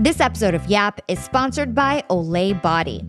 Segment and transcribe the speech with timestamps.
[0.00, 3.06] This episode of Yap is sponsored by Olay Body.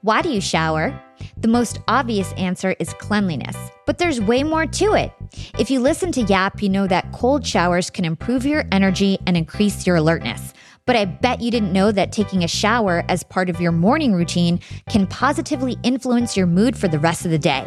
[0.00, 0.98] Why do you shower?
[1.36, 3.54] The most obvious answer is cleanliness,
[3.84, 5.12] but there's way more to it.
[5.58, 9.36] If you listen to Yap, you know that cold showers can improve your energy and
[9.36, 10.54] increase your alertness.
[10.84, 14.14] But I bet you didn't know that taking a shower as part of your morning
[14.14, 14.58] routine
[14.88, 17.66] can positively influence your mood for the rest of the day.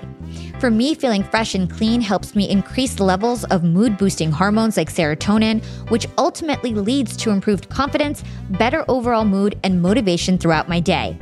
[0.60, 4.92] For me, feeling fresh and clean helps me increase levels of mood boosting hormones like
[4.92, 11.18] serotonin, which ultimately leads to improved confidence, better overall mood, and motivation throughout my day.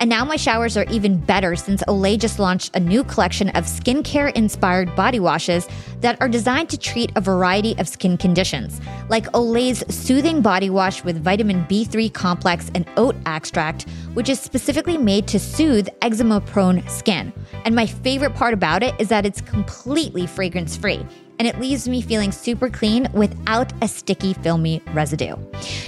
[0.00, 3.64] And now my showers are even better since Olay just launched a new collection of
[3.64, 5.66] skincare inspired body washes
[6.00, 11.02] that are designed to treat a variety of skin conditions, like Olay's soothing body wash
[11.02, 16.86] with vitamin B3 complex and oat extract, which is specifically made to soothe eczema prone
[16.88, 17.32] skin.
[17.64, 21.04] And my favorite part about it is that it's completely fragrance free
[21.38, 25.36] and it leaves me feeling super clean without a sticky, filmy residue.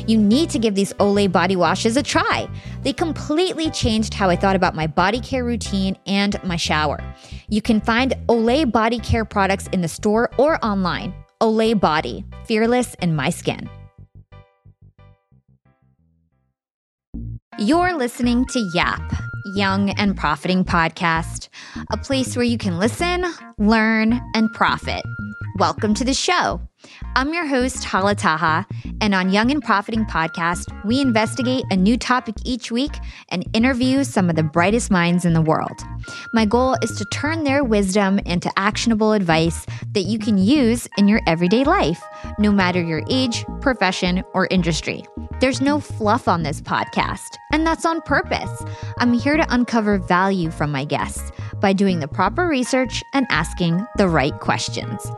[0.07, 2.49] You need to give these Olay body washes a try.
[2.83, 6.99] They completely changed how I thought about my body care routine and my shower.
[7.49, 11.15] You can find Olay body care products in the store or online.
[11.41, 13.69] Olay Body, fearless in my skin.
[17.59, 19.01] You're listening to Yap,
[19.45, 21.49] Young and Profiting Podcast,
[21.91, 23.25] a place where you can listen,
[23.59, 25.05] learn, and profit.
[25.61, 26.59] Welcome to the show.
[27.17, 28.67] I'm your host, Hala Taha,
[29.03, 32.93] and on Young and Profiting Podcast, we investigate a new topic each week
[33.29, 35.79] and interview some of the brightest minds in the world.
[36.33, 41.09] My goal is to turn their wisdom into actionable advice that you can use in
[41.09, 42.03] your everyday life,
[42.39, 45.05] no matter your age, profession, or industry.
[45.41, 48.65] There's no fluff on this podcast, and that's on purpose.
[48.97, 53.87] I'm here to uncover value from my guests by doing the proper research and asking
[53.97, 55.11] the right questions.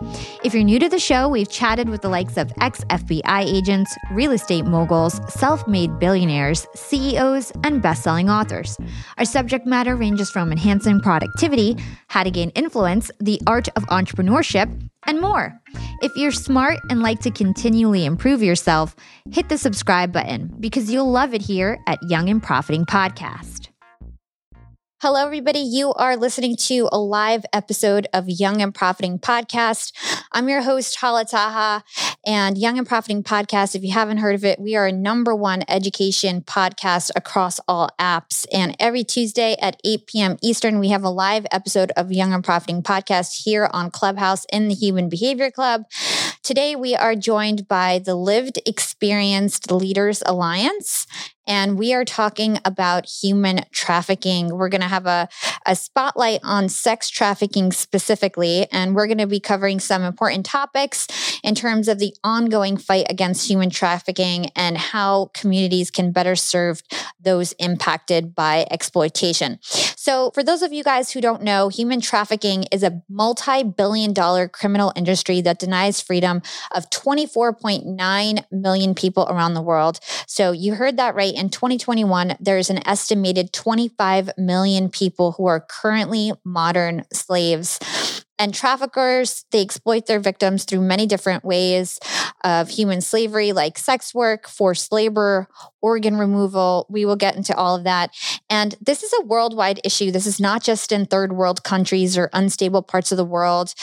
[0.45, 3.97] If you're new to the show, we've chatted with the likes of ex FBI agents,
[4.11, 8.77] real estate moguls, self made billionaires, CEOs, and best selling authors.
[9.19, 11.77] Our subject matter ranges from enhancing productivity,
[12.09, 15.61] how to gain influence, the art of entrepreneurship, and more.
[16.01, 18.95] If you're smart and like to continually improve yourself,
[19.31, 23.62] hit the subscribe button because you'll love it here at Young and Profiting Podcast.
[25.03, 25.59] Hello, everybody.
[25.59, 29.91] You are listening to a live episode of Young and Profiting Podcast.
[30.31, 31.83] I'm your host, Hala Taha,
[32.25, 33.75] and Young and Profiting Podcast.
[33.75, 37.91] If you haven't heard of it, we are a number one education podcast across all
[37.99, 38.47] apps.
[38.53, 40.37] And every Tuesday at 8 p.m.
[40.41, 44.69] Eastern, we have a live episode of Young and Profiting Podcast here on Clubhouse in
[44.69, 45.83] the Human Behavior Club.
[46.45, 51.09] Today, we are joined by the Lived Experienced Leaders Alliance
[51.47, 54.57] and we are talking about human trafficking.
[54.57, 55.29] We're going to have a,
[55.67, 61.07] a spotlight on sex trafficking specifically, and we're going to be covering some important topics
[61.43, 66.83] in terms of the ongoing fight against human trafficking and how communities can better serve
[67.21, 69.59] those impacted by exploitation.
[69.63, 74.13] So, for those of you guys who don't know, human trafficking is a multi billion
[74.13, 76.43] dollar criminal industry that denies freedom
[76.75, 80.01] of 24.9 million people around the world.
[80.27, 85.61] So, you heard that right in 2021, there's an estimated 25 million people who are
[85.61, 87.79] currently modern slaves.
[88.39, 91.99] And traffickers, they exploit their victims through many different ways
[92.43, 95.49] of human slavery, like sex work, forced labor,
[95.83, 96.87] organ removal.
[96.89, 98.11] We will get into all of that.
[98.49, 100.11] And this is a worldwide issue.
[100.11, 103.75] This is not just in third world countries or unstable parts of the world.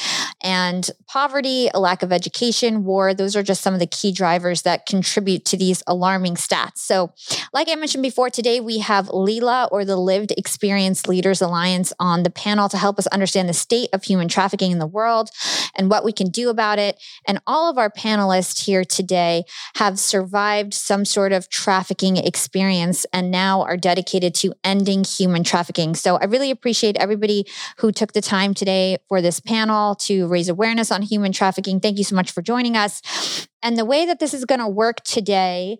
[0.41, 4.61] And poverty, a lack of education, war, those are just some of the key drivers
[4.61, 6.77] that contribute to these alarming stats.
[6.77, 7.11] So,
[7.53, 12.23] like I mentioned before, today we have Leela or the Lived Experience Leaders Alliance on
[12.23, 15.29] the panel to help us understand the state of human trafficking in the world
[15.75, 16.97] and what we can do about it.
[17.27, 19.43] And all of our panelists here today
[19.75, 25.95] have survived some sort of trafficking experience and now are dedicated to ending human trafficking.
[25.95, 27.45] So, I really appreciate everybody
[27.77, 31.79] who took the time today for this panel to raise awareness on human trafficking.
[31.79, 33.47] Thank you so much for joining us.
[33.61, 35.77] And the way that this is going to work today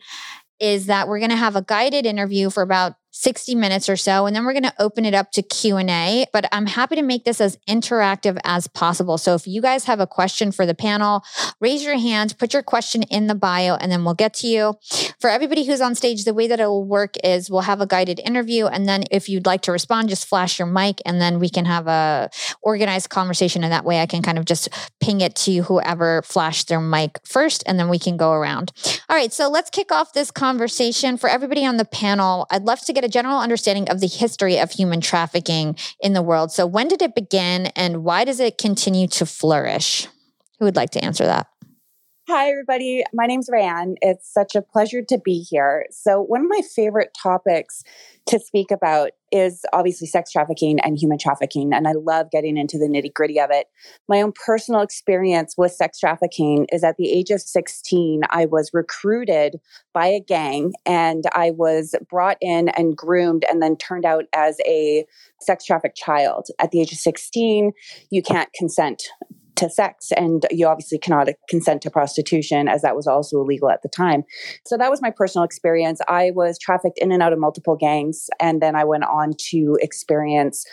[0.60, 4.26] is that we're going to have a guided interview for about 60 minutes or so
[4.26, 7.26] and then we're going to open it up to q&a but i'm happy to make
[7.26, 9.18] this as interactive as possible.
[9.18, 11.24] So if you guys have a question for the panel
[11.60, 14.76] raise your hand put your question in the bio and then we'll get to you.
[15.20, 17.88] For everybody who's on stage the way that it will work is we'll have a
[17.88, 21.40] guided interview and then if you'd like to respond just flash your mic and then
[21.40, 22.30] we can have a
[22.62, 24.70] organized conversation and that way i can kind of just
[25.00, 28.72] ping it to whoever flashed their mic first and then we can go around.
[29.10, 31.18] All right so let's kick off this conversation.
[31.18, 34.58] For everybody on the panel i'd love to get a general understanding of the history
[34.58, 36.52] of human trafficking in the world.
[36.52, 40.08] So, when did it begin and why does it continue to flourish?
[40.60, 41.49] Who would like to answer that?
[42.30, 43.04] Hi, everybody.
[43.12, 43.96] My name's Rayanne.
[44.04, 45.88] It's such a pleasure to be here.
[45.90, 47.82] So, one of my favorite topics
[48.28, 51.74] to speak about is obviously sex trafficking and human trafficking.
[51.74, 53.66] And I love getting into the nitty gritty of it.
[54.08, 58.70] My own personal experience with sex trafficking is at the age of 16, I was
[58.74, 59.60] recruited
[59.92, 64.60] by a gang and I was brought in and groomed and then turned out as
[64.68, 65.04] a
[65.42, 66.50] sex trafficked child.
[66.60, 67.72] At the age of 16,
[68.12, 69.02] you can't consent
[69.60, 73.82] to sex and you obviously cannot consent to prostitution as that was also illegal at
[73.82, 74.24] the time.
[74.66, 76.02] So that was my personal experience.
[76.08, 79.78] I was trafficked in and out of multiple gangs and then i went on to
[79.82, 80.66] experience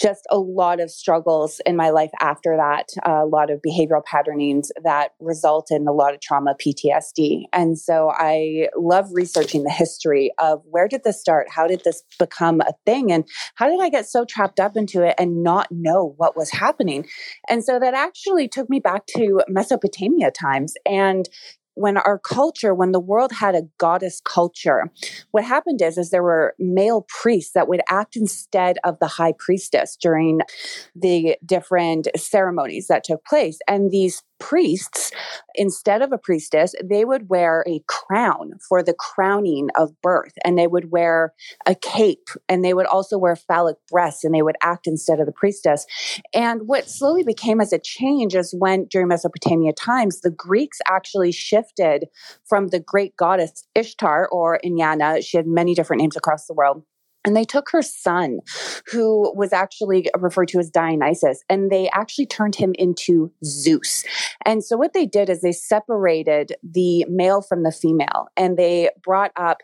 [0.00, 4.72] just a lot of struggles in my life after that, a lot of behavioral patternings
[4.82, 7.44] that result in a lot of trauma, PTSD.
[7.52, 11.48] And so I love researching the history of where did this start?
[11.50, 13.12] How did this become a thing?
[13.12, 13.24] And
[13.54, 17.06] how did I get so trapped up into it and not know what was happening?
[17.48, 20.74] And so that actually took me back to Mesopotamia times.
[20.86, 21.28] And
[21.74, 24.90] when our culture when the world had a goddess culture
[25.30, 29.32] what happened is is there were male priests that would act instead of the high
[29.38, 30.40] priestess during
[30.94, 33.58] the different ceremonies that took place.
[33.68, 35.12] And these priests,
[35.54, 40.58] instead of a priestess, they would wear a crown for the crowning of birth, and
[40.58, 41.32] they would wear
[41.66, 45.26] a cape, and they would also wear phallic breasts, and they would act instead of
[45.26, 45.86] the priestess.
[46.34, 51.30] And what slowly became as a change is when, during Mesopotamia times, the Greeks actually
[51.30, 52.06] shifted
[52.44, 56.82] from the great goddess Ishtar or Inanna, she had many different names across the world
[57.24, 58.40] and they took her son,
[58.90, 64.04] who was actually referred to as Dionysus, and they actually turned him into Zeus.
[64.44, 68.90] And so, what they did is they separated the male from the female, and they
[69.04, 69.58] brought up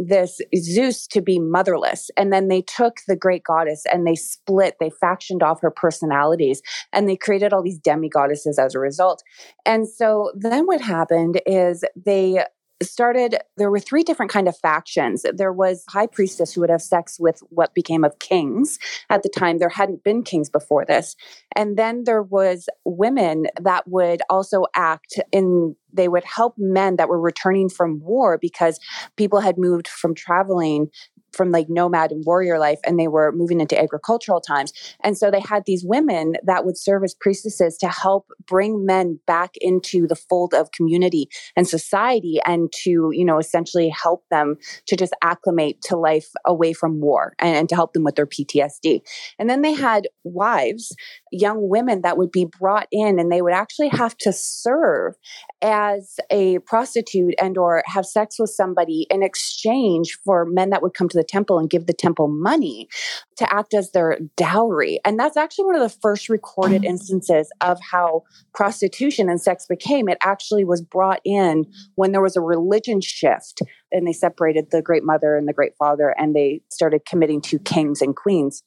[0.00, 2.10] this Zeus to be motherless.
[2.16, 6.62] And then they took the great goddess and they split, they factioned off her personalities,
[6.92, 9.22] and they created all these demigoddesses as a result.
[9.66, 12.44] And so then what happened is they
[12.82, 15.24] started there were three different kind of factions.
[15.34, 18.78] There was high priestess who would have sex with what became of kings.
[19.08, 21.16] At the time there hadn't been kings before this.
[21.56, 27.08] And then there was women that would also act in they would help men that
[27.08, 28.78] were returning from war because
[29.16, 30.88] people had moved from traveling
[31.32, 34.72] from like nomad and warrior life and they were moving into agricultural times.
[35.02, 39.18] And so they had these women that would serve as priestesses to help bring men
[39.26, 44.56] back into the fold of community and society and to, you know, essentially help them
[44.86, 48.26] to just acclimate to life away from war and, and to help them with their
[48.26, 49.00] PTSD.
[49.38, 50.94] And then they had wives,
[51.30, 55.14] young women that would be brought in and they would actually have to serve
[55.62, 60.94] as a prostitute and or have sex with somebody in exchange for men that would
[60.94, 62.88] come to the temple and give the temple money
[63.36, 64.98] to act as their dowry.
[65.04, 66.90] And that's actually one of the first recorded mm-hmm.
[66.90, 68.22] instances of how
[68.54, 70.08] prostitution and sex became.
[70.08, 73.62] It actually was brought in when there was a religion shift
[73.92, 77.58] and they separated the great mother and the great father and they started committing to
[77.58, 78.62] kings and queens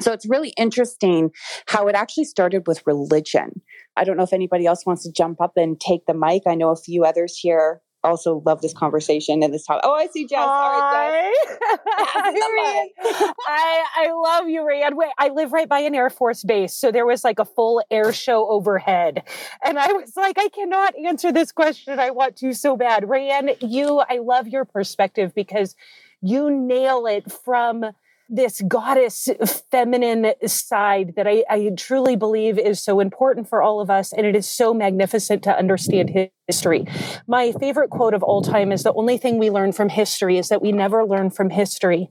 [0.00, 1.30] so it's really interesting
[1.66, 3.60] how it actually started with religion.
[3.96, 6.42] I don't know if anybody else wants to jump up and take the mic.
[6.46, 9.82] I know a few others here also love this conversation and this topic.
[9.84, 10.38] Oh, I see Jess.
[10.38, 10.44] Hi.
[10.44, 13.32] All right, Jess.
[13.48, 14.94] I, I love you, Rayanne.
[14.94, 16.74] Wait, I live right by an Air Force base.
[16.74, 19.22] So there was like a full air show overhead.
[19.64, 21.98] And I was like, I cannot answer this question.
[21.98, 23.04] I want to so bad.
[23.04, 25.74] Rayanne, you, I love your perspective because
[26.20, 27.84] you nail it from
[28.28, 29.28] this goddess
[29.70, 34.12] feminine side that I, I, truly believe is so important for all of us.
[34.12, 36.10] And it is so magnificent to understand
[36.48, 36.86] history.
[37.26, 40.48] My favorite quote of all time is the only thing we learn from history is
[40.48, 42.08] that we never learn from history.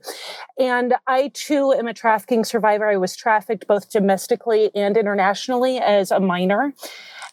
[0.59, 2.87] And I too am a trafficking survivor.
[2.87, 6.73] I was trafficked both domestically and internationally as a minor.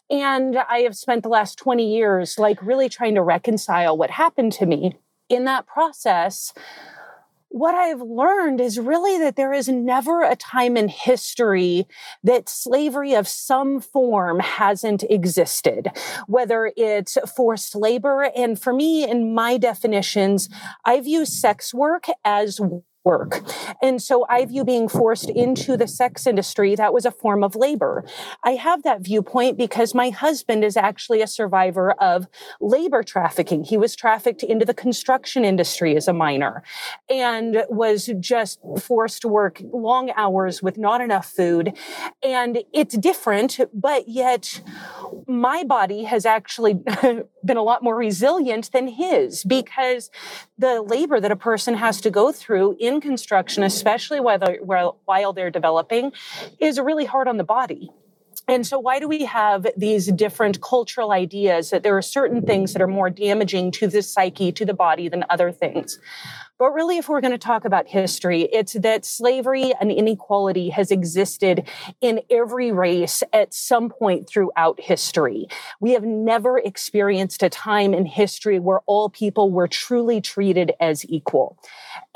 [0.09, 4.53] And I have spent the last 20 years like really trying to reconcile what happened
[4.55, 4.99] to me.
[5.29, 6.53] In that process,
[7.51, 11.87] what I've learned is really that there is never a time in history
[12.23, 15.91] that slavery of some form hasn't existed,
[16.29, 18.31] whether it's forced labor.
[18.37, 20.49] And for me, in my definitions,
[20.85, 22.61] I view sex work as
[23.05, 23.43] work.
[23.83, 27.57] And so I view being forced into the sex industry, that was a form of
[27.57, 28.05] labor.
[28.45, 32.27] I have that viewpoint because my husband is actually a survivor of
[32.61, 33.65] labor trafficking.
[33.65, 36.63] He was trafficked into the construction industry as a minor
[37.09, 41.77] and was just forced to work long hours with not enough food.
[42.23, 44.63] And it's different, but yet
[45.31, 46.75] my body has actually
[47.45, 50.11] been a lot more resilient than his because
[50.59, 54.59] the labor that a person has to go through in construction, especially while they're,
[55.05, 56.13] while they're developing,
[56.59, 57.91] is really hard on the body.
[58.51, 62.73] And so, why do we have these different cultural ideas that there are certain things
[62.73, 66.01] that are more damaging to the psyche, to the body than other things?
[66.59, 70.91] But really, if we're going to talk about history, it's that slavery and inequality has
[70.91, 71.69] existed
[72.01, 75.47] in every race at some point throughout history.
[75.79, 81.09] We have never experienced a time in history where all people were truly treated as
[81.09, 81.57] equal.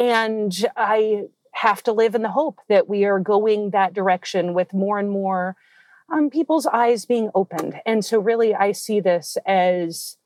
[0.01, 4.75] And I have to live in the hope that we are going that direction with
[4.75, 5.55] more and more
[6.15, 7.81] um, people's eyes being opened.
[7.85, 10.17] And so, really, I see this as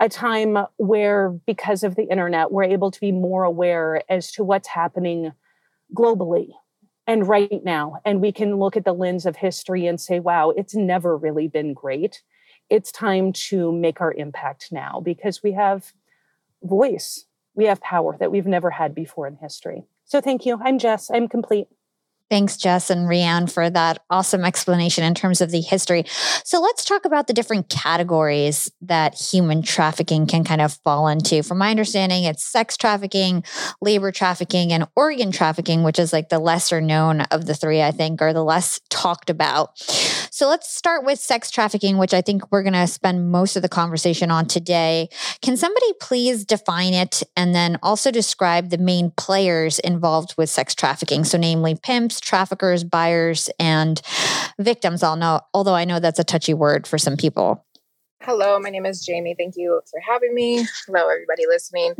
[0.00, 4.44] a time where, because of the internet, we're able to be more aware as to
[4.44, 5.32] what's happening
[5.94, 6.48] globally
[7.06, 8.00] and right now.
[8.04, 11.48] And we can look at the lens of history and say, wow, it's never really
[11.48, 12.22] been great.
[12.68, 15.92] It's time to make our impact now because we have
[16.62, 19.84] voice, we have power that we've never had before in history.
[20.04, 20.58] So, thank you.
[20.62, 21.10] I'm Jess.
[21.10, 21.68] I'm complete.
[22.28, 26.04] Thanks, Jess and Rayanne, for that awesome explanation in terms of the history.
[26.44, 31.44] So let's talk about the different categories that human trafficking can kind of fall into.
[31.44, 33.44] From my understanding, it's sex trafficking,
[33.80, 37.92] labor trafficking, and organ trafficking, which is like the lesser known of the three, I
[37.92, 39.80] think, or the less talked about.
[40.36, 43.62] So let's start with sex trafficking, which I think we're going to spend most of
[43.62, 45.08] the conversation on today.
[45.40, 50.74] Can somebody please define it and then also describe the main players involved with sex
[50.74, 51.24] trafficking?
[51.24, 54.02] So, namely, pimps traffickers, buyers, and
[54.58, 55.02] victims.
[55.02, 57.64] I'll know, although I know that's a touchy word for some people.
[58.20, 59.34] Hello, my name is Jamie.
[59.38, 60.66] Thank you for having me.
[60.86, 61.94] Hello, everybody listening.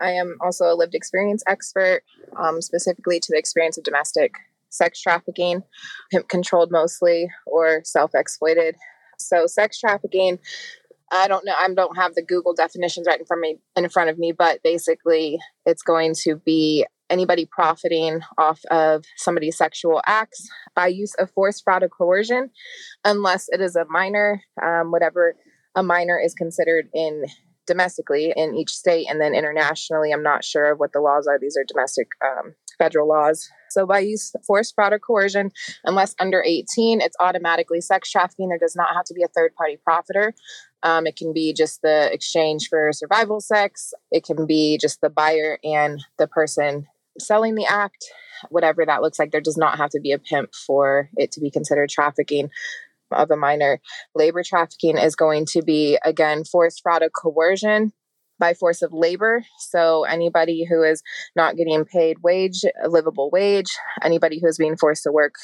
[0.00, 2.02] I am also a lived experience expert,
[2.36, 4.32] um, specifically to the experience of domestic
[4.72, 5.62] sex trafficking,
[6.10, 8.76] pimp controlled mostly, or self exploited.
[9.18, 10.38] So, sex trafficking.
[11.14, 11.54] I don't know.
[11.58, 13.58] I don't have the Google definitions right in front of me.
[13.76, 19.58] In front of me, but basically, it's going to be anybody profiting off of somebody's
[19.58, 22.50] sexual acts by use of force, fraud, or coercion,
[23.04, 25.36] unless it is a minor, um, whatever
[25.74, 27.24] a minor is considered in
[27.66, 31.38] domestically in each state and then internationally i'm not sure of what the laws are
[31.38, 33.48] these are domestic um, federal laws.
[33.70, 35.50] So by use force fraud or coercion
[35.84, 38.48] unless under 18 it's automatically sex trafficking.
[38.48, 40.32] There does not have to be a third party profiter
[40.82, 43.94] um, it can be just the exchange for survival sex.
[44.10, 46.86] It can be just the buyer and the person
[47.18, 48.04] selling the act,
[48.48, 51.40] whatever that looks like, there does not have to be a pimp for it to
[51.40, 52.50] be considered trafficking
[53.12, 53.80] of a minor.
[54.14, 57.92] Labor trafficking is going to be, again, forced fraud or coercion
[58.42, 59.44] by force of labor.
[59.70, 61.00] So anybody who is
[61.36, 63.70] not getting paid wage, a livable wage,
[64.02, 65.36] anybody who is being forced to work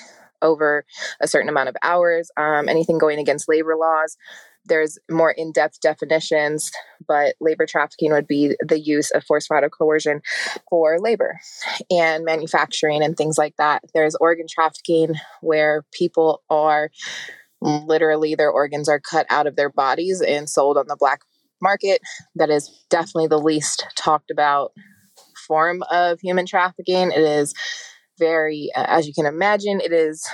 [0.43, 0.85] over
[1.21, 4.17] a certain amount of hours, um, anything going against labor laws,
[4.65, 6.71] there's more in-depth definitions
[7.07, 10.21] but labor trafficking would be the use of force fraud or coercion
[10.69, 11.39] for labor
[11.91, 16.91] and manufacturing and things like that there's organ trafficking where people are
[17.61, 21.21] literally their organs are cut out of their bodies and sold on the black
[21.61, 22.01] market
[22.37, 24.73] that is definitely the least talked about
[25.47, 27.11] form of human trafficking.
[27.11, 27.55] It is
[28.19, 30.27] very uh, as you can imagine it is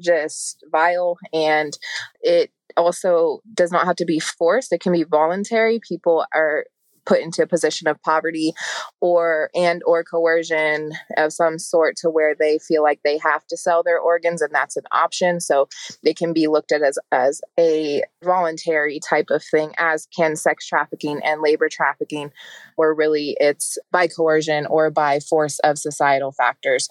[0.00, 1.76] just vile and
[2.20, 4.72] it also does not have to be forced.
[4.72, 5.80] It can be voluntary.
[5.86, 6.64] People are
[7.06, 8.52] put into a position of poverty
[9.00, 13.56] or and or coercion of some sort to where they feel like they have to
[13.56, 15.40] sell their organs and that's an option.
[15.40, 15.68] So
[16.02, 20.66] they can be looked at as as a voluntary type of thing as can sex
[20.66, 22.30] trafficking and labor trafficking
[22.76, 26.88] where really it's by coercion or by force of societal factors.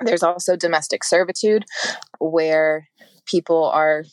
[0.00, 1.64] There's also domestic servitude
[2.18, 2.88] where
[3.26, 4.04] people are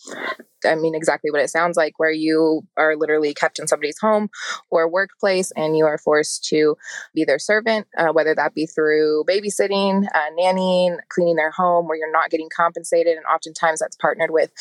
[0.65, 4.29] I mean, exactly what it sounds like, where you are literally kept in somebody's home
[4.69, 6.75] or workplace and you are forced to
[7.13, 11.97] be their servant, uh, whether that be through babysitting, uh, nannying, cleaning their home, where
[11.97, 13.17] you're not getting compensated.
[13.17, 14.51] And oftentimes that's partnered with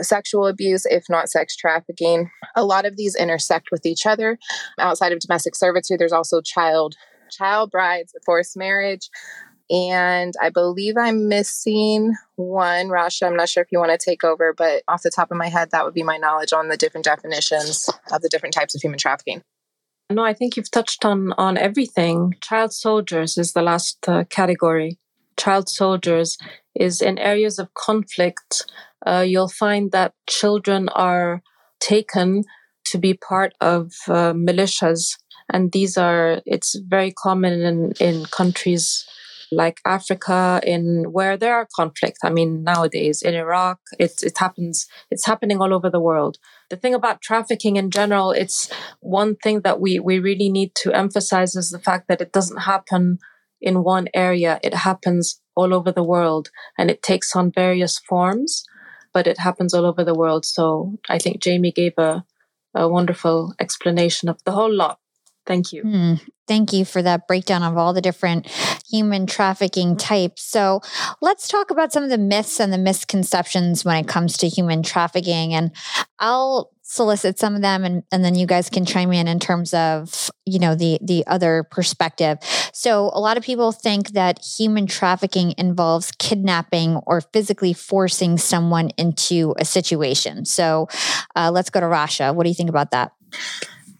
[0.00, 2.30] sexual abuse, if not sex trafficking.
[2.54, 4.38] A lot of these intersect with each other.
[4.78, 6.96] Outside of domestic servitude, there's also child
[7.28, 9.10] child brides, forced marriage,
[9.70, 12.88] and I believe I'm missing one.
[12.88, 15.36] Rasha, I'm not sure if you want to take over, but off the top of
[15.36, 18.74] my head, that would be my knowledge on the different definitions of the different types
[18.74, 19.42] of human trafficking.
[20.10, 22.34] No, I think you've touched on on everything.
[22.40, 24.98] Child soldiers is the last uh, category.
[25.36, 26.38] Child soldiers
[26.76, 28.66] is in areas of conflict.
[29.04, 31.42] Uh, you'll find that children are
[31.80, 32.44] taken
[32.84, 35.18] to be part of uh, militias,
[35.52, 39.04] and these are it's very common in in countries
[39.52, 42.18] like Africa, in where there are conflict.
[42.24, 46.38] I mean, nowadays in Iraq, it, it happens, it's happening all over the world.
[46.70, 50.92] The thing about trafficking in general, it's one thing that we, we really need to
[50.92, 53.18] emphasize is the fact that it doesn't happen
[53.60, 54.58] in one area.
[54.62, 58.64] It happens all over the world and it takes on various forms.
[59.16, 60.44] but it happens all over the world.
[60.44, 62.22] So I think Jamie gave a,
[62.74, 64.98] a wonderful explanation of the whole lot.
[65.46, 65.84] Thank you.
[65.84, 68.48] Mm, thank you for that breakdown of all the different
[68.88, 70.42] human trafficking types.
[70.42, 70.80] So,
[71.20, 74.82] let's talk about some of the myths and the misconceptions when it comes to human
[74.82, 75.54] trafficking.
[75.54, 75.70] And
[76.18, 79.74] I'll solicit some of them and, and then you guys can chime in in terms
[79.74, 82.38] of you know the the other perspective
[82.72, 88.90] so a lot of people think that human trafficking involves kidnapping or physically forcing someone
[88.90, 90.86] into a situation so
[91.34, 93.10] uh, let's go to rasha what do you think about that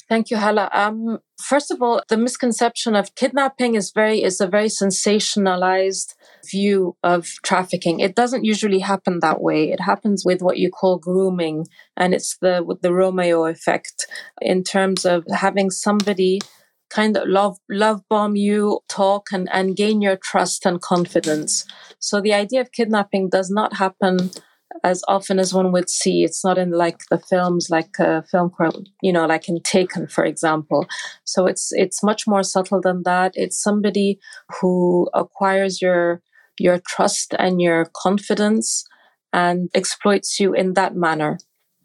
[0.08, 0.70] Thank you, Hala.
[0.72, 6.14] Um, first of all, the misconception of kidnapping is very is a very sensationalized
[6.48, 7.98] view of trafficking.
[7.98, 9.72] It doesn't usually happen that way.
[9.72, 14.06] It happens with what you call grooming, and it's the with the Romeo effect
[14.40, 16.40] in terms of having somebody
[16.88, 21.64] kind of love love bomb you, talk and, and gain your trust and confidence.
[21.98, 24.30] So the idea of kidnapping does not happen
[24.85, 26.25] as often as one would see.
[26.25, 28.52] It's not in like the films, like a film,
[29.02, 30.87] you know, like in Taken, for example.
[31.25, 33.33] So it's it's much more subtle than that.
[33.35, 34.18] It's somebody
[34.61, 36.23] who acquires your
[36.59, 38.85] your trust and your confidence
[39.33, 41.38] and exploits you in that manner.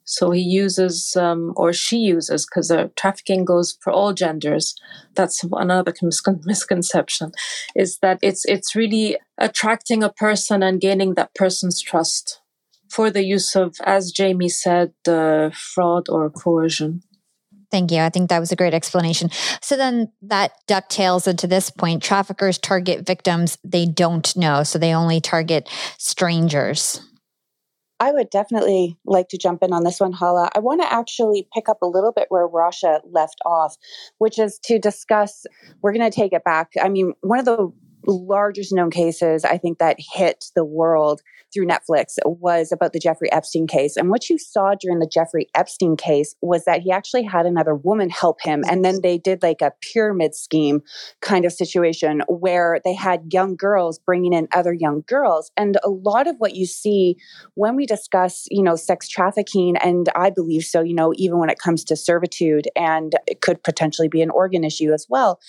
[0.03, 4.75] So he uses, um, or she uses, because uh, trafficking goes for all genders.
[5.15, 5.93] That's another
[6.45, 7.31] misconception,
[7.75, 12.40] is that it's it's really attracting a person and gaining that person's trust
[12.91, 17.01] for the use of, as Jamie said, uh, fraud or coercion.
[17.71, 17.99] Thank you.
[17.99, 19.29] I think that was a great explanation.
[19.61, 22.03] So then that ducktails into this point.
[22.03, 27.01] Traffickers target victims they don't know, so they only target strangers.
[28.01, 30.49] I would definitely like to jump in on this one, Hala.
[30.55, 33.77] I want to actually pick up a little bit where Rasha left off,
[34.17, 35.45] which is to discuss,
[35.81, 36.71] we're going to take it back.
[36.81, 37.71] I mean, one of the
[38.07, 41.21] largest known cases I think that hit the world
[41.53, 43.97] through Netflix was about the Jeffrey Epstein case.
[43.97, 47.75] And what you saw during the Jeffrey Epstein case was that he actually had another
[47.75, 48.63] woman help him.
[48.69, 50.81] And then they did like a pyramid scheme
[51.21, 55.51] kind of situation where they had young girls bringing in other young girls.
[55.57, 57.17] And a lot of what you see
[57.55, 61.49] when we discuss, you know, sex trafficking, and I believe so, you know, even when
[61.49, 65.39] it comes to servitude and it could potentially be an organ issue as well,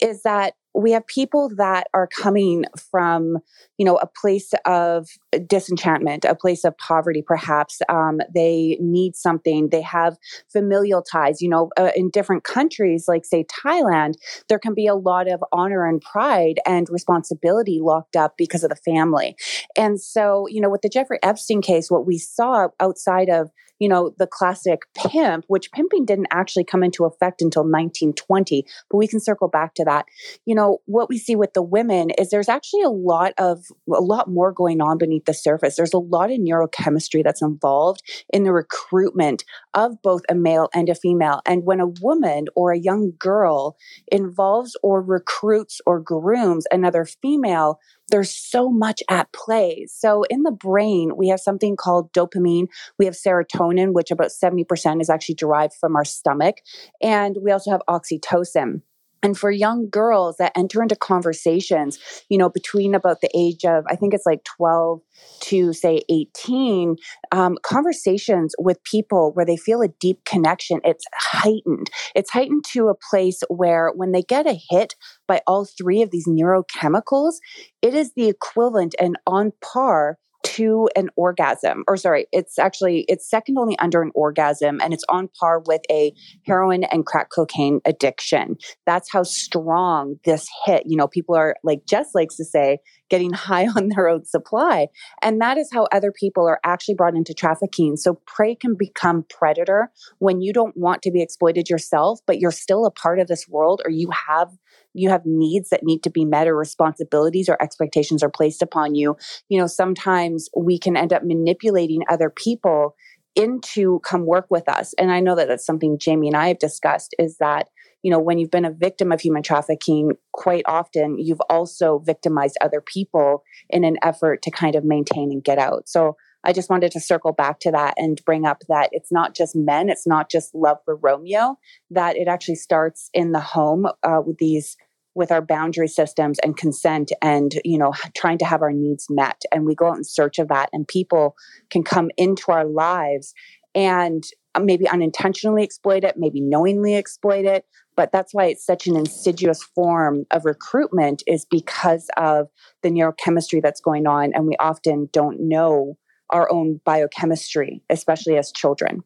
[0.00, 3.38] is that we have people that are coming from
[3.78, 5.08] you know a place of
[5.46, 10.16] disenchantment a place of poverty perhaps um, they need something they have
[10.52, 14.14] familial ties you know uh, in different countries like say thailand
[14.48, 18.70] there can be a lot of honor and pride and responsibility locked up because of
[18.70, 19.36] the family.
[19.76, 23.88] And so you know with the jeffrey epstein case what we saw outside of you
[23.88, 29.08] know, the classic pimp, which pimping didn't actually come into effect until 1920, but we
[29.08, 30.06] can circle back to that.
[30.44, 34.00] You know, what we see with the women is there's actually a lot of, a
[34.00, 35.76] lot more going on beneath the surface.
[35.76, 40.88] There's a lot of neurochemistry that's involved in the recruitment of both a male and
[40.88, 41.40] a female.
[41.46, 43.76] And when a woman or a young girl
[44.10, 49.86] involves or recruits or grooms another female, there's so much at play.
[49.88, 52.66] So in the brain, we have something called dopamine.
[52.98, 56.56] We have serotonin, which about 70% is actually derived from our stomach.
[57.02, 58.82] And we also have oxytocin.
[59.24, 63.84] And for young girls that enter into conversations, you know, between about the age of,
[63.88, 65.00] I think it's like 12
[65.40, 66.96] to say 18,
[67.32, 71.90] um, conversations with people where they feel a deep connection, it's heightened.
[72.14, 74.94] It's heightened to a place where when they get a hit
[75.26, 77.36] by all three of these neurochemicals,
[77.82, 83.28] it is the equivalent and on par to an orgasm or sorry it's actually it's
[83.28, 86.12] second only under an orgasm and it's on par with a
[86.46, 88.56] heroin and crack cocaine addiction.
[88.86, 90.84] That's how strong this hit.
[90.86, 92.78] You know people are like jess likes to say
[93.10, 94.88] getting high on their own supply
[95.22, 97.96] and that is how other people are actually brought into trafficking.
[97.96, 102.50] So prey can become predator when you don't want to be exploited yourself but you're
[102.50, 104.50] still a part of this world or you have
[104.94, 108.94] you have needs that need to be met or responsibilities or expectations are placed upon
[108.94, 109.16] you
[109.48, 112.94] you know sometimes we can end up manipulating other people
[113.36, 114.94] into come work with us.
[114.94, 117.68] And i know that that's something jamie and i have discussed is that
[118.02, 122.56] you know when you've been a victim of human trafficking quite often you've also victimized
[122.60, 125.88] other people in an effort to kind of maintain and get out.
[125.88, 129.34] So I just wanted to circle back to that and bring up that it's not
[129.34, 131.58] just men, it's not just love for Romeo,
[131.90, 134.76] that it actually starts in the home uh, with these
[135.14, 139.42] with our boundary systems and consent and you know trying to have our needs met
[139.52, 141.34] and we go out in search of that and people
[141.70, 143.34] can come into our lives
[143.74, 144.24] and
[144.54, 147.64] uh, maybe unintentionally exploit it maybe knowingly exploit it
[147.96, 152.48] but that's why it's such an insidious form of recruitment is because of
[152.82, 155.96] the neurochemistry that's going on and we often don't know
[156.30, 159.02] our own biochemistry, especially as children.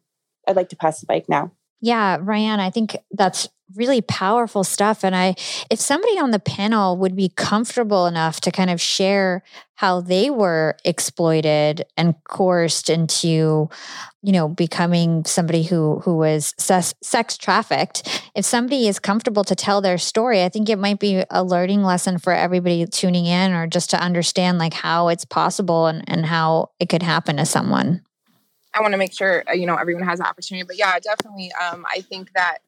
[0.47, 1.51] I'd like to pass the mic now.
[1.81, 5.03] Yeah, Rayanne, I think that's really powerful stuff.
[5.03, 5.35] And I,
[5.69, 9.43] if somebody on the panel would be comfortable enough to kind of share
[9.75, 13.69] how they were exploited and coerced into,
[14.23, 19.55] you know, becoming somebody who who was sex, sex trafficked, if somebody is comfortable to
[19.55, 23.53] tell their story, I think it might be a learning lesson for everybody tuning in,
[23.53, 27.45] or just to understand like how it's possible and and how it could happen to
[27.45, 28.01] someone.
[28.73, 30.65] I want to make sure uh, you know everyone has the opportunity.
[30.65, 31.51] But yeah, definitely.
[31.53, 32.59] Um, I think that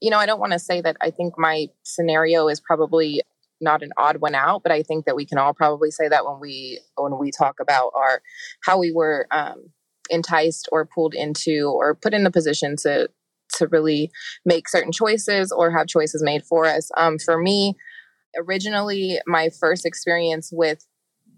[0.00, 3.22] you know I don't want to say that I think my scenario is probably
[3.60, 6.24] not an odd one out, but I think that we can all probably say that
[6.26, 8.22] when we when we talk about our
[8.64, 9.70] how we were um,
[10.10, 13.08] enticed or pulled into or put in the position to
[13.54, 14.10] to really
[14.44, 16.90] make certain choices or have choices made for us.
[16.96, 17.76] Um, for me,
[18.36, 20.86] originally, my first experience with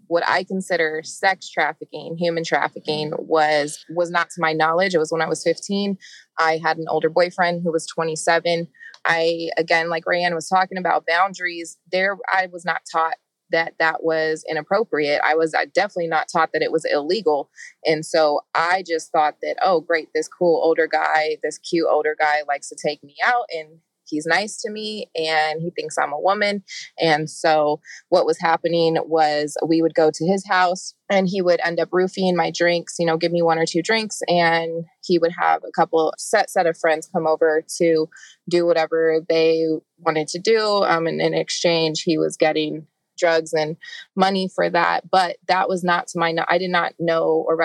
[0.07, 4.93] what I consider sex trafficking, human trafficking was was not to my knowledge.
[4.93, 5.97] It was when I was 15.
[6.37, 8.67] I had an older boyfriend who was 27.
[9.05, 13.15] I again like Rayanne was talking about boundaries, there I was not taught
[13.51, 15.21] that that was inappropriate.
[15.23, 17.51] I was definitely not taught that it was illegal.
[17.85, 22.15] And so I just thought that oh great this cool older guy, this cute older
[22.19, 26.13] guy likes to take me out and he's nice to me and he thinks I'm
[26.13, 26.63] a woman.
[26.99, 31.59] And so what was happening was we would go to his house and he would
[31.63, 35.17] end up roofing my drinks, you know, give me one or two drinks and he
[35.19, 38.07] would have a couple set set of friends come over to
[38.49, 39.65] do whatever they
[39.99, 40.83] wanted to do.
[40.83, 42.87] Um, and in exchange, he was getting
[43.17, 43.77] drugs and
[44.15, 45.09] money for that.
[45.09, 47.55] But that was not to my, I did not know or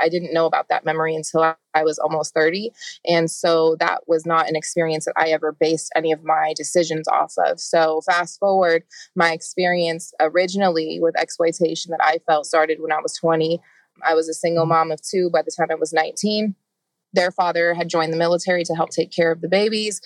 [0.00, 2.70] I didn't know about that memory until I was almost 30.
[3.06, 7.08] And so that was not an experience that I ever based any of my decisions
[7.08, 7.60] off of.
[7.60, 13.16] So, fast forward, my experience originally with exploitation that I felt started when I was
[13.16, 13.60] 20.
[14.06, 14.72] I was a single mm-hmm.
[14.72, 16.54] mom of two by the time I was 19.
[17.12, 20.00] Their father had joined the military to help take care of the babies.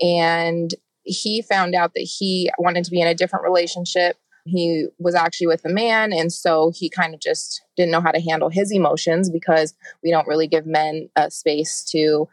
[0.00, 5.14] And he found out that he wanted to be in a different relationship he was
[5.14, 8.48] actually with a man and so he kind of just didn't know how to handle
[8.48, 12.28] his emotions because we don't really give men a space to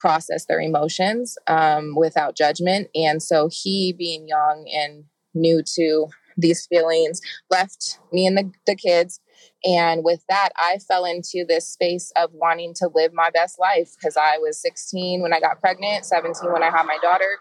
[0.00, 2.88] process their emotions um, without judgment.
[2.94, 7.20] And so he being young and new to these feelings
[7.50, 9.20] left me and the, the kids.
[9.64, 13.90] And with that i fell into this space of wanting to live my best life
[13.94, 17.38] because i was 16 when i got pregnant 17 when i had my daughter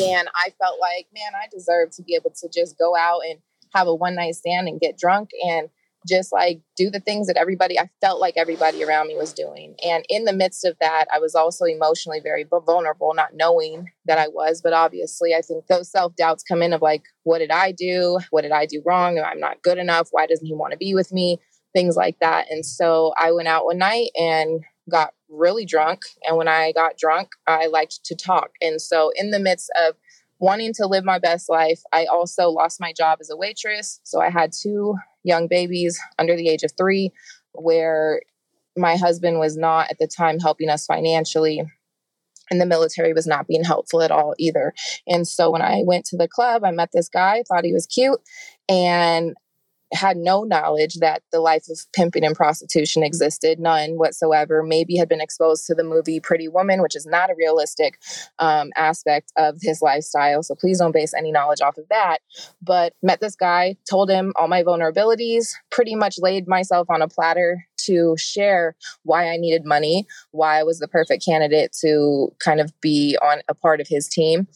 [0.00, 3.38] and I felt like, man, I deserve to be able to just go out and
[3.74, 5.68] have a one night stand and get drunk and
[6.06, 9.74] just like do the things that everybody, I felt like everybody around me was doing.
[9.84, 14.18] And in the midst of that, I was also emotionally very vulnerable, not knowing that
[14.18, 14.60] I was.
[14.62, 18.20] But obviously, I think those self doubts come in of like, what did I do?
[18.30, 19.18] What did I do wrong?
[19.18, 20.08] I'm not good enough.
[20.12, 21.40] Why doesn't he want to be with me?
[21.74, 22.46] Things like that.
[22.50, 26.02] And so I went out one night and got really drunk.
[26.22, 28.50] And when I got drunk, I liked to talk.
[28.60, 29.96] And so, in the midst of
[30.38, 34.00] wanting to live my best life, I also lost my job as a waitress.
[34.04, 37.12] So, I had two young babies under the age of three,
[37.52, 38.20] where
[38.76, 41.62] my husband was not at the time helping us financially.
[42.48, 44.72] And the military was not being helpful at all either.
[45.08, 47.86] And so when I went to the club, I met this guy, thought he was
[47.86, 48.20] cute.
[48.68, 49.34] And
[49.92, 54.62] had no knowledge that the life of pimping and prostitution existed, none whatsoever.
[54.62, 57.98] Maybe had been exposed to the movie Pretty Woman, which is not a realistic
[58.38, 60.42] um, aspect of his lifestyle.
[60.42, 62.18] So please don't base any knowledge off of that.
[62.60, 67.08] But met this guy, told him all my vulnerabilities, pretty much laid myself on a
[67.08, 72.60] platter to share why I needed money, why I was the perfect candidate to kind
[72.60, 74.48] of be on a part of his team.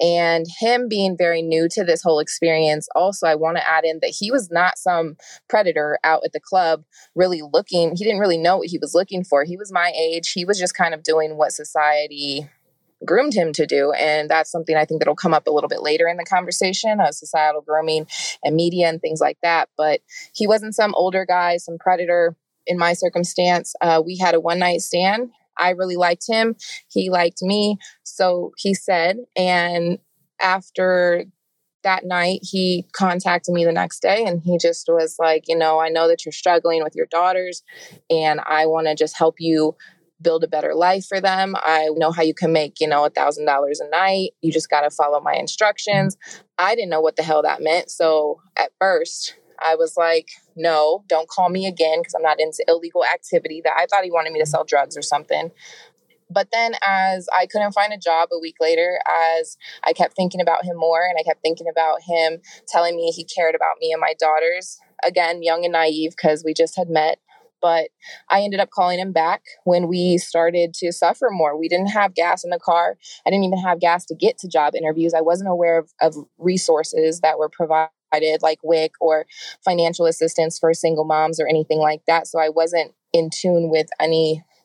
[0.00, 3.98] And him being very new to this whole experience, also, I want to add in
[4.00, 5.16] that he was not some
[5.48, 9.24] predator out at the club really looking, he didn't really know what he was looking
[9.24, 9.44] for.
[9.44, 12.48] He was my age, he was just kind of doing what society
[13.06, 13.92] groomed him to do.
[13.92, 17.00] And that's something I think that'll come up a little bit later in the conversation
[17.00, 18.08] of societal grooming
[18.42, 19.68] and media and things like that.
[19.76, 20.00] But
[20.34, 22.36] he wasn't some older guy, some predator
[22.68, 25.30] in my circumstance, uh, we had a one night stand.
[25.56, 26.54] I really liked him.
[26.88, 27.78] He liked me.
[28.04, 29.16] So he said.
[29.34, 29.98] And
[30.40, 31.24] after
[31.82, 35.80] that night, he contacted me the next day and he just was like, you know,
[35.80, 37.62] I know that you're struggling with your daughters
[38.10, 39.76] and I want to just help you
[40.20, 41.54] build a better life for them.
[41.56, 44.30] I know how you can make, you know, a thousand dollars a night.
[44.42, 46.16] You just got to follow my instructions.
[46.58, 47.90] I didn't know what the hell that meant.
[47.90, 52.64] So at first, I was like, no, don't call me again because I'm not into
[52.68, 53.60] illegal activity.
[53.62, 55.50] That I thought he wanted me to sell drugs or something.
[56.30, 59.00] But then, as I couldn't find a job a week later,
[59.38, 63.10] as I kept thinking about him more and I kept thinking about him telling me
[63.10, 66.88] he cared about me and my daughters, again, young and naive because we just had
[66.88, 67.18] met,
[67.60, 67.88] but
[68.28, 71.56] I ended up calling him back when we started to suffer more.
[71.58, 72.96] We didn't have gas in the car.
[73.26, 75.14] I didn't even have gas to get to job interviews.
[75.14, 77.90] I wasn't aware of, of resources that were provided
[78.42, 79.26] like WIC or
[79.64, 82.26] financial assistance for single moms or anything like that.
[82.26, 83.88] So I wasn't in tune with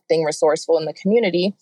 [0.10, 1.56] anything resourceful in the community.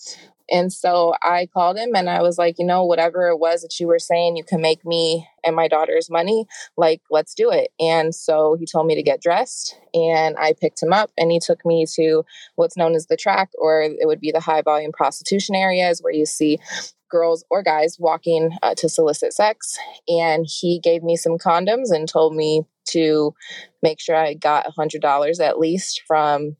[0.49, 3.79] And so I called him and I was like, you know, whatever it was that
[3.79, 6.45] you were saying, you can make me and my daughter's money.
[6.75, 7.71] Like, let's do it.
[7.79, 11.39] And so he told me to get dressed and I picked him up and he
[11.39, 12.25] took me to
[12.55, 16.13] what's known as the track, or it would be the high volume prostitution areas where
[16.13, 16.59] you see
[17.09, 19.77] girls or guys walking uh, to solicit sex.
[20.09, 23.33] And he gave me some condoms and told me to
[23.81, 26.57] make sure I got $100 at least from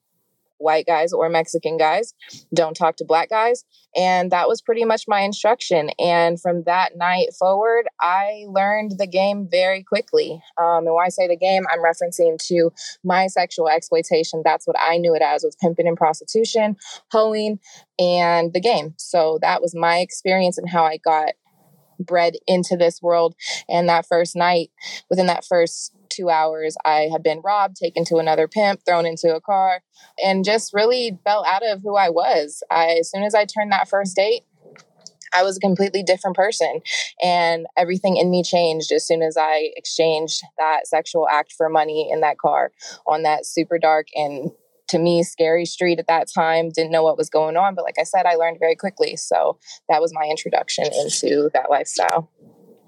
[0.62, 2.14] white guys or Mexican guys.
[2.54, 3.64] Don't talk to black guys.
[3.96, 5.90] And that was pretty much my instruction.
[6.00, 10.42] And from that night forward, I learned the game very quickly.
[10.58, 12.72] Um, and when I say the game, I'm referencing to
[13.04, 14.42] my sexual exploitation.
[14.46, 16.78] That's what I knew it as was pimping and prostitution,
[17.12, 17.60] hoeing,
[18.00, 18.94] and the game.
[18.98, 21.34] So that was my experience and how I got
[22.00, 23.36] bred into this world.
[23.70, 24.72] And that first night,
[25.10, 29.36] within that first two hours, I had been robbed, taken to another pimp, thrown into
[29.36, 29.82] a car,
[30.24, 32.64] and just really fell out of who I was.
[32.70, 34.44] I, as soon as I turned that first date,
[35.34, 36.82] I was a completely different person.
[37.24, 42.10] And everything in me changed as soon as I exchanged that sexual act for money
[42.12, 42.72] in that car
[43.08, 44.52] on that super dark and
[44.92, 47.96] to me scary street at that time didn't know what was going on but like
[47.98, 52.30] i said i learned very quickly so that was my introduction into that lifestyle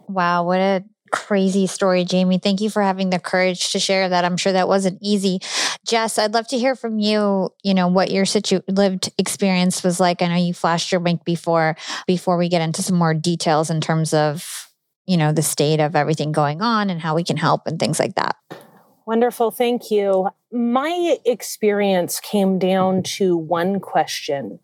[0.09, 0.83] wow what a
[1.13, 2.39] crazy story, Jamie.
[2.39, 4.25] Thank you for having the courage to share that.
[4.25, 5.39] I'm sure that wasn't easy.
[5.85, 9.99] Jess, I'd love to hear from you, you know, what your situ- lived experience was
[9.99, 10.23] like.
[10.23, 13.79] I know you flashed your wink before before we get into some more details in
[13.79, 14.67] terms of,
[15.05, 17.99] you know, the state of everything going on and how we can help and things
[17.99, 18.35] like that.
[19.05, 19.51] Wonderful.
[19.51, 20.29] Thank you.
[20.51, 24.59] My experience came down to one question.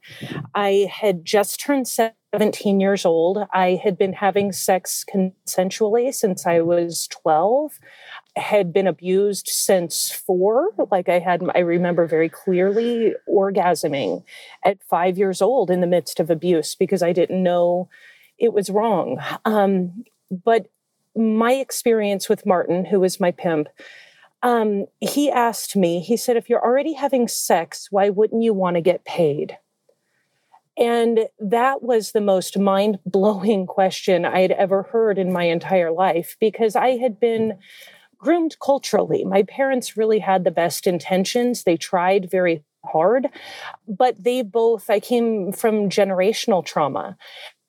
[0.56, 3.40] I had just turned 17 years old.
[3.54, 7.80] I had been having sex consensually since I was 12
[8.36, 10.70] had been abused since four.
[10.90, 14.24] Like I had, I remember very clearly orgasming
[14.64, 17.90] at five years old in the midst of abuse because I didn't know
[18.38, 19.18] it was wrong.
[19.44, 20.68] Um, but
[21.16, 23.68] my experience with Martin, who was my pimp,
[24.42, 28.76] um, he asked me, he said, if you're already having sex, why wouldn't you want
[28.76, 29.58] to get paid?
[30.78, 35.92] And that was the most mind blowing question I had ever heard in my entire
[35.92, 37.60] life because I had been
[38.18, 39.24] groomed culturally.
[39.24, 41.64] My parents really had the best intentions.
[41.64, 43.28] They tried very hard,
[43.88, 47.18] but they both, I came from generational trauma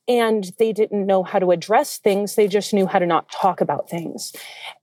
[0.09, 2.35] and they didn't know how to address things.
[2.35, 4.33] They just knew how to not talk about things.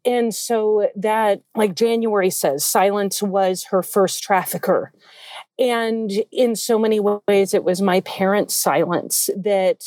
[0.06, 4.94] And so that, like January says, silence was her first trafficker.
[5.60, 9.84] And in so many ways, it was my parents' silence that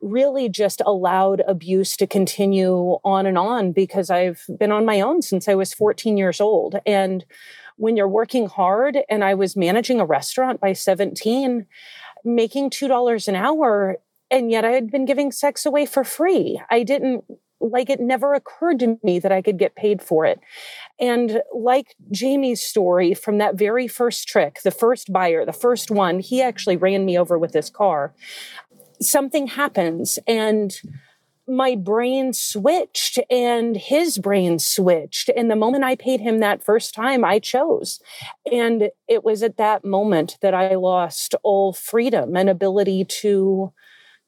[0.00, 5.22] really just allowed abuse to continue on and on because I've been on my own
[5.22, 6.76] since I was 14 years old.
[6.84, 7.24] And
[7.76, 11.66] when you're working hard, and I was managing a restaurant by 17,
[12.24, 13.96] making $2 an hour
[14.34, 16.60] and yet I had been giving sex away for free.
[16.68, 17.24] I didn't
[17.60, 20.40] like it never occurred to me that I could get paid for it.
[20.98, 26.18] And like Jamie's story from that very first trick, the first buyer, the first one,
[26.18, 28.12] he actually ran me over with his car.
[29.00, 30.76] Something happens and
[31.46, 35.30] my brain switched and his brain switched.
[35.36, 38.00] And the moment I paid him that first time, I chose.
[38.50, 43.72] And it was at that moment that I lost all freedom and ability to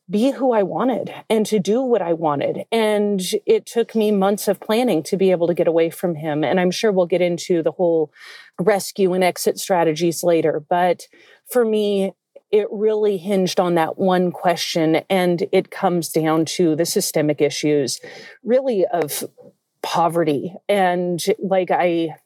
[0.08, 2.64] be who I wanted and to do what I wanted.
[2.70, 6.44] And it took me months of planning to be able to get away from him.
[6.44, 8.12] And I'm sure we'll get into the whole
[8.60, 10.64] rescue and exit strategies later.
[10.68, 11.08] But
[11.50, 12.12] for me,
[12.52, 15.02] it really hinged on that one question.
[15.10, 18.00] And it comes down to the systemic issues,
[18.44, 19.24] really, of
[19.82, 20.54] poverty.
[20.68, 22.16] And like I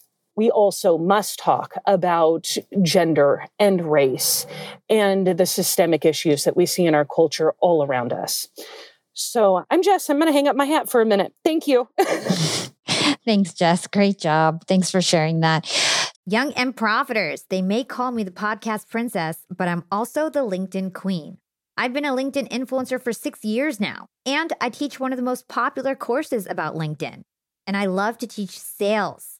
[0.40, 4.46] we also must talk about gender and race
[4.88, 8.48] and the systemic issues that we see in our culture all around us.
[9.12, 10.09] So I'm Jess.
[10.09, 11.35] I'm going to hang up my hat for a minute.
[11.44, 11.90] Thank you.
[13.26, 13.87] Thanks, Jess.
[13.87, 14.66] Great job.
[14.66, 15.70] Thanks for sharing that.
[16.24, 20.94] Young and profiters, they may call me the podcast princess, but I'm also the LinkedIn
[20.94, 21.37] queen.
[21.76, 25.22] I've been a LinkedIn influencer for six years now, and I teach one of the
[25.22, 27.24] most popular courses about LinkedIn.
[27.66, 29.39] And I love to teach sales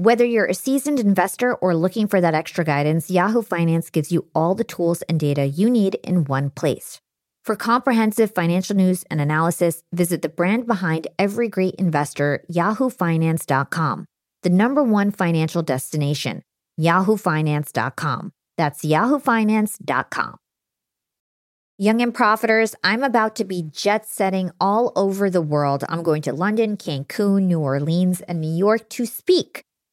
[0.00, 4.26] Whether you're a seasoned investor or looking for that extra guidance, Yahoo Finance gives you
[4.34, 7.02] all the tools and data you need in one place.
[7.44, 14.06] For comprehensive financial news and analysis, visit the brand behind every great investor, yahoofinance.com,
[14.42, 16.40] the number one financial destination,
[16.80, 18.32] yahoofinance.com.
[18.56, 20.36] That's yahoofinance.com.
[21.76, 25.84] Young and profiters, I'm about to be jet setting all over the world.
[25.90, 29.66] I'm going to London, Cancun, New Orleans, and New York to speak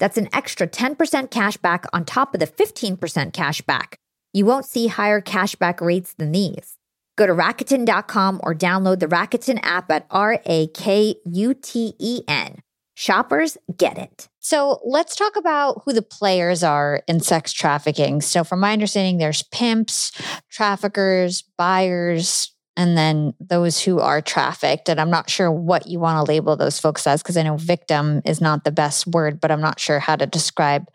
[0.00, 3.98] That's an extra 10% cash back on top of the 15% cash back.
[4.32, 6.76] You won't see higher cashback rates than these.
[7.16, 12.22] Go to Rakuten.com or download the Rakuten app at R A K U T E
[12.26, 12.62] N.
[12.94, 14.28] Shoppers get it.
[14.40, 18.20] So let's talk about who the players are in sex trafficking.
[18.20, 20.12] So, from my understanding, there's pimps,
[20.50, 24.88] traffickers, buyers, and then those who are trafficked.
[24.88, 27.56] And I'm not sure what you want to label those folks as because I know
[27.56, 30.88] victim is not the best word, but I'm not sure how to describe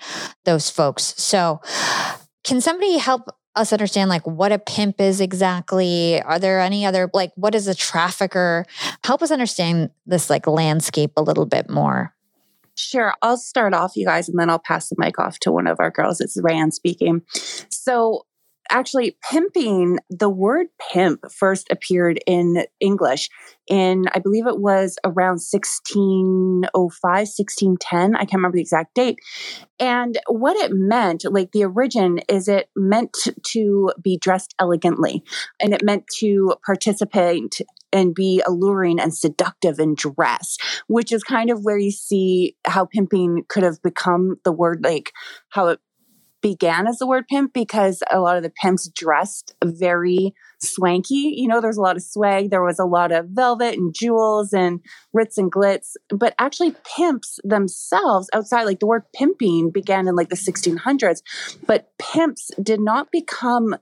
[0.45, 1.13] those folks.
[1.17, 1.61] So,
[2.43, 6.21] can somebody help us understand like what a pimp is exactly?
[6.21, 8.65] Are there any other like what is a trafficker?
[9.03, 12.13] Help us understand this like landscape a little bit more.
[12.77, 13.13] Sure.
[13.21, 15.79] I'll start off, you guys, and then I'll pass the mic off to one of
[15.79, 16.19] our girls.
[16.19, 17.21] It's Rayanne speaking.
[17.69, 18.25] So,
[18.69, 23.29] actually, pimping, the word pimp first appeared in English
[23.67, 28.15] in, I believe it was around 1605, 1610.
[28.15, 29.19] I can't remember the exact date.
[29.79, 33.15] And what it meant, like the origin, is it meant
[33.51, 35.23] to be dressed elegantly
[35.59, 37.61] and it meant to participate
[37.91, 40.57] and be alluring and seductive in dress,
[40.87, 45.11] which is kind of where you see how pimping could have become the word, like
[45.49, 45.79] how it
[46.45, 51.33] began as the word pimp because a lot of the pimps dressed very swanky.
[51.35, 52.51] You know, there's a lot of swag.
[52.51, 54.79] There was a lot of velvet and jewels and
[55.11, 55.93] ritz and glitz.
[56.09, 61.23] But actually, pimps themselves, outside, like the word pimping began in like the 1600s,
[61.65, 63.75] but pimps did not become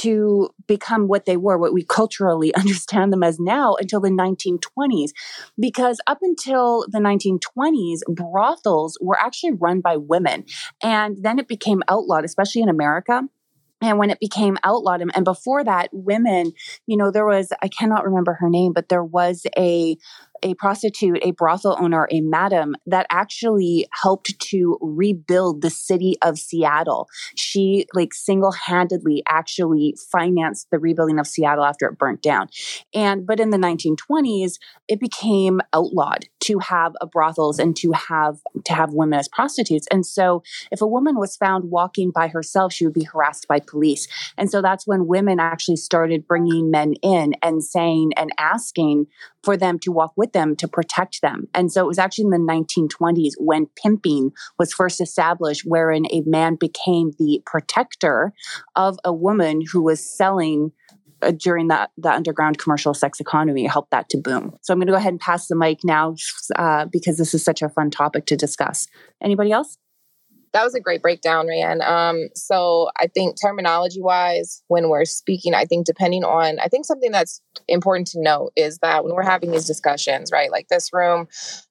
[0.00, 5.10] to become what they were, what we culturally understand them as now, until the 1920s.
[5.58, 10.44] Because up until the 1920s, brothels were actually run by women.
[10.82, 13.22] And then it became outlawed, especially in America
[13.82, 16.52] and when it became outlawed and before that women
[16.86, 19.96] you know there was i cannot remember her name but there was a
[20.42, 26.38] a prostitute, a brothel owner, a madam that actually helped to rebuild the city of
[26.38, 27.08] Seattle.
[27.36, 32.48] She like single-handedly actually financed the rebuilding of Seattle after it burnt down.
[32.94, 34.54] And but in the 1920s,
[34.88, 39.86] it became outlawed to have brothels and to have to have women as prostitutes.
[39.90, 43.60] And so if a woman was found walking by herself, she would be harassed by
[43.60, 44.08] police.
[44.36, 49.06] And so that's when women actually started bringing men in and saying and asking
[49.42, 51.48] for them to walk with them to protect them.
[51.54, 56.22] And so it was actually in the 1920s when pimping was first established, wherein a
[56.26, 58.32] man became the protector
[58.76, 60.72] of a woman who was selling
[61.22, 64.56] uh, during that the underground commercial sex economy helped that to boom.
[64.62, 66.16] So I'm going to go ahead and pass the mic now
[66.56, 68.88] uh, because this is such a fun topic to discuss.
[69.22, 69.78] Anybody else?
[70.52, 71.82] That was a great breakdown, Rayanne.
[71.86, 76.84] Um, so I think terminology wise, when we're speaking, I think depending on, I think
[76.84, 80.92] something that's important to note is that when we're having these discussions, right, like this
[80.92, 81.26] room,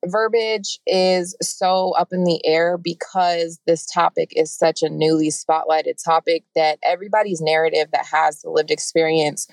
[0.06, 6.04] verbiage is so up in the air because this topic is such a newly spotlighted
[6.04, 9.48] topic that everybody's narrative that has the lived experience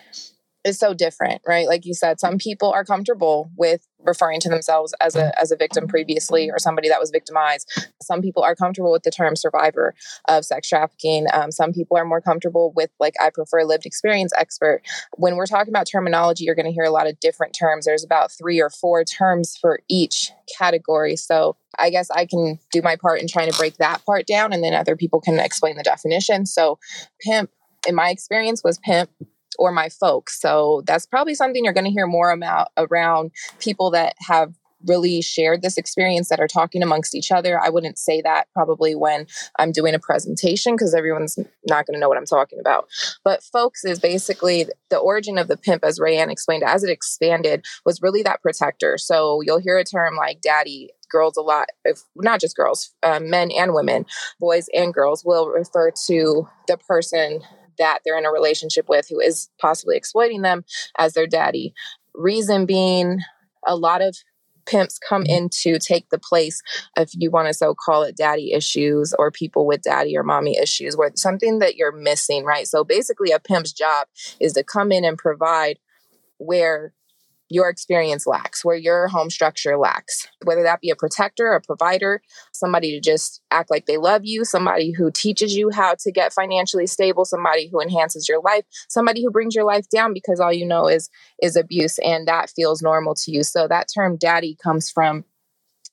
[0.69, 1.67] is so different, right?
[1.67, 5.57] Like you said, some people are comfortable with referring to themselves as a as a
[5.57, 7.69] victim previously or somebody that was victimized.
[8.01, 9.95] Some people are comfortable with the term survivor
[10.29, 11.27] of sex trafficking.
[11.33, 14.83] Um, some people are more comfortable with like I prefer lived experience expert.
[15.17, 17.87] When we're talking about terminology, you're going to hear a lot of different terms.
[17.87, 21.17] There's about three or four terms for each category.
[21.17, 24.53] So I guess I can do my part in trying to break that part down,
[24.53, 26.47] and then other people can explain the definition.
[26.47, 26.79] So
[27.21, 27.51] pimp,
[27.87, 29.11] in my experience, was pimp
[29.59, 30.41] or my folks.
[30.41, 34.55] So that's probably something you're going to hear more about around people that have
[34.87, 37.61] really shared this experience that are talking amongst each other.
[37.61, 39.27] I wouldn't say that probably when
[39.59, 41.39] I'm doing a presentation because everyone's
[41.69, 42.89] not going to know what I'm talking about.
[43.25, 47.65] But folks is basically the origin of the pimp, as Rayanne explained, as it expanded,
[47.85, 48.99] was really that protector.
[48.99, 50.91] So you'll hear a term like daddy.
[51.11, 54.05] Girls a lot, if not just girls, um, men and women,
[54.39, 57.41] boys and girls will refer to the person
[57.79, 60.65] that they're in a relationship with who is possibly exploiting them
[60.99, 61.75] as their daddy.
[62.15, 63.21] Reason being,
[63.67, 64.17] a lot of
[64.69, 65.45] pimps come mm-hmm.
[65.45, 66.63] in to take the place,
[66.97, 70.57] if you want to so call it daddy issues or people with daddy or mommy
[70.59, 72.69] issues, where something that you're missing, right?
[72.69, 74.07] So basically, a pimp's job
[74.41, 75.79] is to come in and provide
[76.39, 76.93] where
[77.49, 82.21] your experience lacks, where your home structure lacks, whether that be a protector, a provider,
[82.53, 86.33] somebody to just act like they love you, somebody who teaches you how to get
[86.33, 90.53] financially stable, somebody who enhances your life, somebody who brings your life down because all
[90.53, 91.09] you know is
[91.43, 93.43] is abuse and that feels normal to you.
[93.43, 95.25] So that term daddy comes from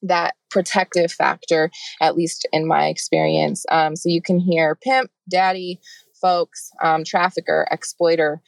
[0.01, 3.66] that protective factor, at least in my experience.
[3.70, 5.80] Um, so you can hear pimp, daddy,
[6.22, 8.41] folks, um, trafficker, exploiter,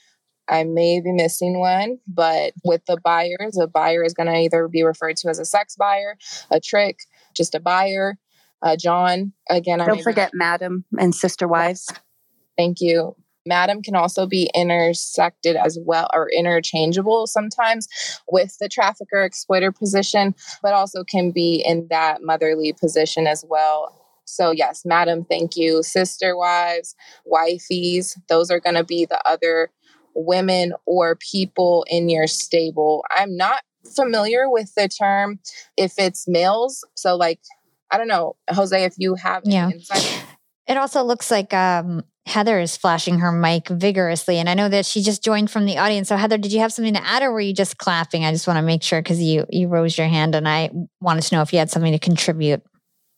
[0.50, 4.68] I may be missing one, but with the buyers, a buyer is going to either
[4.68, 6.18] be referred to as a sex buyer,
[6.52, 7.00] a trick,
[7.36, 8.18] just a buyer.
[8.62, 11.92] Uh, John, again, don't forget be- madam and sister wives.
[12.58, 13.16] Thank you.
[13.46, 17.88] Madam can also be intersected as well or interchangeable sometimes
[18.30, 23.94] with the trafficker exploiter position, but also can be in that motherly position as well.
[24.26, 25.82] So, yes, madam, thank you.
[25.82, 26.96] Sister wives,
[27.32, 29.72] wifeys, those are going to be the other
[30.18, 33.06] women or people in your stable.
[33.16, 33.62] I'm not
[33.96, 35.40] familiar with the term
[35.78, 36.86] if it's males.
[36.96, 37.40] So, like,
[37.92, 39.70] I don't know, Jose, if you have yeah.
[39.70, 40.24] Insight.
[40.68, 44.38] It also looks like um, Heather is flashing her mic vigorously.
[44.38, 46.10] And I know that she just joined from the audience.
[46.10, 48.26] So, Heather, did you have something to add or were you just clapping?
[48.26, 51.24] I just want to make sure because you, you rose your hand and I wanted
[51.24, 52.62] to know if you had something to contribute.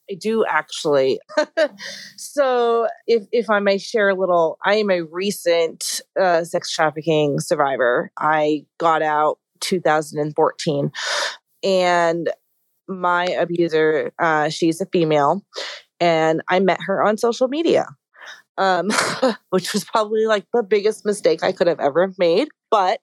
[0.10, 1.20] I do actually.
[2.18, 7.40] so, if if I may share a little, I am a recent uh, sex trafficking
[7.40, 8.12] survivor.
[8.18, 10.92] I got out 2014,
[11.64, 12.30] and
[12.88, 15.44] my abuser, uh, she's a female,
[16.00, 17.88] and I met her on social media.
[18.58, 18.90] Um,
[19.52, 22.50] which was probably like the biggest mistake I could have ever made.
[22.70, 23.00] But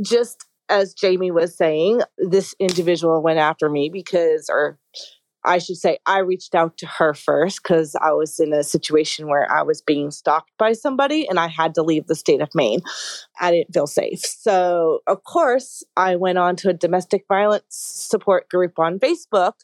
[0.00, 4.78] just as Jamie was saying, this individual went after me because, or
[5.44, 9.28] I should say, I reached out to her first because I was in a situation
[9.28, 12.48] where I was being stalked by somebody and I had to leave the state of
[12.54, 12.80] Maine.
[13.40, 14.20] I didn't feel safe.
[14.20, 19.54] So, of course, I went on to a domestic violence support group on Facebook,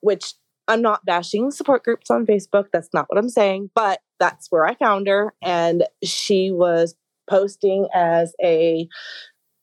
[0.00, 0.34] which
[0.68, 2.66] I'm not bashing support groups on Facebook.
[2.72, 5.34] That's not what I'm saying, but that's where I found her.
[5.42, 6.94] And she was
[7.28, 8.88] posting as a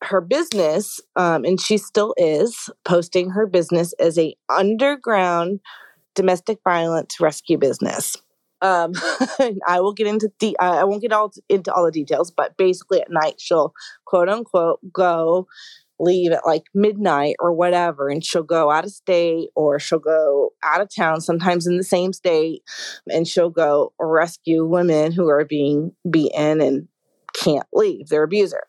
[0.08, 5.60] her business, um, and she still is posting her business as a underground
[6.16, 8.16] domestic violence rescue business.
[8.62, 8.94] Um,
[9.68, 10.58] I will get into the.
[10.60, 13.74] I won't get all into all the details, but basically at night she'll
[14.06, 15.48] quote unquote go
[16.00, 20.52] leave at like midnight or whatever and she'll go out of state or she'll go
[20.64, 22.62] out of town sometimes in the same state
[23.10, 26.88] and she'll go rescue women who are being beaten and
[27.42, 28.64] can't leave their abuser.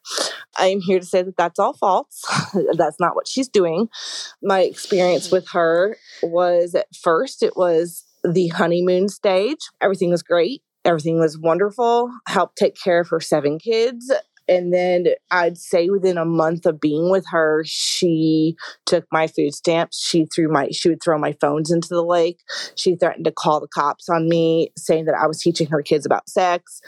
[0.59, 2.23] I am here to say that that's all false.
[2.77, 3.89] that's not what she's doing.
[4.43, 9.69] My experience with her was at first, it was the honeymoon stage.
[9.81, 10.63] Everything was great.
[10.85, 12.11] Everything was wonderful.
[12.29, 14.13] Helped take care of her seven kids.
[14.49, 18.55] And then I'd say within a month of being with her, she
[18.85, 20.01] took my food stamps.
[20.01, 22.39] She threw my she would throw my phones into the lake.
[22.77, 26.07] She threatened to call the cops on me, saying that I was teaching her kids
[26.07, 26.81] about sex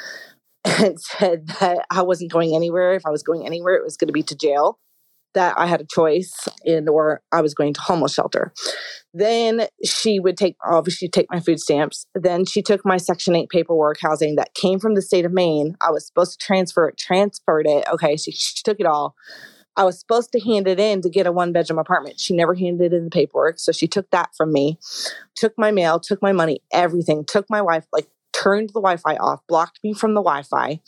[0.68, 2.94] and said that I wasn't going anywhere.
[2.94, 4.78] If I was going anywhere, it was going to be to jail.
[5.34, 6.32] That I had a choice
[6.64, 8.52] in, or I was going to homeless shelter.
[9.12, 12.06] Then she would take, obviously, take my food stamps.
[12.14, 15.76] Then she took my Section 8 paperwork housing that came from the state of Maine.
[15.86, 17.84] I was supposed to transfer it, transferred it.
[17.92, 19.14] Okay, she, she took it all.
[19.78, 22.18] I was supposed to hand it in to get a one bedroom apartment.
[22.18, 23.60] She never handed in the paperwork.
[23.60, 24.78] So she took that from me,
[25.36, 29.16] took my mail, took my money, everything, took my wife, like turned the Wi Fi
[29.16, 30.80] off, blocked me from the Wi Fi.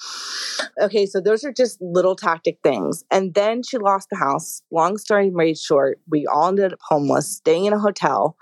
[0.80, 3.04] Okay, so those are just little tactic things.
[3.10, 4.62] And then she lost the house.
[4.70, 8.36] Long story made short, we all ended up homeless, staying in a hotel.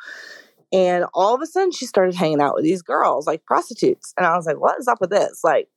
[0.73, 4.13] And all of a sudden, she started hanging out with these girls, like prostitutes.
[4.17, 5.41] And I was like, what is up with this?
[5.43, 5.69] Like,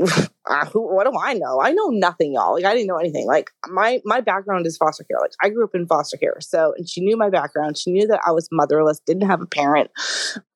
[0.46, 1.60] uh, who, what do I know?
[1.60, 2.54] I know nothing, y'all.
[2.54, 3.26] Like I didn't know anything.
[3.26, 5.18] Like my my background is foster care.
[5.20, 6.36] Like I grew up in foster care.
[6.40, 7.76] So and she knew my background.
[7.76, 9.90] She knew that I was motherless, didn't have a parent,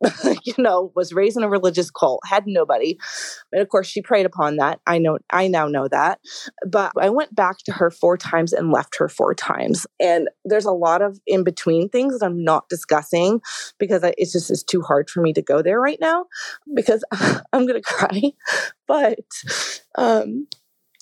[0.45, 2.97] you know, was raised in a religious cult, had nobody.
[3.53, 4.81] And of course she preyed upon that.
[4.87, 6.21] I know I now know that.
[6.67, 9.87] But I went back to her four times and left her four times.
[10.01, 13.41] And there's a lot of in between things that I'm not discussing
[13.79, 16.25] because I, it's just it's too hard for me to go there right now
[16.75, 17.05] because
[17.53, 18.33] I'm gonna cry.
[18.87, 19.19] But
[19.97, 20.47] um,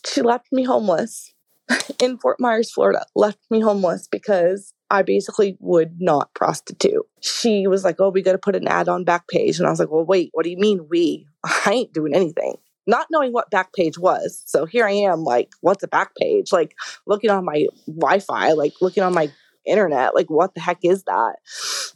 [0.06, 1.32] she left me homeless
[2.00, 7.06] in Fort Myers, Florida, left me homeless because I basically would not prostitute.
[7.20, 9.58] She was like, Oh, we got to put an ad on Backpage.
[9.58, 11.26] And I was like, Well, wait, what do you mean we?
[11.44, 12.56] I ain't doing anything.
[12.86, 14.42] Not knowing what Backpage was.
[14.46, 16.52] So here I am, like, what's a Backpage?
[16.52, 16.74] Like,
[17.06, 19.30] looking on my Wi Fi, like, looking on my
[19.64, 21.36] internet, like, what the heck is that?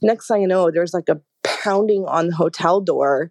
[0.01, 1.21] Next thing you know, there's like a
[1.63, 3.31] pounding on the hotel door,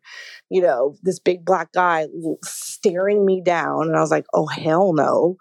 [0.49, 2.07] you know, this big black guy
[2.43, 3.87] staring me down.
[3.87, 5.37] And I was like, oh, hell no.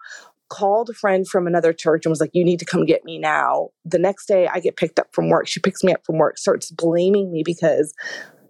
[0.49, 3.17] Called a friend from another church and was like, you need to come get me
[3.17, 3.69] now.
[3.83, 5.47] The next day, I get picked up from work.
[5.47, 7.93] She picks me up from work, starts blaming me because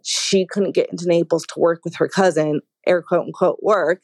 [0.04, 4.04] she couldn't get into Naples to work with her cousin, air quote unquote work.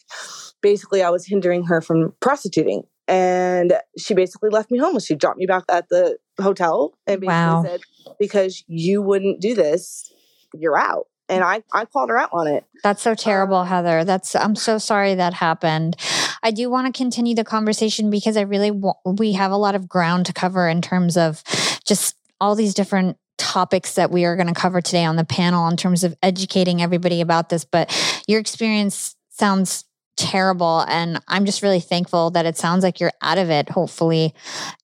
[0.62, 2.84] Basically, I was hindering her from prostituting.
[3.08, 5.06] And she basically left me homeless.
[5.06, 7.64] She dropped me back at the hotel and basically wow.
[7.64, 7.82] said,
[8.20, 10.12] Because you wouldn't do this,
[10.54, 12.66] you're out and I, I called her out on it.
[12.84, 14.04] That's so terrible, um, Heather.
[14.04, 15.96] That's I'm so sorry that happened.
[16.44, 19.74] I do want to continue the conversation because I really want, we have a lot
[19.74, 21.42] of ground to cover in terms of
[21.86, 25.68] just all these different topics that we are going to cover today on the panel
[25.68, 27.64] in terms of educating everybody about this.
[27.64, 27.96] But
[28.28, 29.86] your experience sounds
[30.18, 33.70] terrible, and I'm just really thankful that it sounds like you're out of it.
[33.70, 34.34] Hopefully,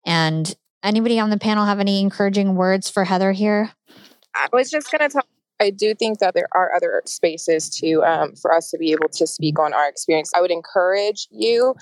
[0.06, 3.72] and anybody on the panel have any encouraging words for Heather here?
[4.34, 5.26] I was just going to talk
[5.60, 9.10] I do think that there are other spaces to um, for us to be able
[9.10, 10.32] to speak on our experience.
[10.36, 11.76] I would encourage you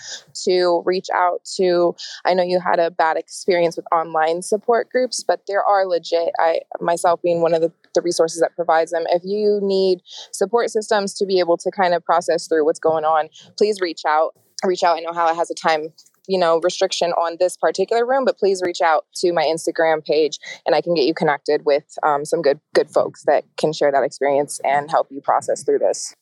[0.46, 1.96] to reach out to.
[2.26, 6.32] I know you had a bad experience with online support groups, but there are legit.
[6.40, 9.04] I myself being one of the, the resources that provides them.
[9.10, 10.02] If you need
[10.32, 14.02] support systems to be able to kind of process through what's going on, please reach
[14.08, 14.36] out.
[14.64, 14.98] Reach out.
[14.98, 15.92] I know Hala has a time
[16.28, 20.40] you know, restriction on this particular room, but please reach out to my Instagram page
[20.66, 23.92] and I can get you connected with um, some good good folks that can share
[23.92, 26.14] that experience and help you process through this.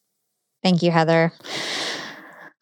[0.61, 1.33] Thank you, Heather.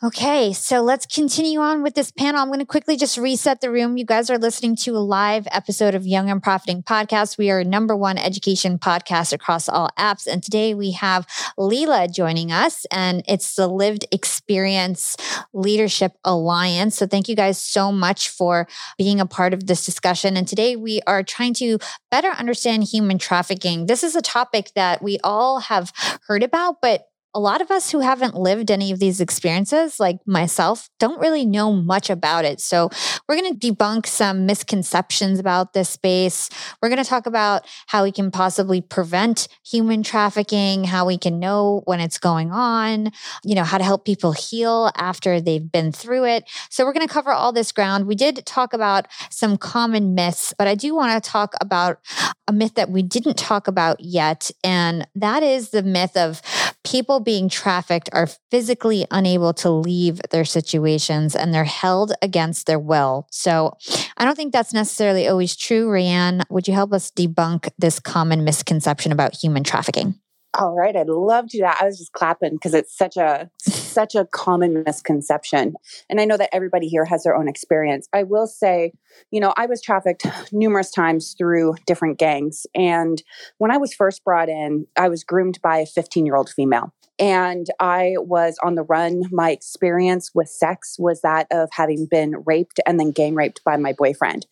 [0.04, 2.42] Okay, so let's continue on with this panel.
[2.42, 3.98] I'm going to quickly just reset the room.
[3.98, 7.38] You guys are listening to a live episode of Young and Profiting Podcast.
[7.38, 10.26] We are number one education podcast across all apps.
[10.26, 15.18] And today we have Leela joining us, and it's the Lived Experience
[15.54, 16.96] Leadership Alliance.
[16.96, 20.36] So thank you guys so much for being a part of this discussion.
[20.36, 21.78] And today we are trying to
[22.10, 23.86] better understand human trafficking.
[23.86, 25.94] This is a topic that we all have
[26.28, 30.18] heard about, but a lot of us who haven't lived any of these experiences, like
[30.26, 32.60] myself, don't really know much about it.
[32.60, 32.90] So,
[33.28, 36.50] we're going to debunk some misconceptions about this space.
[36.82, 41.40] We're going to talk about how we can possibly prevent human trafficking, how we can
[41.40, 43.12] know when it's going on,
[43.46, 46.50] you know, how to help people heal after they've been through it.
[46.70, 48.08] So, we're going to cover all this ground.
[48.08, 52.00] We did talk about some common myths, but I do want to talk about
[52.48, 54.52] a myth that we didn't talk about yet.
[54.64, 56.42] And that is the myth of
[56.84, 62.80] people being trafficked are physically unable to leave their situations and they're held against their
[62.80, 63.28] will.
[63.32, 63.78] So
[64.18, 65.88] I don't think that's necessarily always true.
[65.88, 70.20] Rayanne, would you help us debunk this common misconception about human trafficking?
[70.54, 71.78] All right, I'd love to do that.
[71.82, 75.76] I was just clapping because it's such a such a common misconception.
[76.10, 78.08] And I know that everybody here has their own experience.
[78.12, 78.92] I will say,
[79.32, 82.66] you know, I was trafficked numerous times through different gangs.
[82.76, 83.22] And
[83.60, 86.94] when I was first brought in, I was groomed by a 15-year-old female.
[87.20, 89.24] And I was on the run.
[89.32, 93.78] My experience with sex was that of having been raped and then gang raped by
[93.78, 94.48] my boyfriend.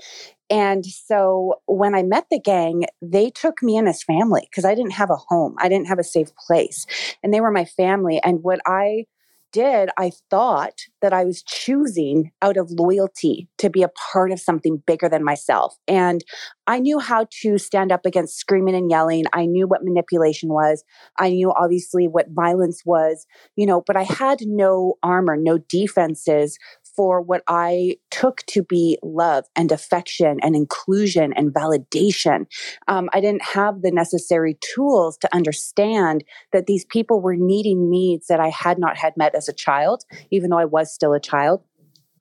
[0.50, 4.76] And so when I met the gang, they took me in as family because I
[4.76, 5.56] didn't have a home.
[5.60, 6.86] I didn't have a safe place.
[7.24, 8.20] And they were my family.
[8.24, 9.06] And what I
[9.52, 14.40] did, I thought that I was choosing out of loyalty to be a part of
[14.40, 15.76] something bigger than myself.
[15.88, 16.24] And
[16.68, 19.26] I knew how to stand up against screaming and yelling.
[19.34, 20.84] I knew what manipulation was.
[21.18, 23.26] I knew obviously what violence was,
[23.56, 26.58] you know, but I had no armor, no defenses
[27.00, 32.46] for what I took to be love and affection and inclusion and validation.
[32.90, 38.28] Um, I didn't have the necessary tools to understand that these people were needing needs
[38.28, 41.22] that I had not had met as a child, even though I was still a
[41.22, 41.64] child.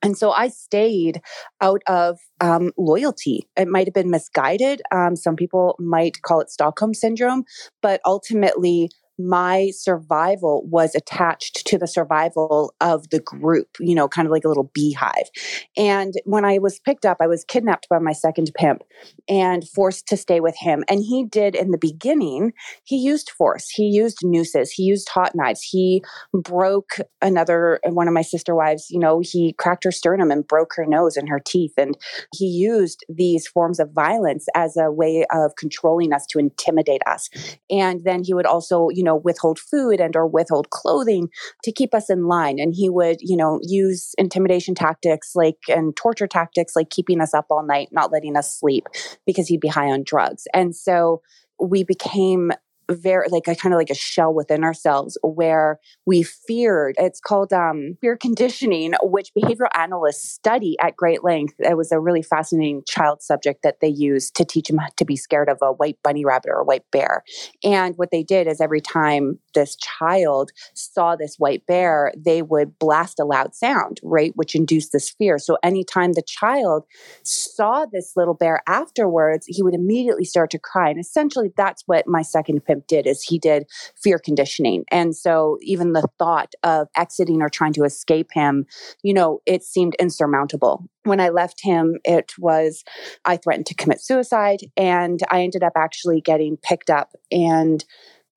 [0.01, 1.23] And so I stayed
[1.61, 3.49] out of um, loyalty.
[3.57, 4.81] It might have been misguided.
[4.93, 7.43] Um, some people might call it Stockholm syndrome,
[7.83, 14.27] but ultimately, my survival was attached to the survival of the group, you know, kind
[14.27, 15.29] of like a little beehive.
[15.77, 18.83] And when I was picked up, I was kidnapped by my second pimp
[19.29, 20.85] and forced to stay with him.
[20.89, 22.53] And he did in the beginning,
[22.85, 26.03] he used force, he used nooses, he used hot knives, he
[26.33, 30.73] broke another one of my sister wives, you know, he cracked her sternum and broke
[30.77, 31.73] her nose and her teeth.
[31.77, 31.97] And
[32.35, 37.29] he used these forms of violence as a way of controlling us to intimidate us.
[37.71, 41.29] And then he would also, you know, know, withhold food and or withhold clothing
[41.65, 42.59] to keep us in line.
[42.59, 47.35] And he would, you know, use intimidation tactics like and torture tactics like keeping us
[47.35, 48.87] up all night, not letting us sleep
[49.27, 50.47] because he'd be high on drugs.
[50.55, 51.23] And so
[51.61, 52.53] we became
[52.91, 57.53] very like a kind of like a shell within ourselves where we feared it's called
[57.53, 61.55] um, fear conditioning which behavioral analysts study at great length.
[61.59, 65.17] It was a really fascinating child subject that they used to teach them to be
[65.17, 67.23] scared of a white bunny rabbit or a white bear.
[67.63, 72.79] And what they did is every time this child saw this white bear they would
[72.79, 75.39] blast a loud sound right which induced this fear.
[75.39, 76.85] So anytime the child
[77.23, 80.91] saw this little bear afterwards he would immediately start to cry.
[80.91, 83.67] And essentially that's what my second pimp did is he did
[83.97, 84.85] fear conditioning.
[84.91, 88.67] And so even the thought of exiting or trying to escape him,
[89.03, 90.85] you know, it seemed insurmountable.
[91.05, 92.85] When I left him, it was,
[93.25, 94.61] I threatened to commit suicide.
[94.77, 97.85] And I ended up actually getting picked up and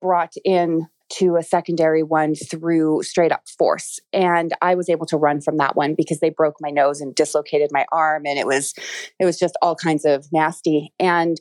[0.00, 0.88] brought in
[1.18, 4.00] to a secondary one through straight up force.
[4.14, 7.14] And I was able to run from that one because they broke my nose and
[7.14, 8.72] dislocated my arm and it was
[9.20, 10.90] it was just all kinds of nasty.
[10.98, 11.38] And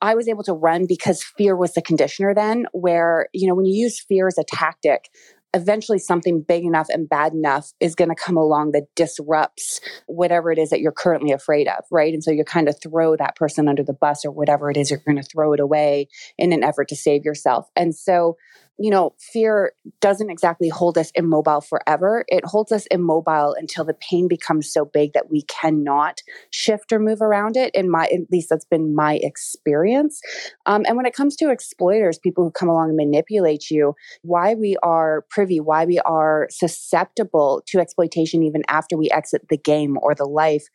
[0.00, 3.66] I was able to run because fear was the conditioner then, where, you know, when
[3.66, 5.08] you use fear as a tactic,
[5.54, 10.52] eventually something big enough and bad enough is going to come along that disrupts whatever
[10.52, 12.12] it is that you're currently afraid of, right?
[12.12, 14.90] And so you kind of throw that person under the bus or whatever it is,
[14.90, 17.68] you're going to throw it away in an effort to save yourself.
[17.74, 18.36] And so
[18.78, 22.24] you know, fear doesn't exactly hold us immobile forever.
[22.28, 26.20] It holds us immobile until the pain becomes so big that we cannot
[26.50, 27.74] shift or move around it.
[27.74, 30.20] In my, at least that's been my experience.
[30.66, 34.54] Um, and when it comes to exploiters, people who come along and manipulate you, why
[34.54, 39.96] we are privy, why we are susceptible to exploitation even after we exit the game
[40.02, 40.66] or the life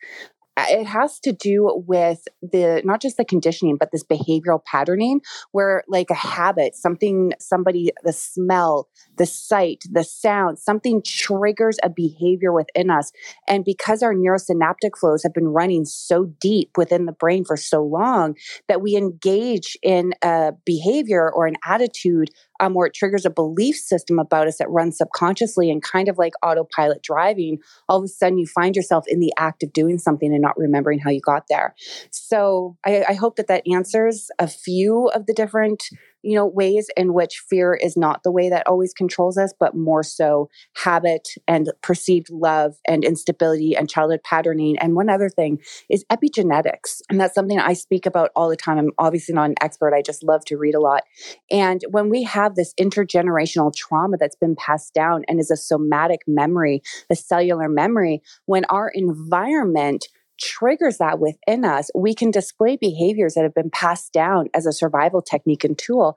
[0.56, 5.20] it has to do with the not just the conditioning but this behavioral patterning
[5.52, 11.90] where like a habit something somebody the smell the sight the sound something triggers a
[11.90, 13.12] behavior within us.
[13.46, 17.82] And because our neurosynaptic flows have been running so deep within the brain for so
[17.82, 18.36] long
[18.68, 22.30] that we engage in a behavior or an attitude
[22.62, 26.16] um, or it triggers a belief system about us that runs subconsciously and kind of
[26.16, 27.58] like autopilot driving,
[27.88, 30.56] all of a sudden you find yourself in the act of doing something and not
[30.56, 31.74] remembering how you got there.
[32.12, 35.82] So I, I hope that that answers a few of the different
[36.22, 39.74] you know, ways in which fear is not the way that always controls us, but
[39.74, 44.78] more so habit and perceived love and instability and childhood patterning.
[44.78, 45.58] And one other thing
[45.88, 47.00] is epigenetics.
[47.10, 48.78] And that's something I speak about all the time.
[48.78, 49.94] I'm obviously not an expert.
[49.94, 51.02] I just love to read a lot.
[51.50, 56.20] And when we have this intergenerational trauma that's been passed down and is a somatic
[56.26, 60.08] memory, a cellular memory, when our environment
[60.40, 64.72] triggers that within us, we can display behaviors that have been passed down as a
[64.72, 66.16] survival technique and tool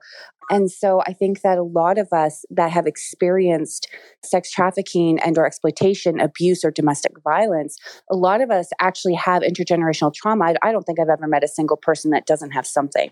[0.50, 3.88] and so I think that a lot of us that have experienced
[4.24, 7.76] sex trafficking and or exploitation, abuse or domestic violence,
[8.10, 10.54] a lot of us actually have intergenerational trauma.
[10.62, 13.10] I, don't think I've ever met a single person that doesn't have something.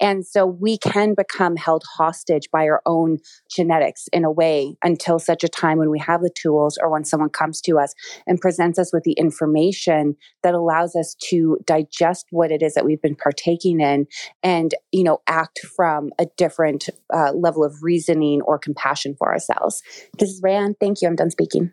[0.00, 3.18] And so we can become held hostage by our own
[3.50, 7.04] genetics in a way until such a time when we have the tools or when
[7.04, 7.94] someone comes to us
[8.26, 12.84] and presents us with the information that allows us to digest what it is that
[12.84, 14.06] we've been partaking in
[14.42, 19.32] and, you know, act from a different different uh, level of reasoning or compassion for
[19.32, 19.82] ourselves.
[20.18, 20.74] This is Rayanne.
[20.80, 21.08] Thank you.
[21.08, 21.72] I'm done speaking.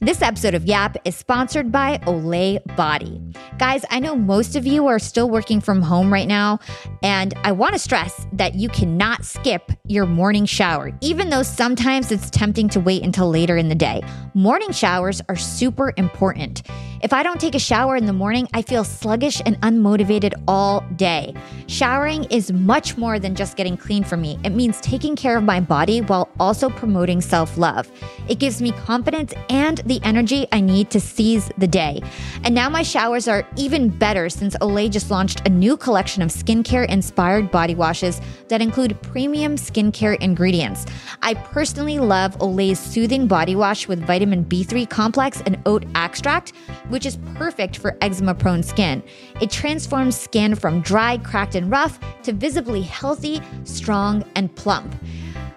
[0.00, 3.22] This episode of Yap is sponsored by Olay Body.
[3.58, 6.58] Guys, I know most of you are still working from home right now,
[7.02, 12.10] and I want to stress that you cannot skip your morning shower, even though sometimes
[12.10, 14.02] it's tempting to wait until later in the day.
[14.34, 16.62] Morning showers are super important.
[17.04, 20.80] If I don't take a shower in the morning, I feel sluggish and unmotivated all
[20.96, 21.34] day.
[21.66, 24.38] Showering is much more than just getting clean for me.
[24.42, 27.90] It means taking care of my body while also promoting self love.
[28.26, 32.02] It gives me confidence and the energy I need to seize the day.
[32.42, 36.30] And now my showers are even better since Olay just launched a new collection of
[36.30, 40.86] skincare inspired body washes that include premium skincare ingredients.
[41.22, 46.52] I personally love Olay's soothing body wash with vitamin B3 complex and oat extract
[46.88, 49.02] which is perfect for eczema prone skin.
[49.40, 54.94] It transforms skin from dry, cracked, and rough to visibly healthy, strong, and plump.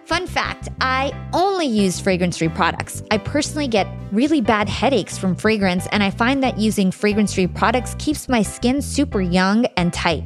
[0.07, 3.03] Fun fact I only use fragrance free products.
[3.11, 7.47] I personally get really bad headaches from fragrance, and I find that using fragrance free
[7.47, 10.23] products keeps my skin super young and tight.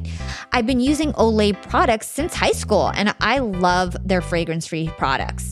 [0.52, 5.50] I've been using Olay products since high school, and I love their fragrance free products.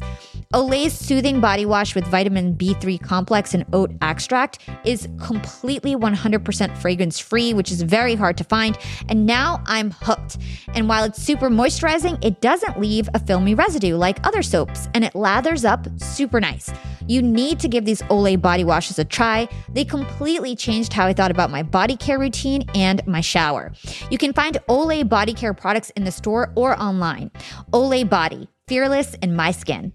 [0.53, 7.21] Olay's soothing body wash with vitamin B3 complex and oat extract is completely 100% fragrance
[7.21, 8.77] free, which is very hard to find.
[9.09, 10.39] And now I'm hooked.
[10.75, 15.05] And while it's super moisturizing, it doesn't leave a filmy residue like other soaps, and
[15.05, 16.73] it lathers up super nice.
[17.07, 19.49] You need to give these Olay body washes a try.
[19.73, 23.73] They completely changed how I thought about my body care routine and my shower.
[24.11, 27.31] You can find Olay body care products in the store or online.
[27.73, 29.93] Olay Body, fearless in my skin.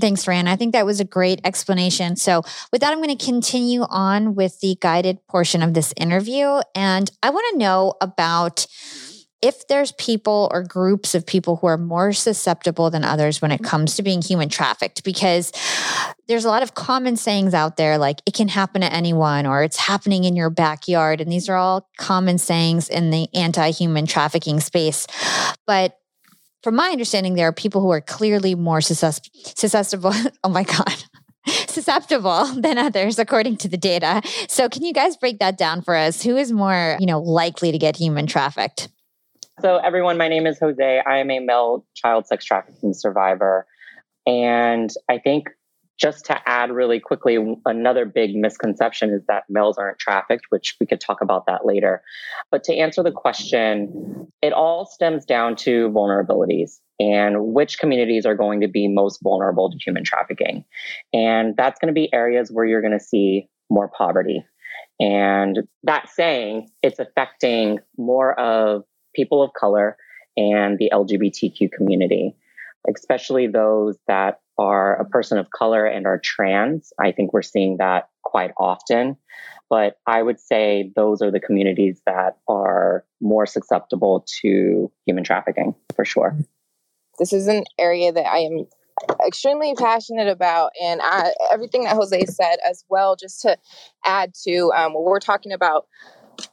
[0.00, 0.48] Thanks, Fran.
[0.48, 2.16] I think that was a great explanation.
[2.16, 6.60] So, with that, I'm going to continue on with the guided portion of this interview.
[6.74, 8.66] And I want to know about
[9.42, 13.56] if there's people or groups of people who are more susceptible than others when it
[13.56, 13.66] mm-hmm.
[13.66, 15.52] comes to being human trafficked, because
[16.28, 19.64] there's a lot of common sayings out there like it can happen to anyone or
[19.64, 21.20] it's happening in your backyard.
[21.20, 25.06] And these are all common sayings in the anti human trafficking space.
[25.66, 25.98] But
[26.62, 30.12] from my understanding, there are people who are clearly more susceptible.
[30.44, 31.04] oh my God.
[31.66, 34.22] susceptible than others according to the data.
[34.48, 36.22] So can you guys break that down for us?
[36.22, 38.88] Who is more, you know, likely to get human trafficked?
[39.62, 41.02] So everyone, my name is Jose.
[41.06, 43.64] I am a male child sex trafficking survivor.
[44.26, 45.50] And I think
[46.00, 50.86] just to add really quickly, another big misconception is that males aren't trafficked, which we
[50.86, 52.02] could talk about that later.
[52.50, 58.34] But to answer the question, it all stems down to vulnerabilities and which communities are
[58.34, 60.64] going to be most vulnerable to human trafficking.
[61.12, 64.44] And that's going to be areas where you're going to see more poverty.
[64.98, 68.82] And that saying, it's affecting more of
[69.14, 69.96] people of color
[70.36, 72.36] and the LGBTQ community.
[72.88, 76.92] especially those that are a person of color and are trans.
[76.98, 79.16] I think we're seeing that quite often.
[79.70, 85.74] But I would say those are the communities that are more susceptible to human trafficking
[85.94, 86.36] for sure.
[87.18, 88.66] This is an area that I am
[89.26, 93.56] extremely passionate about and I, everything that jose said as well just to
[94.04, 95.86] add to um, what we're talking about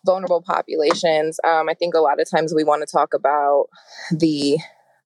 [0.05, 3.67] vulnerable populations um, i think a lot of times we want to talk about
[4.11, 4.57] the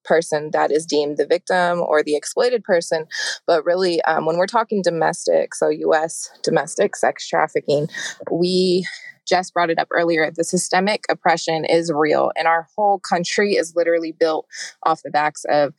[0.04, 3.06] person that is deemed the victim or the exploited person.
[3.46, 7.88] But really, um, when we're talking domestic, so US domestic sex trafficking,
[8.30, 8.86] we
[9.26, 13.74] just brought it up earlier the systemic oppression is real, and our whole country is
[13.74, 14.46] literally built
[14.84, 15.72] off the backs of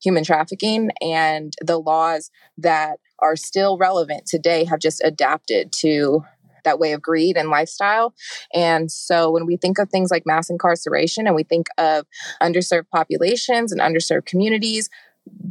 [0.00, 6.24] human trafficking and the laws that are still relevant today have just adapted to
[6.64, 8.14] that way of greed and lifestyle.
[8.54, 12.06] And so when we think of things like mass incarceration and we think of
[12.42, 14.88] underserved populations and underserved communities,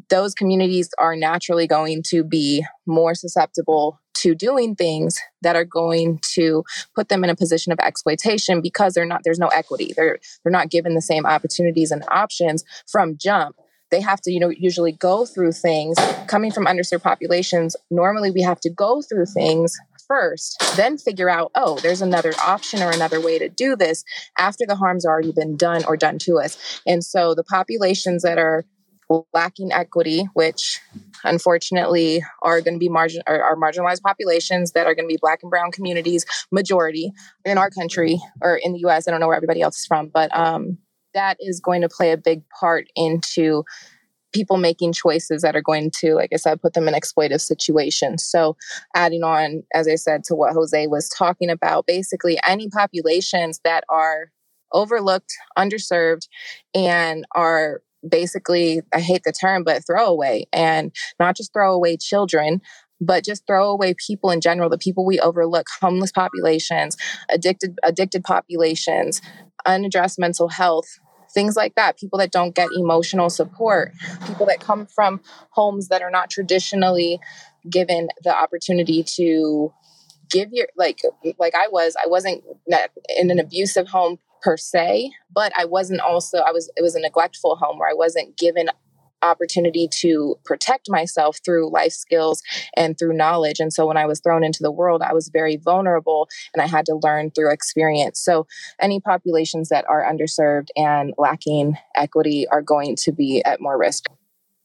[0.09, 6.20] those communities are naturally going to be more susceptible to doing things that are going
[6.34, 9.93] to put them in a position of exploitation because they're not there's no equity.
[9.95, 13.55] They're they're not given the same opportunities and options from jump.
[13.89, 15.97] They have to you know usually go through things
[16.28, 17.76] coming from underserved populations.
[17.89, 19.76] Normally we have to go through things
[20.12, 24.03] first, then figure out, oh, there's another option or another way to do this
[24.38, 26.82] after the harm's already been done or done to us.
[26.86, 28.66] And so the populations that are
[29.34, 30.82] lacking equity, which
[31.24, 35.20] unfortunately are going to be margin are, are, marginalized populations that are going to be
[35.22, 37.12] black and brown communities majority
[37.45, 40.07] in our country or in the us i don't know where everybody else is from
[40.07, 40.78] but um,
[41.14, 43.64] that is going to play a big part into
[44.32, 48.26] people making choices that are going to, like I said, put them in exploitive situations.
[48.26, 48.56] So,
[48.96, 53.84] adding on, as I said, to what Jose was talking about, basically any populations that
[53.90, 54.32] are
[54.72, 56.28] overlooked, underserved,
[56.74, 62.62] and are basically, I hate the term, but throwaway, and not just throwaway children,
[63.02, 66.96] but just throw away people in general the people we overlook homeless populations
[67.30, 69.22] addicted addicted populations
[69.66, 71.00] unaddressed mental health
[71.34, 71.98] things like that.
[71.98, 73.94] People that don't get emotional support,
[74.28, 75.22] people that come from
[75.52, 77.20] homes that are not traditionally
[77.70, 79.74] given the opportunity to
[80.30, 81.02] give your like
[81.38, 82.44] like I was I wasn't
[83.18, 87.00] in an abusive home per se but I wasn't also I was it was a
[87.00, 88.70] neglectful home where I wasn't given
[89.22, 92.41] opportunity to protect myself through life skills
[92.76, 93.59] and through knowledge.
[93.59, 96.67] And so when I was thrown into the world, I was very vulnerable and I
[96.67, 98.19] had to learn through experience.
[98.19, 98.47] So
[98.80, 104.05] any populations that are underserved and lacking equity are going to be at more risk.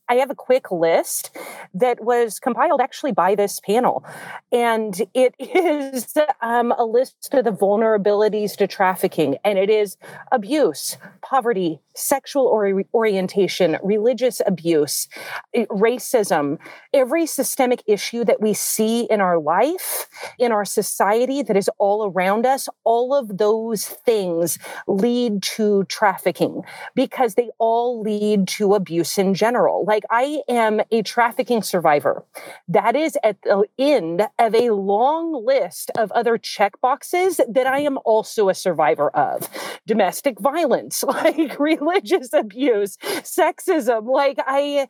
[0.09, 1.37] I have a quick list
[1.75, 4.05] that was compiled actually by this panel.
[4.53, 9.97] And it is um, a list of the vulnerabilities to trafficking, and it is
[10.31, 15.09] abuse, poverty, sexual or- orientation, religious abuse,
[15.55, 16.59] eh, racism,
[16.93, 22.07] every systemic issue that we see in our life, in our society that is all
[22.07, 26.63] around us, all of those things lead to trafficking
[26.95, 29.85] because they all lead to abuse in general.
[29.87, 32.25] Like I am a trafficking survivor.
[32.69, 37.81] That is at the end of a long list of other check boxes that I
[37.81, 39.49] am also a survivor of.
[39.87, 44.89] Domestic violence, like religious abuse, sexism, like I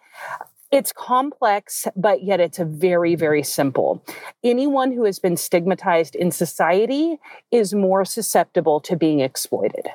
[0.72, 4.04] it's complex, but yet it's very, very simple.
[4.42, 7.18] Anyone who has been stigmatized in society
[7.52, 9.86] is more susceptible to being exploited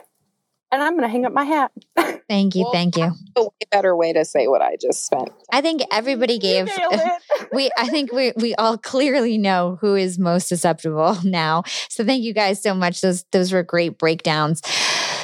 [0.72, 1.72] and I'm going to hang up my hat.
[2.30, 2.64] Thank you.
[2.64, 3.12] Well, thank you.
[3.36, 5.30] A way better way to say what I just spent.
[5.52, 6.70] I think everybody gave
[7.54, 11.64] we I think we we all clearly know who is most susceptible now.
[11.90, 13.02] So thank you guys so much.
[13.02, 14.62] Those those were great breakdowns.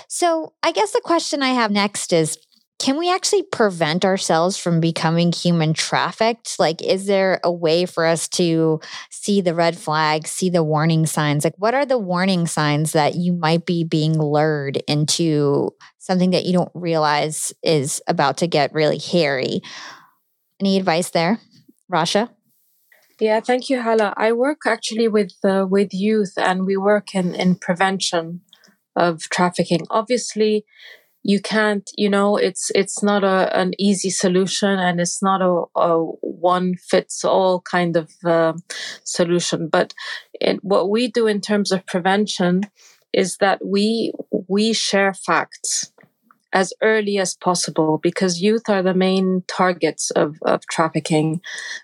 [0.07, 2.37] So, I guess the question I have next is
[2.79, 6.59] can we actually prevent ourselves from becoming human trafficked?
[6.59, 8.79] Like, is there a way for us to
[9.09, 11.43] see the red flags, see the warning signs?
[11.43, 16.45] Like, what are the warning signs that you might be being lured into something that
[16.45, 19.61] you don't realize is about to get really hairy?
[20.59, 21.39] Any advice there,
[21.91, 22.29] Rasha?
[23.19, 24.13] Yeah, thank you, Hala.
[24.15, 28.41] I work actually with uh, with youth, and we work in in prevention
[28.97, 29.85] of trafficking.
[29.89, 30.65] Obviously,
[31.27, 35.79] you can't you know it's it's not a an easy solution and it's not a,
[35.79, 38.53] a one fits all kind of uh,
[39.03, 39.93] solution but
[40.61, 42.61] what we do in terms of prevention
[43.13, 44.13] is that we
[44.47, 45.91] we share facts
[46.53, 51.41] as early as possible because youth are the main targets of, of trafficking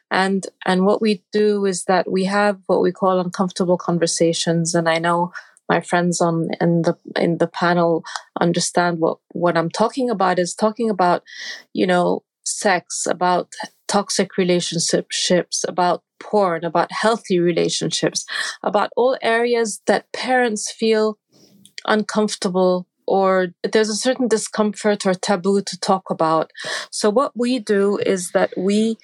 [0.09, 4.87] and and what we do is that we have what we call uncomfortable conversations and
[4.87, 5.33] i know
[5.69, 8.03] my friends on in the in the panel
[8.39, 11.23] understand what what I'm talking about is talking about
[11.73, 13.53] you know sex, about
[13.87, 18.25] toxic relationships, about porn, about healthy relationships,
[18.63, 21.17] about all areas that parents feel
[21.85, 26.51] uncomfortable or there's a certain discomfort or taboo to talk about.
[26.89, 28.97] So, what we do is that we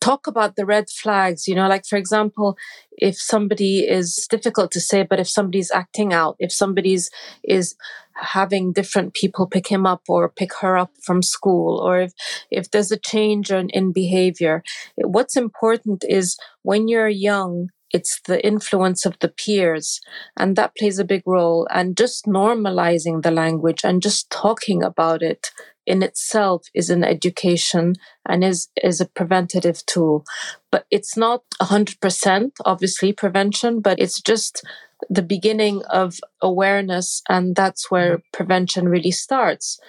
[0.00, 2.56] talk about the red flags you know like for example
[2.92, 7.10] if somebody is difficult to say but if somebody's acting out if somebody's
[7.44, 7.76] is
[8.14, 12.12] having different people pick him up or pick her up from school or if
[12.50, 14.62] if there's a change in, in behavior
[14.96, 20.00] what's important is when you're young it's the influence of the peers
[20.36, 25.22] and that plays a big role and just normalizing the language and just talking about
[25.22, 25.50] it
[25.90, 27.94] in itself is an education
[28.28, 30.24] and is is a preventative tool.
[30.70, 34.62] But it's not 100% obviously prevention but it's just
[35.08, 38.30] the beginning of awareness and that's where mm-hmm.
[38.32, 39.80] prevention really starts.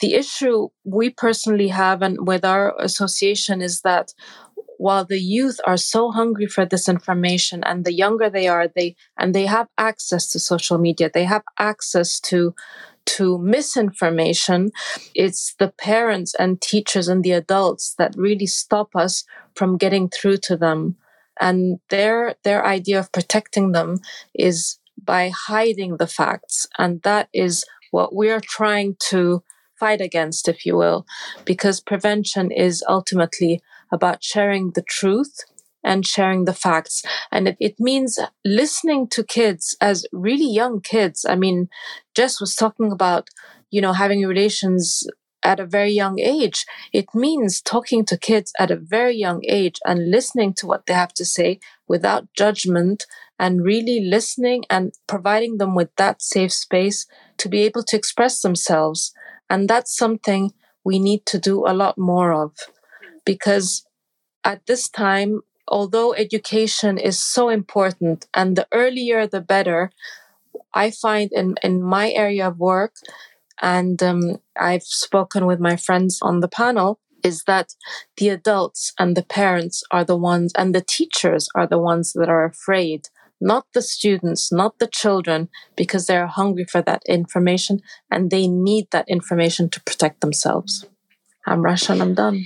[0.00, 4.14] The issue we personally have and with our association is that
[4.78, 8.94] while the youth are so hungry for this information and the younger they are they
[9.18, 12.54] and they have access to social media they have access to
[13.16, 14.70] to misinformation
[15.14, 20.38] it's the parents and teachers and the adults that really stop us from getting through
[20.38, 20.96] to them.
[21.40, 24.00] And their their idea of protecting them
[24.34, 26.66] is by hiding the facts.
[26.78, 29.42] And that is what we're trying to
[29.78, 31.06] fight against if you will
[31.44, 35.44] because prevention is ultimately about sharing the truth
[35.84, 37.02] and sharing the facts.
[37.30, 41.24] And it, it, means listening to kids as really young kids.
[41.28, 41.68] I mean,
[42.14, 43.28] Jess was talking about,
[43.70, 45.06] you know, having relations
[45.42, 46.66] at a very young age.
[46.92, 50.94] It means talking to kids at a very young age and listening to what they
[50.94, 53.06] have to say without judgment
[53.38, 57.06] and really listening and providing them with that safe space
[57.38, 59.14] to be able to express themselves.
[59.48, 60.52] And that's something
[60.84, 62.56] we need to do a lot more of
[63.24, 63.86] because
[64.44, 69.90] at this time, although education is so important and the earlier the better,
[70.74, 72.94] I find in, in my area of work,
[73.60, 77.74] and um, I've spoken with my friends on the panel, is that
[78.16, 82.28] the adults and the parents are the ones, and the teachers are the ones that
[82.28, 83.08] are afraid,
[83.40, 88.86] not the students, not the children, because they're hungry for that information and they need
[88.90, 90.84] that information to protect themselves.
[91.46, 92.44] I'm Rasha, I'm done.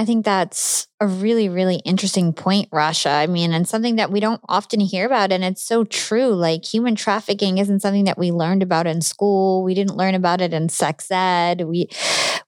[0.00, 3.10] I think that's a really, really interesting point, Rasha.
[3.10, 5.30] I mean, and something that we don't often hear about.
[5.30, 6.28] And it's so true.
[6.28, 9.62] Like human trafficking isn't something that we learned about in school.
[9.62, 11.66] We didn't learn about it in sex ed.
[11.66, 11.90] We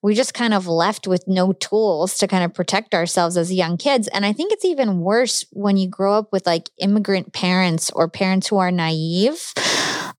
[0.02, 3.76] we just kind of left with no tools to kind of protect ourselves as young
[3.76, 4.08] kids.
[4.08, 8.08] And I think it's even worse when you grow up with like immigrant parents or
[8.08, 9.52] parents who are naive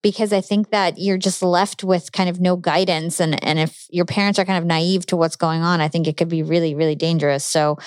[0.04, 3.20] because I think that you're just left with kind of no guidance.
[3.20, 6.08] And, and if your parents are kind of naive to what's going on, I think
[6.08, 7.44] it could be really, really dangerous.
[7.44, 7.80] So,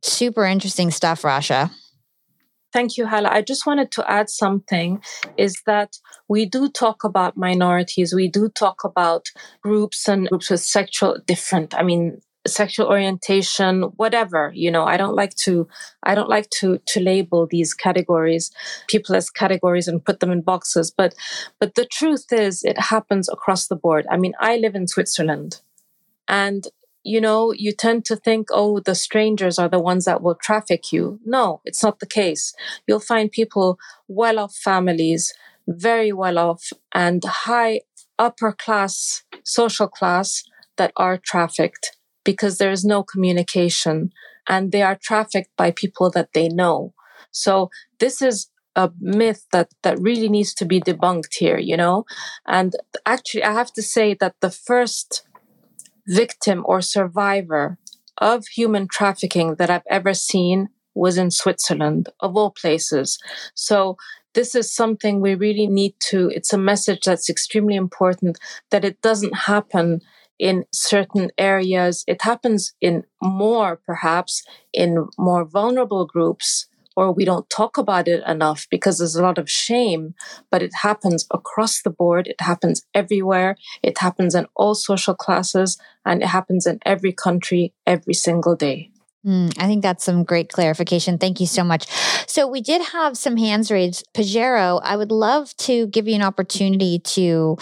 [0.00, 1.70] super interesting stuff, Rasha.
[2.72, 3.30] Thank you, Hala.
[3.30, 5.02] I just wanted to add something
[5.36, 5.96] is that
[6.28, 8.14] we do talk about minorities.
[8.14, 9.28] We do talk about
[9.62, 15.14] groups and groups with sexual different, I mean, sexual orientation whatever you know i don't
[15.14, 15.66] like to
[16.02, 18.50] i don't like to to label these categories
[18.88, 21.14] people as categories and put them in boxes but
[21.58, 24.06] but the truth is it happens across the board.
[24.10, 25.60] I mean i live in switzerland
[26.28, 26.66] and
[27.02, 30.92] you know you tend to think oh the strangers are the ones that will traffic
[30.92, 31.20] you.
[31.24, 32.54] No it's not the case.
[32.86, 33.78] You'll find people
[34.08, 35.32] well off families
[35.68, 37.80] very well off and high
[38.18, 40.44] upper class social class
[40.76, 41.95] that are trafficked
[42.26, 44.10] because there is no communication
[44.46, 46.92] and they are trafficked by people that they know.
[47.30, 47.70] So
[48.00, 52.04] this is a myth that that really needs to be debunked here, you know?
[52.46, 52.74] And
[53.06, 55.22] actually I have to say that the first
[56.06, 57.78] victim or survivor
[58.18, 63.18] of human trafficking that I've ever seen was in Switzerland, of all places.
[63.54, 63.96] So
[64.34, 68.38] this is something we really need to, it's a message that's extremely important
[68.70, 70.00] that it doesn't happen
[70.38, 72.04] in certain areas.
[72.06, 76.66] It happens in more, perhaps, in more vulnerable groups,
[76.96, 80.14] or we don't talk about it enough because there's a lot of shame,
[80.50, 82.26] but it happens across the board.
[82.26, 83.56] It happens everywhere.
[83.82, 88.90] It happens in all social classes, and it happens in every country every single day.
[89.26, 91.18] Mm, I think that's some great clarification.
[91.18, 91.86] Thank you so much.
[92.28, 94.06] So we did have some hands raised.
[94.14, 97.58] Piero, I would love to give you an opportunity to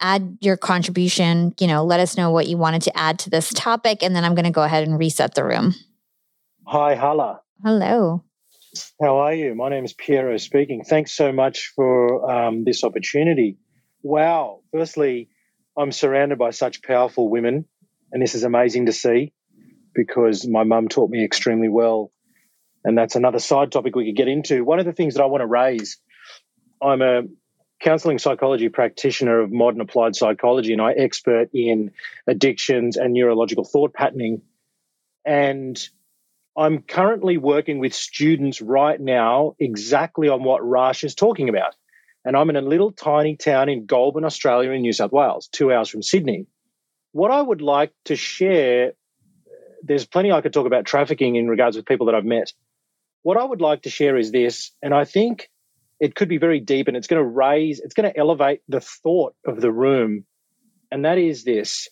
[0.00, 1.54] add your contribution.
[1.60, 4.24] You know, let us know what you wanted to add to this topic, and then
[4.24, 5.74] I'm going to go ahead and reset the room.
[6.66, 7.40] Hi, Hala.
[7.62, 8.22] Hello.
[9.00, 9.54] How are you?
[9.54, 10.84] My name is Piero speaking.
[10.84, 13.58] Thanks so much for um, this opportunity.
[14.02, 14.60] Wow.
[14.72, 15.28] Firstly,
[15.78, 17.64] I'm surrounded by such powerful women,
[18.12, 19.32] and this is amazing to see.
[19.94, 22.12] because my mum taught me extremely well.
[22.84, 24.62] And that's another side topic we could get into.
[24.64, 25.98] One of the things that I want to raise
[26.82, 27.22] I'm a
[27.80, 31.92] counseling psychology practitioner of modern applied psychology, and I expert in
[32.26, 34.42] addictions and neurological thought patterning.
[35.24, 35.78] And
[36.56, 41.74] I'm currently working with students right now exactly on what Rash is talking about.
[42.24, 45.72] And I'm in a little tiny town in Goulburn, Australia, in New South Wales, two
[45.72, 46.46] hours from Sydney.
[47.12, 48.94] What I would like to share,
[49.82, 52.52] there's plenty I could talk about trafficking in regards with people that I've met.
[53.22, 55.50] What I would like to share is this, and I think
[56.00, 58.80] it could be very deep and it's going to raise, it's going to elevate the
[58.80, 60.24] thought of the room.
[60.90, 61.88] And that is this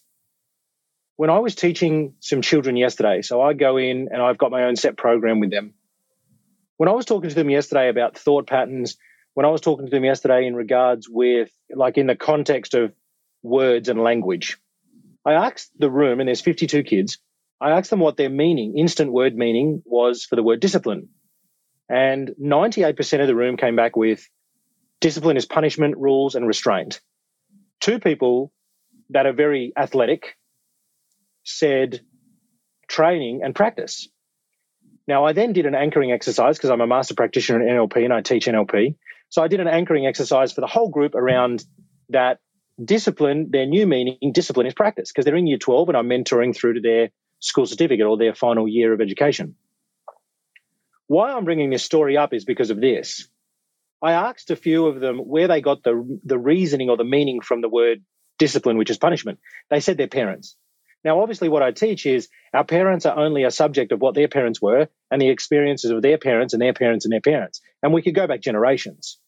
[1.16, 4.64] when I was teaching some children yesterday, so I go in and I've got my
[4.64, 5.74] own set program with them.
[6.76, 8.96] When I was talking to them yesterday about thought patterns,
[9.34, 12.92] when I was talking to them yesterday in regards with, like, in the context of
[13.42, 14.59] words and language,
[15.24, 17.18] I asked the room, and there's 52 kids,
[17.61, 21.09] I asked them what their meaning, instant word meaning, was for the word discipline.
[21.89, 24.28] And 98% of the room came back with
[25.01, 27.01] discipline is punishment, rules, and restraint.
[27.80, 28.53] Two people
[29.11, 30.37] that are very athletic
[31.43, 32.01] said
[32.89, 34.09] training and practice.
[35.07, 38.12] Now, I then did an anchoring exercise because I'm a master practitioner in NLP and
[38.12, 38.97] I teach NLP.
[39.28, 41.64] So I did an anchoring exercise for the whole group around
[42.09, 42.39] that
[42.82, 46.57] discipline, their new meaning, discipline is practice because they're in year 12 and I'm mentoring
[46.57, 47.11] through to their
[47.41, 49.57] school certificate or their final year of education.
[51.07, 53.28] Why I'm bringing this story up is because of this.
[54.02, 57.40] I asked a few of them where they got the, the reasoning or the meaning
[57.40, 58.02] from the word
[58.38, 59.38] discipline, which is punishment.
[59.70, 60.57] They said their parents.
[61.05, 64.28] Now, obviously, what I teach is our parents are only a subject of what their
[64.28, 67.61] parents were and the experiences of their parents and their parents and their parents.
[67.82, 69.18] And we could go back generations.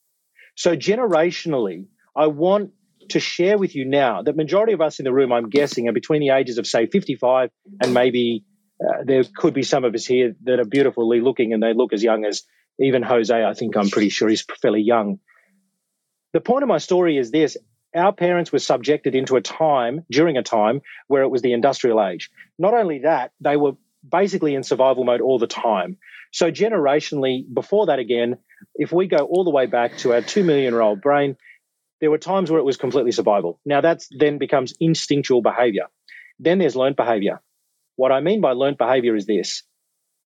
[0.57, 2.71] So, generationally, I want
[3.11, 5.93] to share with you now that majority of us in the room, I'm guessing, are
[5.93, 7.51] between the ages of, say, 55
[7.83, 8.45] and maybe
[8.81, 11.93] uh, there could be some of us here that are beautifully looking and they look
[11.93, 12.43] as young as
[12.79, 13.45] even Jose.
[13.45, 15.19] I think I'm pretty sure he's fairly young.
[16.33, 17.57] The point of my story is this
[17.95, 22.05] our parents were subjected into a time during a time where it was the industrial
[22.05, 22.31] age.
[22.59, 23.73] Not only that, they were
[24.07, 25.97] basically in survival mode all the time.
[26.33, 28.37] So, generationally, before that, again,
[28.75, 31.37] if we go all the way back to our two million year old brain,
[32.01, 33.59] there were times where it was completely survival.
[33.65, 35.87] Now, that then becomes instinctual behavior.
[36.39, 37.41] Then there's learned behavior.
[37.97, 39.63] What I mean by learned behavior is this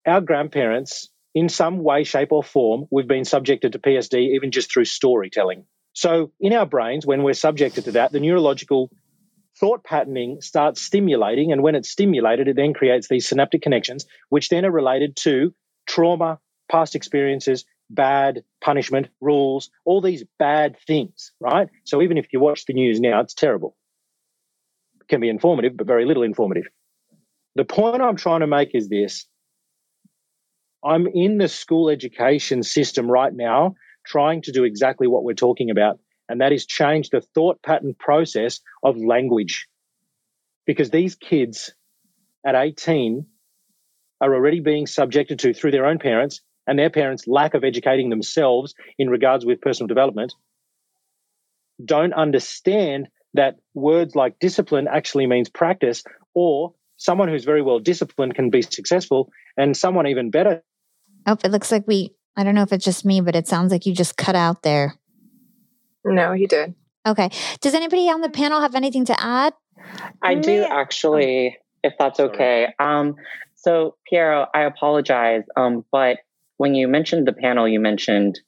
[0.06, 4.72] our grandparents, in some way, shape, or form, we've been subjected to PTSD even just
[4.72, 5.66] through storytelling.
[5.94, 8.90] So, in our brains, when we're subjected to that, the neurological
[9.60, 11.52] thought patterning starts stimulating.
[11.52, 15.54] And when it's stimulated, it then creates these synaptic connections, which then are related to
[15.88, 16.40] trauma,
[16.72, 21.68] past experiences, bad punishment, rules, all these bad things, right?
[21.84, 23.76] So, even if you watch the news now, it's terrible.
[25.02, 26.68] It can be informative, but very little informative.
[27.58, 29.26] The point I'm trying to make is this
[30.86, 33.74] I'm in the school education system right now
[34.06, 35.98] trying to do exactly what we're talking about,
[36.30, 39.68] and that is change the thought pattern process of language.
[40.68, 41.74] Because these kids
[42.46, 43.26] at 18
[44.22, 48.12] are already being subjected to, through their own parents and their parents' lack of educating
[48.12, 50.32] themselves in regards with personal development,
[51.84, 56.04] don't understand that words like discipline actually means practice
[56.36, 60.62] or someone who's very well disciplined can be successful and someone even better.
[61.26, 63.72] Oh it looks like we i don't know if it's just me but it sounds
[63.72, 64.96] like you just cut out there.
[66.04, 66.76] No he did.
[67.06, 67.30] Okay.
[67.62, 69.54] Does anybody on the panel have anything to add?
[70.22, 72.74] I do actually if that's okay.
[72.80, 73.16] Um
[73.56, 76.20] so piero i apologize um but
[76.58, 78.40] when you mentioned the panel you mentioned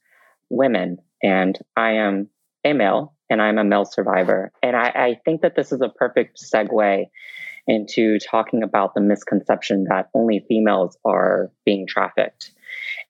[0.49, 2.29] women and i am
[2.63, 4.51] a male and i'm a male survivor.
[4.63, 7.05] And i, I think that this is a perfect segue
[7.69, 12.51] into talking about the misconception that only females are being trafficked.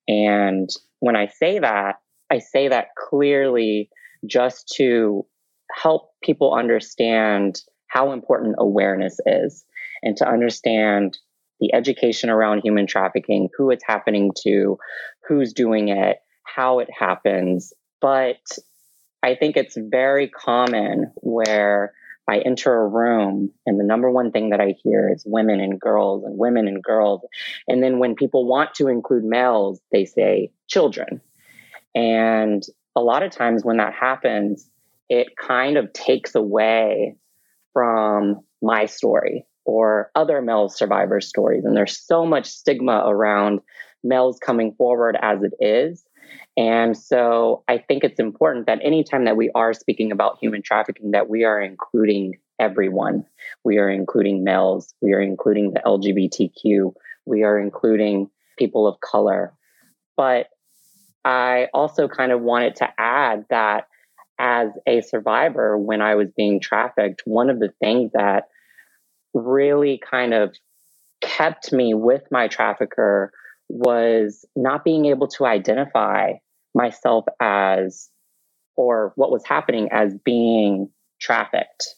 [0.07, 1.95] And when I say that,
[2.29, 3.89] I say that clearly
[4.27, 5.25] just to
[5.73, 9.63] help people understand how important awareness is
[10.03, 11.17] and to understand
[11.61, 14.77] the education around human trafficking, who it's happening to,
[15.25, 17.71] who's doing it, how it happens.
[18.01, 18.41] But
[19.23, 21.93] I think it's very common where
[22.29, 25.79] I enter a room and the number one thing that I hear is women and
[25.79, 27.21] girls and women and girls.
[27.67, 31.21] And then when people want to include males, they say children.
[31.95, 32.63] And
[32.95, 34.69] a lot of times when that happens,
[35.09, 37.15] it kind of takes away
[37.73, 41.65] from my story or other male survivor stories.
[41.65, 43.59] And there's so much stigma around
[44.03, 46.03] males coming forward as it is
[46.59, 51.11] and so I think it's important that anytime that we are speaking about human trafficking,
[51.11, 53.25] that we are including everyone.
[53.63, 54.93] We are including males.
[54.99, 56.93] We are including the LGBTQ.
[57.25, 59.53] We are including people of color.
[60.17, 60.47] But
[61.23, 63.87] I also kind of wanted to add that
[64.37, 68.49] as a survivor, when I was being trafficked, one of the things that
[69.33, 70.53] really kind of
[71.21, 73.31] kept me with my trafficker
[73.69, 76.33] was not being able to identify
[76.79, 78.09] myself as
[78.77, 80.89] or what was happening as being
[81.19, 81.95] trafficked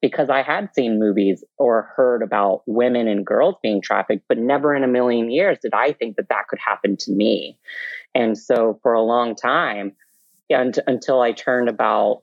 [0.00, 4.74] because I had seen movies or heard about women and girls being trafficked, but never
[4.74, 7.58] in a million years did I think that that could happen to me.
[8.14, 9.92] And so for a long time,
[10.48, 12.22] and until I turned about,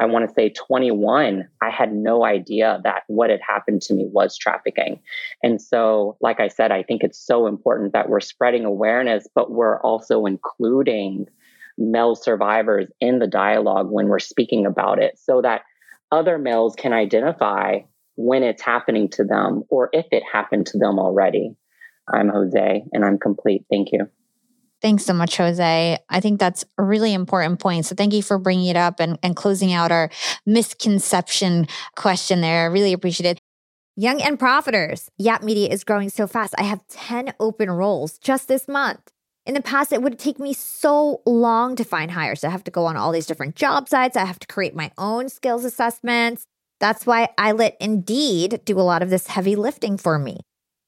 [0.00, 4.08] I want to say 21, I had no idea that what had happened to me
[4.10, 5.00] was trafficking.
[5.42, 9.50] And so, like I said, I think it's so important that we're spreading awareness, but
[9.50, 11.26] we're also including
[11.78, 15.62] male survivors in the dialogue when we're speaking about it so that
[16.10, 17.78] other males can identify
[18.16, 21.54] when it's happening to them or if it happened to them already.
[22.12, 23.64] I'm Jose and I'm complete.
[23.70, 24.08] Thank you.
[24.82, 25.98] Thanks so much, Jose.
[26.08, 27.86] I think that's a really important point.
[27.86, 30.10] So thank you for bringing it up and, and closing out our
[30.44, 32.62] misconception question there.
[32.62, 33.40] I really appreciate it.
[33.94, 35.08] Young and Profiters.
[35.18, 36.54] Yap Media is growing so fast.
[36.58, 39.00] I have 10 open roles just this month.
[39.46, 42.42] In the past, it would take me so long to find hires.
[42.42, 44.16] I have to go on all these different job sites.
[44.16, 46.44] I have to create my own skills assessments.
[46.80, 50.40] That's why I let Indeed do a lot of this heavy lifting for me.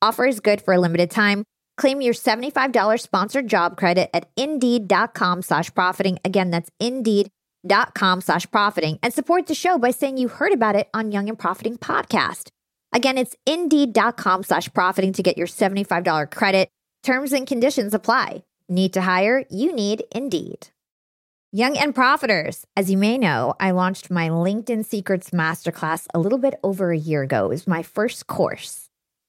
[0.00, 1.44] Offer is good for a limited time.
[1.76, 6.18] Claim your $75 sponsored job credit at indeed.com slash profiting.
[6.24, 10.88] Again, that's indeed.com slash profiting and support the show by saying you heard about it
[10.94, 12.48] on Young and Profiting podcast.
[12.92, 16.68] Again, it's indeed.com slash profiting to get your $75 credit.
[17.02, 18.44] Terms and conditions apply.
[18.68, 19.44] Need to hire?
[19.50, 20.68] You need Indeed.
[21.52, 22.64] Young and Profiters.
[22.76, 26.98] As you may know, I launched my LinkedIn Secrets Masterclass a little bit over a
[26.98, 27.46] year ago.
[27.46, 28.87] It was my first course.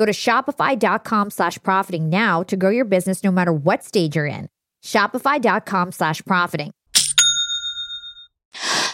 [0.00, 4.24] Go to shopify.com slash profiting now to grow your business no matter what stage you're
[4.24, 4.48] in.
[4.82, 6.72] Shopify.com slash profiting.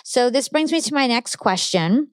[0.03, 2.09] So this brings me to my next question.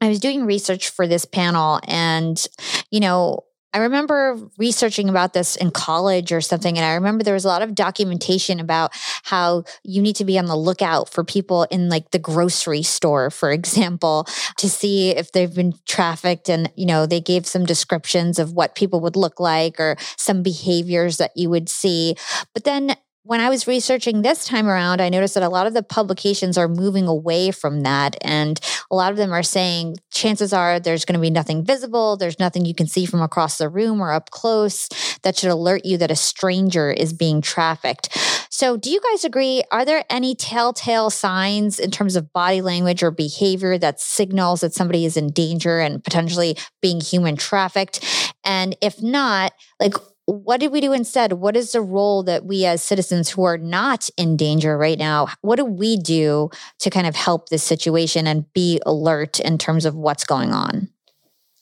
[0.00, 2.42] I was doing research for this panel and,
[2.90, 3.44] you know,
[3.74, 7.48] I remember researching about this in college or something, and I remember there was a
[7.48, 8.92] lot of documentation about
[9.24, 13.30] how you need to be on the lookout for people in like the grocery store,
[13.30, 14.26] for example,
[14.56, 16.48] to see if they've been trafficked.
[16.48, 20.42] And, you know, they gave some descriptions of what people would look like or some
[20.42, 22.16] behaviors that you would see.
[22.54, 22.96] But then
[23.28, 26.56] when I was researching this time around, I noticed that a lot of the publications
[26.56, 28.16] are moving away from that.
[28.22, 28.58] And
[28.90, 32.38] a lot of them are saying chances are there's going to be nothing visible, there's
[32.38, 34.88] nothing you can see from across the room or up close
[35.24, 38.16] that should alert you that a stranger is being trafficked.
[38.48, 39.62] So, do you guys agree?
[39.70, 44.72] Are there any telltale signs in terms of body language or behavior that signals that
[44.72, 48.02] somebody is in danger and potentially being human trafficked?
[48.42, 49.94] And if not, like,
[50.28, 51.32] what did we do instead?
[51.32, 55.28] What is the role that we as citizens who are not in danger right now,
[55.40, 56.50] what do we do
[56.80, 60.90] to kind of help this situation and be alert in terms of what's going on?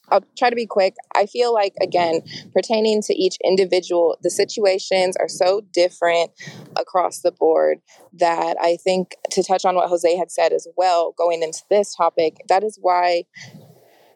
[0.09, 0.95] I'll try to be quick.
[1.15, 2.23] I feel like, again,
[2.53, 6.33] pertaining to each individual, the situations are so different
[6.77, 7.79] across the board
[8.15, 11.95] that I think to touch on what Jose had said as well, going into this
[11.95, 13.25] topic, that is why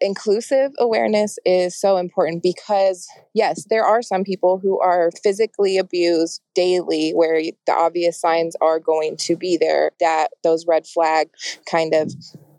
[0.01, 6.41] inclusive awareness is so important because, yes, there are some people who are physically abused
[6.55, 11.29] daily where the obvious signs are going to be there that those red flag
[11.71, 12.13] kind of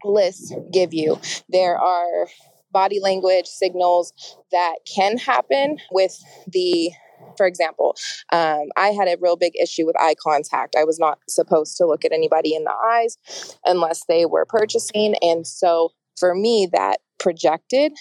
[0.04, 1.20] lists give you.
[1.50, 2.28] There are
[2.72, 4.14] body language signals
[4.52, 6.92] that can happen with the
[7.38, 7.96] for example,
[8.32, 10.76] um, I had a real big issue with eye contact.
[10.76, 13.18] I was not supposed to look at anybody in the eyes
[13.64, 15.16] unless they were purchasing.
[15.22, 17.94] And so for me, that projected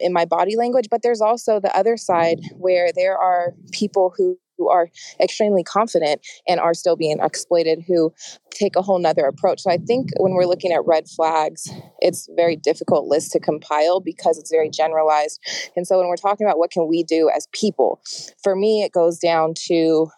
[0.00, 0.88] in my body language.
[0.90, 4.88] But there's also the other side where there are people who who are
[5.20, 8.12] extremely confident and are still being exploited who
[8.50, 9.60] take a whole nother approach.
[9.62, 11.68] So I think when we're looking at red flags,
[12.00, 15.40] it's very difficult list to compile because it's very generalized.
[15.74, 18.00] And so when we're talking about what can we do as people,
[18.42, 20.08] for me it goes down to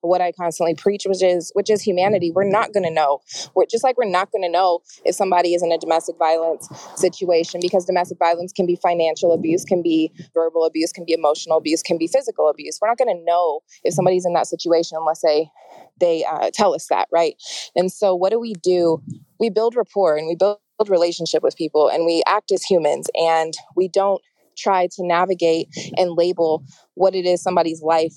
[0.00, 2.30] what I constantly preach, which is which is humanity.
[2.30, 3.20] We're not going to know.
[3.54, 6.68] We're just like we're not going to know if somebody is in a domestic violence
[6.96, 11.58] situation because domestic violence can be financial abuse, can be verbal abuse, can be emotional
[11.58, 12.78] abuse, can be physical abuse.
[12.80, 15.50] We're not going to know if somebody's in that situation unless they
[16.00, 17.34] they uh, tell us that, right?
[17.74, 19.02] And so, what do we do?
[19.40, 23.54] We build rapport and we build relationship with people, and we act as humans, and
[23.74, 24.22] we don't
[24.56, 26.64] try to navigate and label
[26.94, 28.14] what it is somebody's life,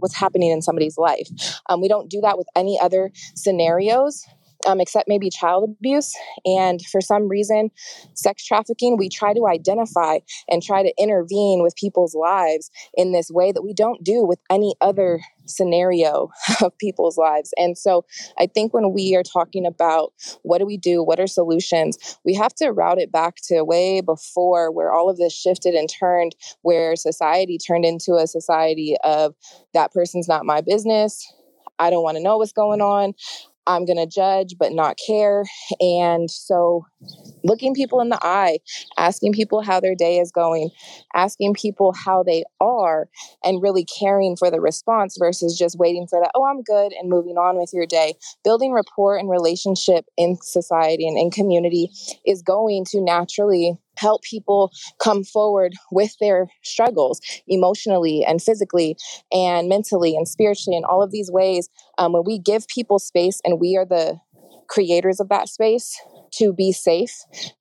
[0.00, 1.28] what's happening in somebody's life.
[1.68, 4.26] Um, we don't do that with any other scenarios
[4.66, 6.14] um, except maybe child abuse.
[6.44, 7.70] And for some reason,
[8.14, 10.18] sex trafficking, we try to identify
[10.48, 14.38] and try to intervene with people's lives in this way that we don't do with
[14.50, 16.30] any other scenario
[16.62, 17.52] of people's lives.
[17.56, 18.04] And so
[18.38, 20.12] I think when we are talking about
[20.42, 24.00] what do we do, what are solutions, we have to route it back to way
[24.00, 29.34] before where all of this shifted and turned, where society turned into a society of
[29.74, 31.26] that person's not my business.
[31.78, 33.14] I don't want to know what's going on.
[33.66, 35.44] I'm going to judge but not care.
[35.80, 36.86] And so,
[37.44, 38.58] looking people in the eye,
[38.96, 40.70] asking people how their day is going,
[41.14, 43.08] asking people how they are,
[43.44, 47.08] and really caring for the response versus just waiting for that, oh, I'm good, and
[47.08, 48.14] moving on with your day.
[48.44, 51.90] Building rapport and relationship in society and in community
[52.26, 58.96] is going to naturally help people come forward with their struggles emotionally and physically
[59.32, 61.68] and mentally and spiritually in all of these ways.
[61.98, 64.18] Um, when we give people space and we are the
[64.68, 65.96] creators of that space
[66.32, 67.14] to be safe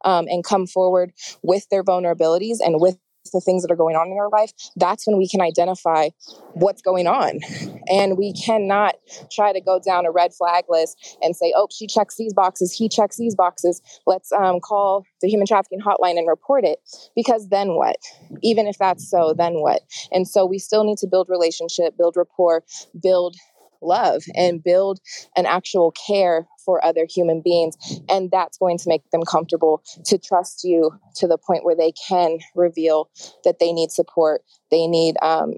[0.05, 1.13] um, and come forward
[1.43, 2.97] with their vulnerabilities and with
[3.31, 6.09] the things that are going on in our life, that's when we can identify
[6.53, 7.39] what's going on.
[7.87, 8.95] And we cannot
[9.31, 12.73] try to go down a red flag list and say, oh, she checks these boxes,
[12.73, 13.81] he checks these boxes.
[14.05, 16.79] Let's um, call the human trafficking hotline and report it.
[17.15, 17.97] Because then what?
[18.41, 19.81] Even if that's so, then what?
[20.11, 22.63] And so we still need to build relationship, build rapport,
[23.01, 23.35] build
[23.81, 24.99] love and build
[25.35, 27.75] an actual care for other human beings.
[28.09, 31.93] And that's going to make them comfortable to trust you to the point where they
[32.07, 33.09] can reveal
[33.43, 34.41] that they need support,
[34.71, 35.53] they need um,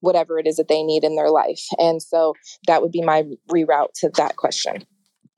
[0.00, 1.64] whatever it is that they need in their life.
[1.78, 2.34] And so
[2.66, 4.84] that would be my reroute to that question.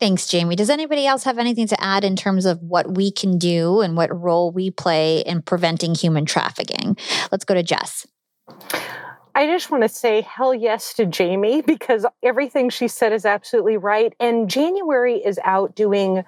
[0.00, 0.56] Thanks, Jamie.
[0.56, 3.96] Does anybody else have anything to add in terms of what we can do and
[3.96, 6.96] what role we play in preventing human trafficking?
[7.30, 8.04] Let's go to Jess.
[9.34, 13.76] I just want to say hell yes to Jamie because everything she said is absolutely
[13.76, 14.14] right.
[14.20, 16.24] And January is out doing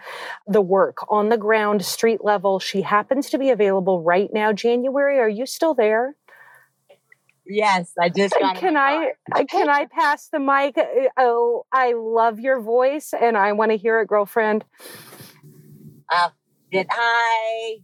[0.47, 2.59] the work on the ground, street level.
[2.59, 4.53] She happens to be available right now.
[4.53, 6.17] January, are you still there?
[7.47, 8.57] Yes, I just got.
[8.57, 9.13] Can I
[9.49, 10.79] can I pass the mic?
[10.79, 14.65] Uh, oh, I love your voice, and I want to hear it, girlfriend.
[16.11, 16.31] Uh,
[16.73, 17.79] did I?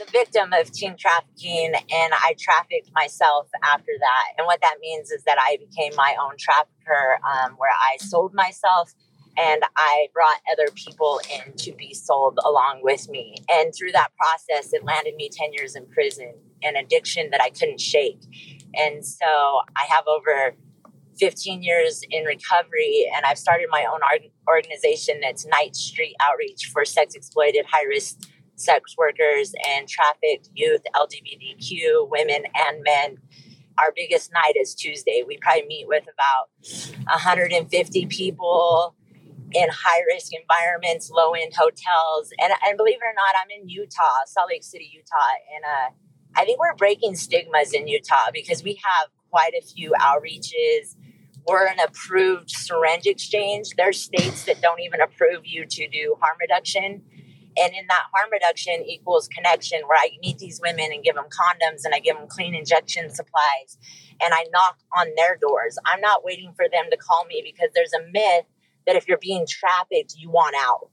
[0.00, 4.32] A victim of teen trafficking, and I trafficked myself after that.
[4.38, 8.32] And what that means is that I became my own trafficker, um, where I sold
[8.32, 8.94] myself
[9.36, 13.36] and I brought other people in to be sold along with me.
[13.50, 17.50] And through that process, it landed me 10 years in prison, an addiction that I
[17.50, 18.20] couldn't shake.
[18.74, 19.26] And so
[19.76, 20.54] I have over
[21.18, 24.00] 15 years in recovery, and I've started my own
[24.48, 28.18] organization that's Night Street Outreach for sex exploited, high risk
[28.60, 33.18] sex workers and trafficked youth, LGBTQ, women, and men
[33.80, 35.22] our biggest night is Tuesday.
[35.26, 36.50] We probably meet with about
[37.04, 38.94] 150 people
[39.52, 42.30] in high risk environments, low end hotels.
[42.40, 45.16] And, and believe it or not, I'm in Utah, Salt Lake City, Utah.
[45.54, 49.92] And uh, I think we're breaking stigmas in Utah because we have quite a few
[50.00, 50.96] outreaches.
[51.46, 53.70] We're an approved syringe exchange.
[53.76, 57.02] There's states that don't even approve you to do harm reduction.
[57.56, 61.24] And in that harm reduction equals connection, where I meet these women and give them
[61.24, 63.78] condoms and I give them clean injection supplies
[64.22, 65.78] and I knock on their doors.
[65.92, 68.46] I'm not waiting for them to call me because there's a myth
[68.86, 70.90] that if you're being trafficked, you want out.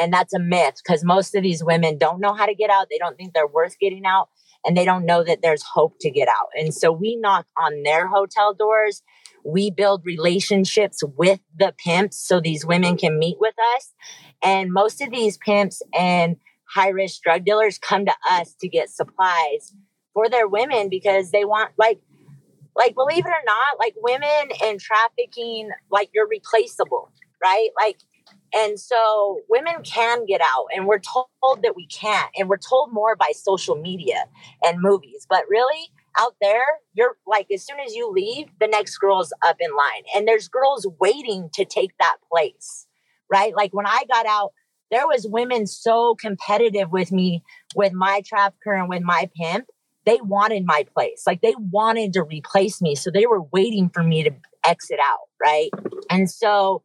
[0.00, 2.86] And that's a myth because most of these women don't know how to get out.
[2.90, 4.28] They don't think they're worth getting out
[4.64, 6.48] and they don't know that there's hope to get out.
[6.56, 9.02] And so we knock on their hotel doors.
[9.44, 13.94] We build relationships with the pimps so these women can meet with us.
[14.42, 18.90] And most of these pimps and high risk drug dealers come to us to get
[18.90, 19.74] supplies
[20.14, 22.00] for their women because they want, like,
[22.76, 27.10] like believe it or not, like women and trafficking, like you're replaceable
[27.42, 27.68] right?
[27.80, 27.98] Like,
[28.54, 31.28] and so women can get out, and we're told
[31.62, 34.24] that we can't, and we're told more by social media
[34.62, 35.26] and movies.
[35.28, 39.56] But really, out there, you're like, as soon as you leave, the next girl's up
[39.60, 42.87] in line, and there's girls waiting to take that place,
[43.30, 43.54] right?
[43.54, 44.52] Like when I got out,
[44.90, 47.42] there was women so competitive with me,
[47.74, 49.66] with my trafficker and with my pimp.
[50.06, 54.02] They wanted my place, like they wanted to replace me, so they were waiting for
[54.02, 54.30] me to
[54.64, 55.68] exit out, right?
[56.08, 56.82] And so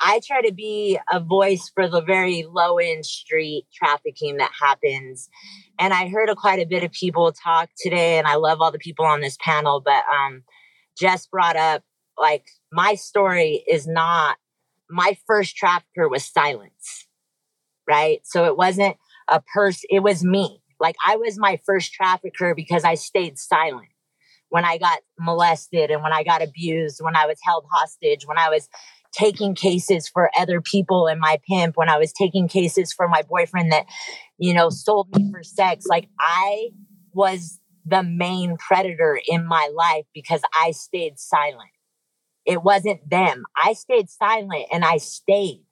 [0.00, 5.28] I try to be a voice for the very low end street trafficking that happens.
[5.78, 8.72] And I heard a, quite a bit of people talk today, and I love all
[8.72, 10.42] the people on this panel, but um,
[10.98, 11.82] Jess brought up
[12.18, 14.36] like my story is not
[14.92, 17.06] my first trafficker was silence,
[17.88, 18.20] right?
[18.24, 18.96] So it wasn't
[19.28, 20.62] a person, it was me.
[20.78, 23.88] Like I was my first trafficker because I stayed silent
[24.48, 28.38] when I got molested and when I got abused, when I was held hostage, when
[28.38, 28.68] I was
[29.12, 33.22] taking cases for other people and my pimp, when I was taking cases for my
[33.22, 33.86] boyfriend that,
[34.36, 35.86] you know, sold me for sex.
[35.86, 36.68] Like I
[37.12, 41.71] was the main predator in my life because I stayed silent.
[42.44, 43.44] It wasn't them.
[43.62, 45.64] I stayed silent and I stayed.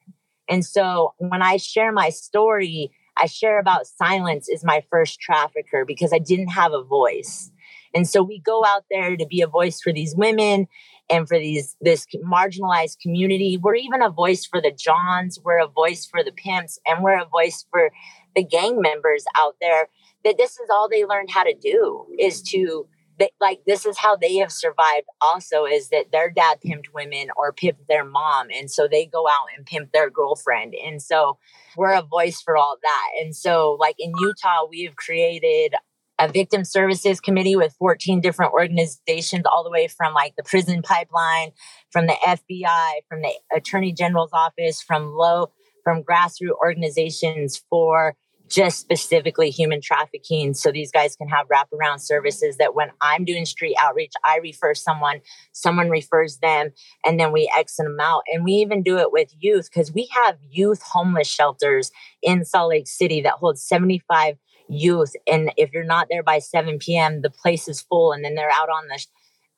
[0.49, 5.85] And so when I share my story, I share about silence is my first trafficker
[5.85, 7.51] because I didn't have a voice.
[7.95, 10.69] And so we go out there to be a voice for these women
[11.09, 13.59] and for these this marginalized community.
[13.61, 17.21] We're even a voice for the Johns, we're a voice for the pimps, and we're
[17.21, 17.91] a voice for
[18.37, 19.89] the gang members out there
[20.25, 22.87] that this is all they learned how to do is to
[23.21, 27.29] they, like this is how they have survived also is that their dad pimped women
[27.37, 31.39] or pimped their mom and so they go out and pimp their girlfriend and so
[31.77, 33.09] we're a voice for all that.
[33.23, 35.75] And so like in utah we have created
[36.19, 40.83] a victim services committee with 14 different organizations, all the way from like the prison
[40.83, 41.53] pipeline,
[41.91, 45.51] from the FBI, from the attorney general's office, from low,
[45.83, 48.17] from grassroots organizations for
[48.51, 50.55] just specifically human trafficking.
[50.55, 54.75] So these guys can have wraparound services that when I'm doing street outreach, I refer
[54.75, 55.21] someone,
[55.53, 56.73] someone refers them,
[57.07, 58.23] and then we exit them out.
[58.33, 62.71] And we even do it with youth because we have youth homeless shelters in Salt
[62.71, 64.37] Lake City that hold 75
[64.69, 65.15] youth.
[65.27, 68.51] And if you're not there by 7 p.m., the place is full and then they're
[68.51, 69.05] out on the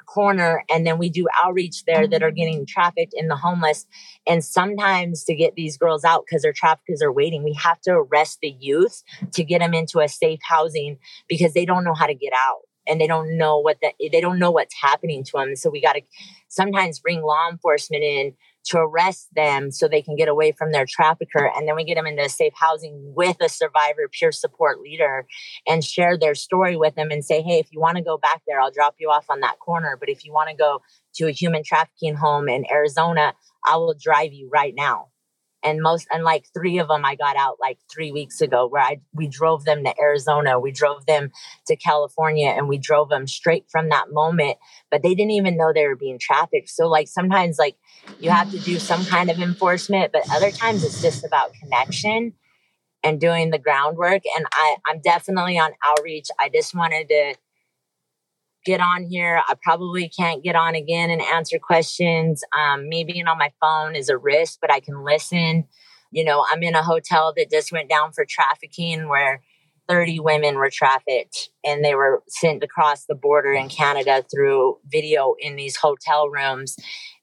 [0.06, 0.64] corner.
[0.70, 3.86] And then we do outreach there that are getting trafficked in the homeless.
[4.26, 7.92] And sometimes to get these girls out because their traffickers are waiting, we have to
[7.92, 9.02] arrest the youth
[9.32, 10.98] to get them into a safe housing
[11.28, 14.38] because they don't know how to get out and they don't know what they don't
[14.38, 16.02] know what's happening to them so we got to
[16.48, 18.34] sometimes bring law enforcement in
[18.64, 21.50] to arrest them so they can get away from their trafficker.
[21.54, 25.26] And then we get them into safe housing with a survivor peer support leader
[25.66, 28.42] and share their story with them and say, hey, if you want to go back
[28.46, 29.96] there, I'll drop you off on that corner.
[29.98, 30.82] But if you want to go
[31.14, 33.34] to a human trafficking home in Arizona,
[33.64, 35.11] I will drive you right now
[35.64, 38.82] and most and like three of them i got out like three weeks ago where
[38.82, 41.30] i we drove them to arizona we drove them
[41.66, 44.56] to california and we drove them straight from that moment
[44.92, 46.68] but they didn't even know they were being trafficked.
[46.68, 47.76] So like sometimes like
[48.20, 52.34] you have to do some kind of enforcement but other times it's just about connection
[53.02, 56.28] and doing the groundwork and i i'm definitely on outreach.
[56.38, 57.34] I just wanted to
[58.64, 59.40] get on here.
[59.48, 62.42] I probably can't get on again and answer questions.
[62.56, 65.64] Um, me being on my phone is a risk, but I can listen.
[66.10, 69.42] You know, I'm in a hotel that just went down for trafficking where
[69.88, 75.34] 30 women were trafficked and they were sent across the border in Canada through video
[75.40, 76.76] in these hotel rooms.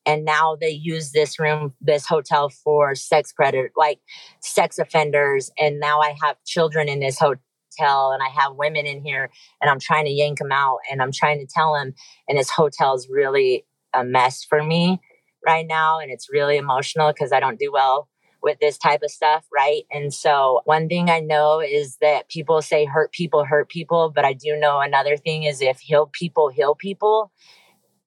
[0.05, 3.99] And now they use this room, this hotel for sex predator, like
[4.41, 5.51] sex offenders.
[5.57, 7.41] And now I have children in this hotel
[7.77, 9.29] hotel and I have women in here
[9.61, 11.93] and I'm trying to yank them out and I'm trying to tell them
[12.27, 14.99] and this hotel is really a mess for me
[15.45, 18.09] right now and it's really emotional because I don't do well
[18.41, 19.83] with this type of stuff, right?
[19.91, 24.25] And so one thing I know is that people say hurt people hurt people, but
[24.25, 27.31] I do know another thing is if heal people heal people.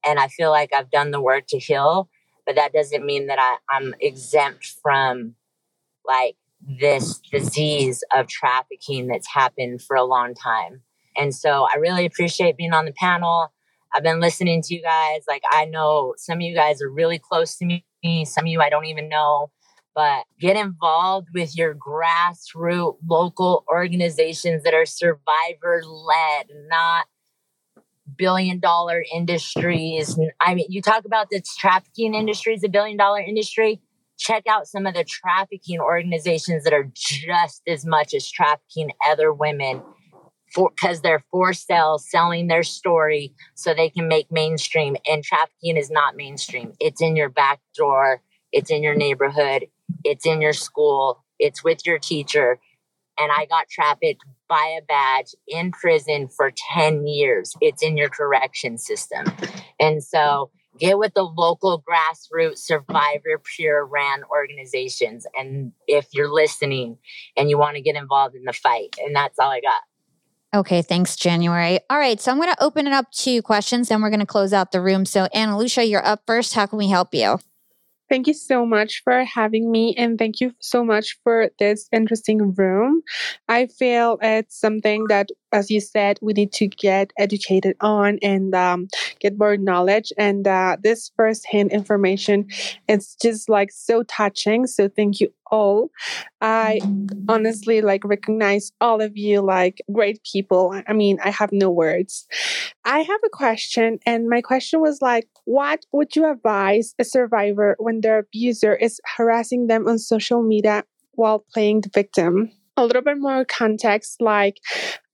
[0.05, 2.09] And I feel like I've done the work to heal,
[2.45, 5.35] but that doesn't mean that I, I'm exempt from
[6.05, 6.37] like
[6.67, 10.83] this disease of trafficking that's happened for a long time.
[11.17, 13.53] And so I really appreciate being on the panel.
[13.95, 15.23] I've been listening to you guys.
[15.29, 18.61] Like, I know some of you guys are really close to me, some of you
[18.61, 19.51] I don't even know.
[19.95, 27.07] But get involved with your grassroots local organizations that are survivor led, not
[28.17, 30.19] billion dollar industries.
[30.41, 33.83] I mean, you talk about this trafficking industry is a billion dollar industry
[34.23, 39.32] check out some of the trafficking organizations that are just as much as trafficking other
[39.32, 39.82] women
[40.55, 45.77] for because they're for sale selling their story so they can make mainstream and trafficking
[45.77, 46.73] is not mainstream.
[46.78, 48.23] It's in your back door
[48.53, 49.66] it's in your neighborhood
[50.05, 52.59] it's in your school it's with your teacher.
[53.19, 57.55] And i got trafficked by a badge in prison for 10 years.
[57.61, 59.27] It's in your correction system.
[59.81, 60.51] And so
[60.83, 66.99] get with the local grassroots survivor peer ran organizations and if you're listening
[67.37, 69.83] and you want to get involved in the fight and that's all i got
[70.55, 71.81] Okay, thanks, January.
[71.89, 74.27] All right, so I'm going to open it up to questions, then we're going to
[74.27, 75.07] close out the room.
[75.07, 76.53] So, Anna Lucia, you're up first.
[76.53, 77.39] How can we help you?
[78.11, 82.53] Thank you so much for having me, and thank you so much for this interesting
[82.53, 83.01] room.
[83.49, 88.55] I feel it's something that, as you said, we need to get educated on and
[88.55, 88.89] um,
[89.20, 90.12] get more knowledge.
[90.19, 92.47] And uh, this firsthand information,
[92.89, 94.66] it's just like so touching.
[94.66, 95.91] So thank you all.
[96.41, 96.81] I
[97.29, 100.74] honestly like recognize all of you like great people.
[100.89, 102.27] I mean, I have no words.
[102.85, 107.77] I have a question, and my question was like, what would you advise a survivor
[107.79, 112.51] when their abuser is harassing them on social media while playing the victim?
[112.77, 114.57] A little bit more context like,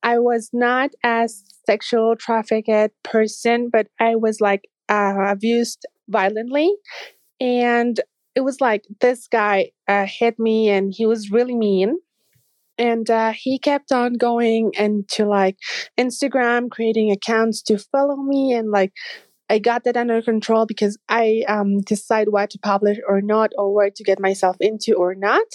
[0.03, 6.73] I was not as sexual trafficked person, but I was like uh, abused violently.
[7.41, 8.01] And
[8.35, 11.99] it was like this guy uh, hit me and he was really mean
[12.79, 15.57] and uh, he kept on going into like
[15.99, 18.93] instagram creating accounts to follow me and like
[19.51, 23.75] I got that under control because I um, decide what to publish or not, or
[23.75, 25.47] where to get myself into or not.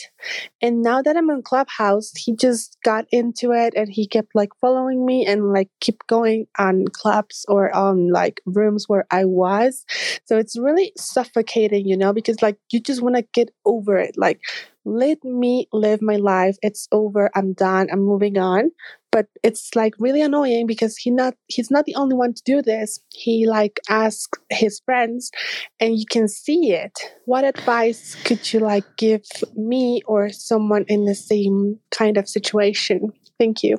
[0.62, 4.50] And now that I'm on Clubhouse, he just got into it and he kept like
[4.62, 9.86] following me and like keep going on clubs or on like rooms where I was.
[10.26, 14.16] So it's really suffocating, you know, because like you just want to get over it.
[14.18, 14.42] Like,
[14.86, 16.58] let me live my life.
[16.62, 17.30] It's over.
[17.36, 17.88] I'm done.
[17.92, 18.72] I'm moving on
[19.14, 22.62] but it's like really annoying because he not he's not the only one to do
[22.62, 25.32] this he like asks his friends
[25.80, 29.24] and you can see it what advice could you like give
[29.56, 33.78] me or someone in the same kind of situation thank you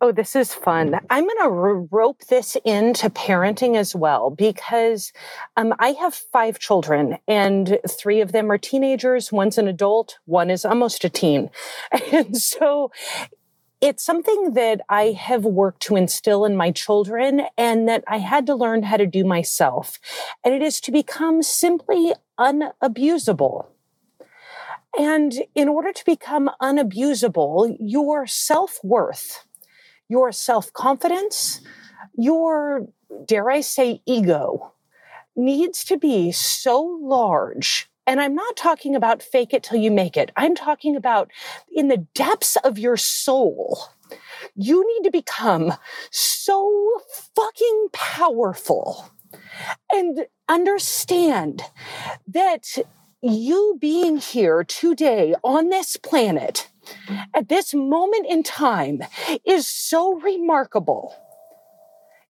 [0.00, 0.94] Oh, this is fun.
[1.10, 5.12] I'm going to rope this into parenting as well because
[5.56, 9.32] um, I have five children and three of them are teenagers.
[9.32, 11.50] One's an adult, one is almost a teen.
[12.12, 12.92] And so
[13.80, 18.46] it's something that I have worked to instill in my children and that I had
[18.46, 19.98] to learn how to do myself.
[20.44, 23.66] And it is to become simply unabusable.
[24.98, 29.44] And in order to become unabusable, your self worth,
[30.08, 31.60] your self confidence,
[32.16, 32.86] your,
[33.26, 34.72] dare I say, ego,
[35.36, 40.16] needs to be so large and I'm not talking about fake it till you make
[40.16, 40.30] it.
[40.34, 41.30] I'm talking about
[41.70, 43.80] in the depths of your soul.
[44.56, 45.74] You need to become
[46.10, 47.02] so
[47.36, 49.10] fucking powerful
[49.92, 51.60] and understand
[52.26, 52.78] that
[53.20, 56.70] you being here today on this planet
[57.34, 59.02] at this moment in time
[59.44, 61.14] is so remarkable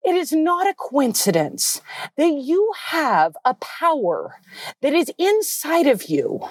[0.03, 1.81] it is not a coincidence
[2.17, 4.35] that you have a power
[4.81, 6.41] that is inside of you.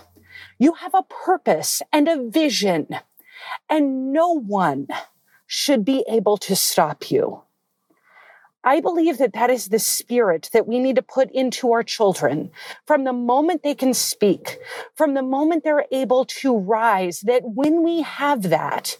[0.58, 2.88] You have a purpose and a vision,
[3.68, 4.88] and no one
[5.46, 7.42] should be able to stop you.
[8.64, 12.50] I believe that that is the spirit that we need to put into our children
[12.86, 14.58] from the moment they can speak,
[14.94, 18.98] from the moment they're able to rise, that when we have that,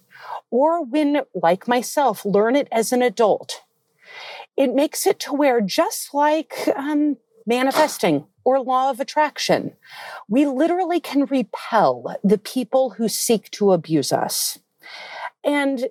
[0.51, 3.63] or when, like myself, learn it as an adult,
[4.57, 7.17] it makes it to where just like um,
[7.47, 9.73] manifesting or law of attraction,
[10.29, 14.59] we literally can repel the people who seek to abuse us.
[15.45, 15.89] And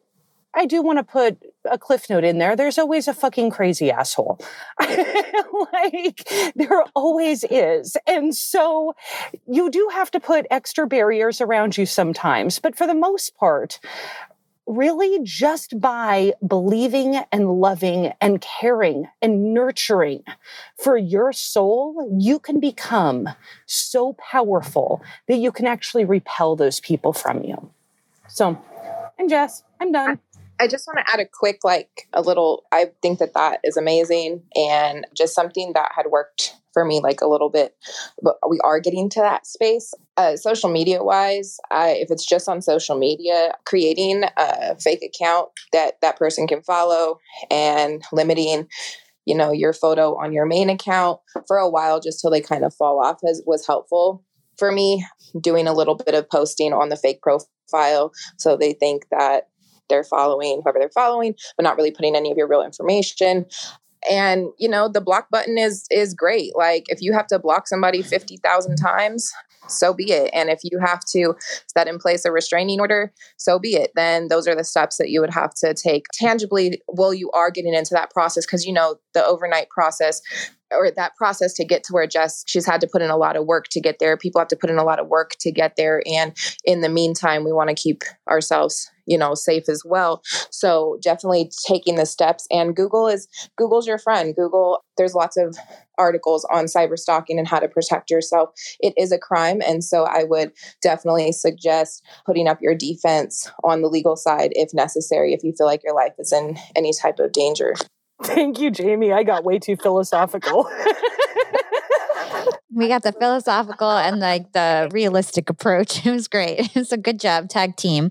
[0.53, 1.37] I do want to put
[1.69, 2.55] a cliff note in there.
[2.55, 4.39] There's always a fucking crazy asshole.
[4.79, 7.95] like there always is.
[8.05, 8.95] And so
[9.47, 12.59] you do have to put extra barriers around you sometimes.
[12.59, 13.79] But for the most part,
[14.67, 20.23] really just by believing and loving and caring and nurturing
[20.77, 23.27] for your soul, you can become
[23.65, 27.71] so powerful that you can actually repel those people from you.
[28.27, 28.61] So,
[29.17, 30.19] and Jess, I'm done.
[30.61, 33.77] I just want to add a quick, like a little, I think that that is
[33.77, 37.75] amazing and just something that had worked for me like a little bit
[38.21, 39.93] but we are getting to that space.
[40.15, 45.95] Uh, social media wise if it's just on social media creating a fake account that
[46.01, 47.17] that person can follow
[47.49, 48.67] and limiting
[49.25, 52.63] you know your photo on your main account for a while just till they kind
[52.63, 54.23] of fall off has was helpful
[54.57, 55.03] for me
[55.41, 59.47] doing a little bit of posting on the fake profile so they think that
[59.91, 63.45] they're following whoever they're following but not really putting any of your real information.
[64.09, 66.55] And you know the block button is is great.
[66.55, 69.31] Like if you have to block somebody 50,000 times
[69.67, 70.29] so be it.
[70.33, 71.35] And if you have to
[71.67, 73.91] set in place a restraining order so be it.
[73.95, 77.51] Then those are the steps that you would have to take tangibly while you are
[77.51, 78.45] getting into that process.
[78.45, 80.21] Because you know the overnight process
[80.71, 83.35] or that process to get to where Jess she's had to put in a lot
[83.35, 84.17] of work to get there.
[84.17, 86.01] People have to put in a lot of work to get there.
[86.05, 86.35] And
[86.65, 90.21] in the meantime we want to keep ourselves you know safe as well.
[90.49, 94.35] So definitely taking the steps and google is google's your friend.
[94.35, 95.57] Google there's lots of
[95.97, 98.49] articles on cyber stalking and how to protect yourself.
[98.79, 100.51] It is a crime and so i would
[100.81, 105.67] definitely suggest putting up your defense on the legal side if necessary if you feel
[105.67, 107.75] like your life is in any type of danger.
[108.23, 109.11] Thank you jamie.
[109.11, 110.69] I got way too philosophical
[112.73, 116.05] we got the philosophical and like the realistic approach.
[116.11, 116.75] It was great.
[116.91, 118.09] A good job, tag team.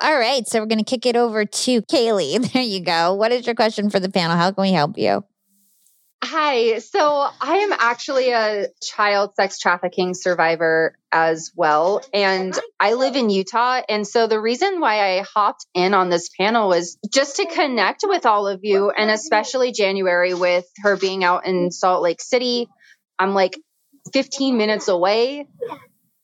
[0.00, 0.46] All right.
[0.48, 2.52] So we're going to kick it over to Kaylee.
[2.56, 3.14] There you go.
[3.14, 4.36] What is your question for the panel?
[4.36, 5.24] How can we help you?
[6.24, 6.78] Hi.
[6.78, 12.02] So I am actually a child sex trafficking survivor as well.
[12.12, 13.82] And I live in Utah.
[13.88, 18.02] And so the reason why I hopped in on this panel was just to connect
[18.04, 22.68] with all of you, and especially January with her being out in Salt Lake City.
[23.18, 23.56] I'm like
[24.12, 25.46] 15 minutes away.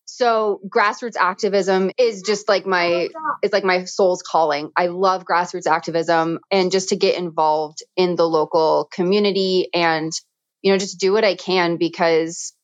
[0.04, 3.08] So grassroots activism is just like my
[3.42, 4.70] it's like my soul's calling.
[4.76, 10.12] I love grassroots activism and just to get involved in the local community and
[10.60, 12.54] you know just do what I can because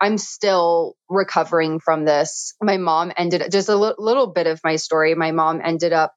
[0.00, 2.54] I'm still recovering from this.
[2.62, 5.14] My mom ended just a l- little bit of my story.
[5.14, 6.14] My mom ended up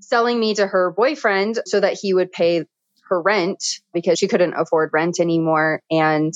[0.00, 2.64] selling me to her boyfriend so that he would pay
[3.08, 6.32] her rent because she couldn't afford rent anymore and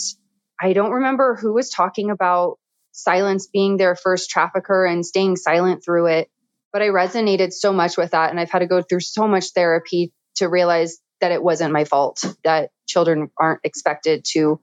[0.61, 2.59] I don't remember who was talking about
[2.93, 6.31] silence being their first trafficker and staying silent through it.
[6.73, 8.31] But I resonated so much with that.
[8.31, 11.85] And I've had to go through so much therapy to realize that it wasn't my
[11.85, 14.61] fault, that children aren't expected to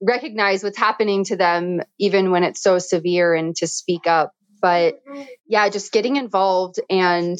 [0.00, 4.32] recognize what's happening to them, even when it's so severe, and to speak up.
[4.60, 5.00] But
[5.46, 7.38] yeah, just getting involved and,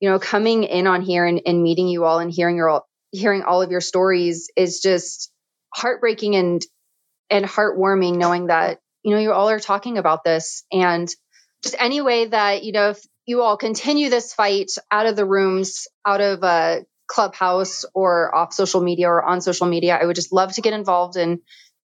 [0.00, 2.82] you know, coming in on here and, and meeting you all and hearing your
[3.12, 5.32] hearing all of your stories is just
[5.74, 6.62] heartbreaking and
[7.30, 10.64] and heartwarming knowing that you know you all are talking about this.
[10.72, 11.08] And
[11.62, 15.26] just any way that you know if you all continue this fight out of the
[15.26, 20.16] rooms out of a clubhouse or off social media or on social media i would
[20.16, 21.40] just love to get involved and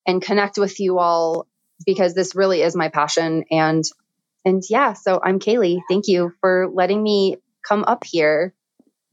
[0.07, 1.47] and connect with you all
[1.87, 3.45] because this really is my passion.
[3.51, 3.85] And
[4.45, 5.81] and yeah so i'm kaylee.
[5.89, 7.37] Thank you for letting me
[7.67, 8.55] come up here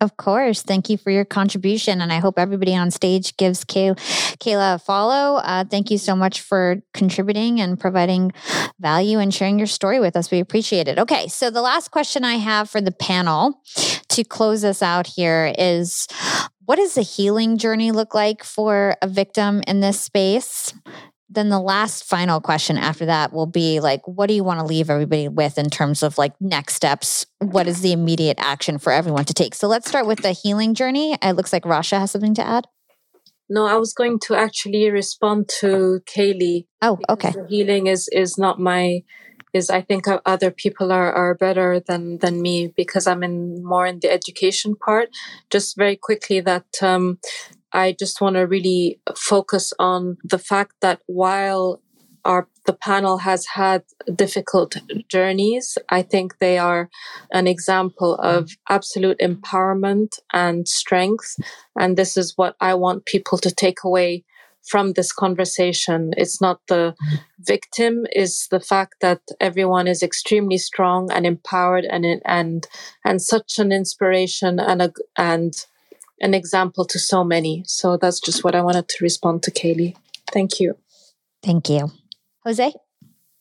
[0.01, 0.61] Of course.
[0.61, 1.99] Thank you for your contribution.
[1.99, 3.95] And I hope everybody on stage gives Kay-
[4.39, 5.37] Kayla a follow.
[5.37, 8.31] Uh, thank you so much for contributing and providing
[8.79, 10.31] value and sharing your story with us.
[10.31, 10.97] We appreciate it.
[10.99, 11.27] Okay.
[11.27, 13.61] So, the last question I have for the panel
[14.09, 16.07] to close us out here is
[16.63, 20.73] what does the healing journey look like for a victim in this space?
[21.29, 24.65] Then the last final question after that will be like what do you want to
[24.65, 27.25] leave everybody with in terms of like next steps?
[27.39, 29.53] What is the immediate action for everyone to take?
[29.55, 31.17] So let's start with the healing journey.
[31.21, 32.67] It looks like rasha has something to add.
[33.49, 37.33] No i was going to actually respond to kaylee oh okay.
[37.47, 39.01] healing is is not my
[39.53, 43.87] is i think other people are are better than than me because i'm in more
[43.87, 45.09] in the education part.
[45.49, 47.19] Just very quickly that um
[47.73, 51.81] I just want to really focus on the fact that while
[52.25, 53.83] our the panel has had
[54.15, 54.77] difficult
[55.07, 56.89] journeys, I think they are
[57.31, 61.35] an example of absolute empowerment and strength.
[61.79, 64.23] And this is what I want people to take away
[64.67, 66.11] from this conversation.
[66.17, 66.93] It's not the
[67.39, 72.67] victim, is the fact that everyone is extremely strong and empowered and and
[73.03, 75.53] and such an inspiration and a and
[76.21, 77.63] an example to so many.
[77.65, 79.95] So that's just what I wanted to respond to Kaylee.
[80.31, 80.77] Thank you.
[81.43, 81.91] Thank you.
[82.45, 82.73] Jose?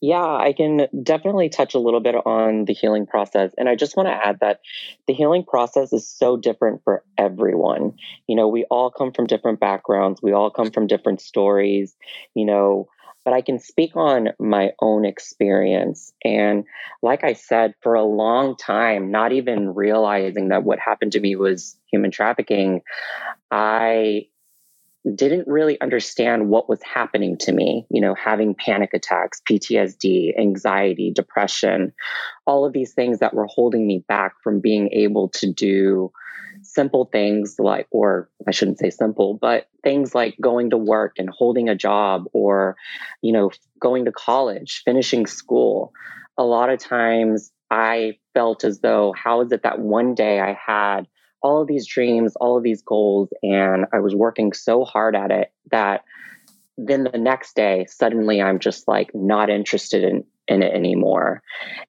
[0.01, 3.51] Yeah, I can definitely touch a little bit on the healing process.
[3.59, 4.61] And I just want to add that
[5.09, 7.95] the healing process is so different for everyone.
[8.29, 11.97] You know, we all come from different backgrounds, we all come from different stories.
[12.35, 12.89] You know,
[13.29, 16.15] but I can speak on my own experience.
[16.25, 16.65] And
[17.03, 21.37] like I said, for a long time, not even realizing that what happened to me
[21.37, 22.81] was human trafficking,
[23.51, 24.29] I
[25.15, 31.13] didn't really understand what was happening to me, you know, having panic attacks, PTSD, anxiety,
[31.15, 31.93] depression,
[32.47, 36.11] all of these things that were holding me back from being able to do
[36.63, 41.29] simple things like, or I shouldn't say simple, but things like going to work and
[41.31, 42.77] holding a job or,
[43.23, 45.93] you know, going to college, finishing school.
[46.37, 50.53] A lot of times I felt as though, how is it that one day I
[50.55, 51.07] had
[51.41, 55.31] all of these dreams, all of these goals, and I was working so hard at
[55.31, 56.05] it that
[56.77, 61.43] then the next day, suddenly I'm just like not interested in, in it anymore.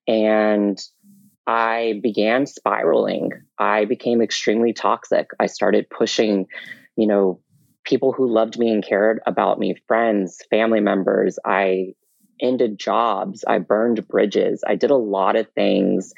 [0.07, 0.79] And
[1.49, 3.31] I began spiraling.
[3.57, 5.31] I became extremely toxic.
[5.39, 6.45] I started pushing,
[6.95, 7.41] you know,
[7.83, 11.39] people who loved me and cared about me, friends, family members.
[11.43, 11.95] I
[12.39, 13.43] ended jobs.
[13.47, 14.63] I burned bridges.
[14.67, 16.13] I did a lot of things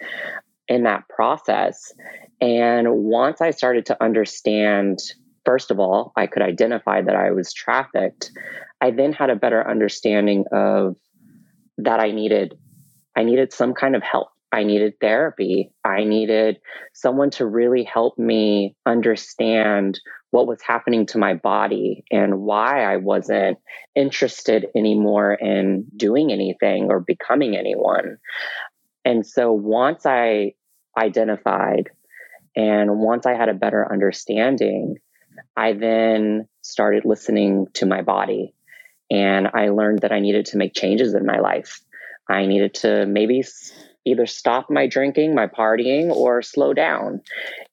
[0.68, 1.94] in that process.
[2.42, 5.00] And once I started to understand,
[5.46, 8.32] first of all, I could identify that I was trafficked,
[8.82, 10.98] I then had a better understanding of
[11.78, 12.58] that I needed
[13.16, 14.28] I needed some kind of help.
[14.52, 15.72] I needed therapy.
[15.86, 16.60] I needed
[16.94, 20.00] someone to really help me understand
[20.32, 23.58] what was happening to my body and why I wasn't
[23.96, 28.18] interested anymore in doing anything or becoming anyone.
[29.06, 30.54] And so once I
[30.98, 31.90] identified
[32.56, 34.98] and once I had a better understanding,
[35.56, 38.54] I then started listening to my body
[39.10, 41.82] and I learned that I needed to make changes in my life.
[42.30, 43.44] I needed to maybe
[44.06, 47.22] either stop my drinking, my partying, or slow down.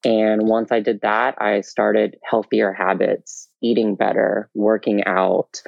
[0.04, 5.62] And once I did that, I started healthier habits, eating better, working out.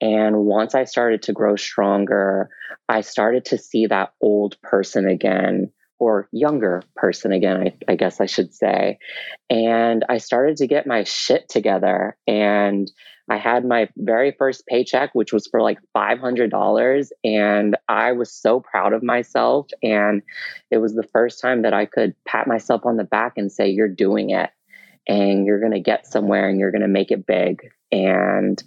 [0.00, 2.48] And once I started to grow stronger,
[2.88, 5.70] I started to see that old person again.
[5.98, 7.56] Or younger person again,
[7.88, 8.98] I, I guess I should say.
[9.48, 12.16] And I started to get my shit together.
[12.26, 12.90] And
[13.28, 17.08] I had my very first paycheck, which was for like $500.
[17.24, 19.68] And I was so proud of myself.
[19.82, 20.22] And
[20.70, 23.68] it was the first time that I could pat myself on the back and say,
[23.68, 24.50] You're doing it
[25.08, 27.62] and you're going to get somewhere and you're going to make it big.
[27.92, 28.62] And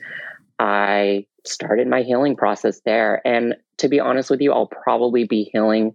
[0.57, 3.26] I started my healing process there.
[3.26, 5.93] And to be honest with you, I'll probably be healing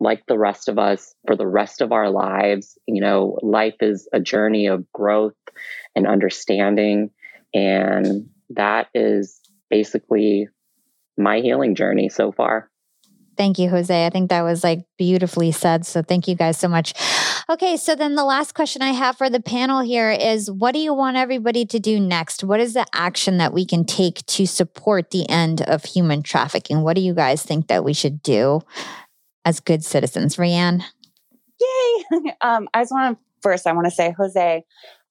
[0.00, 2.78] like the rest of us for the rest of our lives.
[2.86, 5.34] You know, life is a journey of growth
[5.94, 7.10] and understanding.
[7.54, 10.48] And that is basically
[11.18, 12.70] my healing journey so far.
[13.36, 14.06] Thank you, Jose.
[14.06, 15.86] I think that was like beautifully said.
[15.86, 16.92] So thank you guys so much.
[17.48, 20.78] Okay, so then the last question I have for the panel here is what do
[20.78, 22.44] you want everybody to do next?
[22.44, 26.82] What is the action that we can take to support the end of human trafficking?
[26.82, 28.60] What do you guys think that we should do
[29.44, 30.36] as good citizens?
[30.36, 30.82] Rayanne?
[31.60, 32.34] Yay!
[32.40, 34.64] um, I just want to first, I want to say, Jose,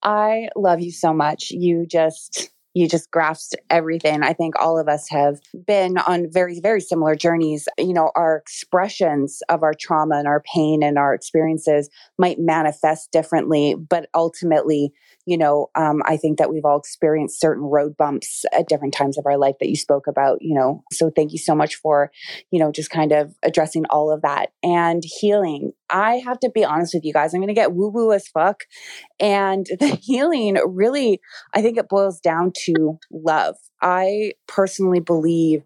[0.03, 1.51] I love you so much.
[1.51, 4.22] You just you just grasped everything.
[4.22, 7.68] I think all of us have been on very, very similar journeys.
[7.77, 13.11] You know, our expressions of our trauma and our pain and our experiences might manifest
[13.11, 14.93] differently, but ultimately,
[15.30, 19.15] you know, um, I think that we've all experienced certain road bumps at different times
[19.15, 20.84] of our life that you spoke about, you know.
[20.91, 22.11] So thank you so much for,
[22.49, 25.73] you know, just kind of addressing all of that and healing.
[25.88, 28.27] I have to be honest with you guys, I'm going to get woo woo as
[28.27, 28.64] fuck.
[29.19, 31.22] And the healing really,
[31.53, 33.56] I think it boils down to love.
[33.84, 35.61] I personally believe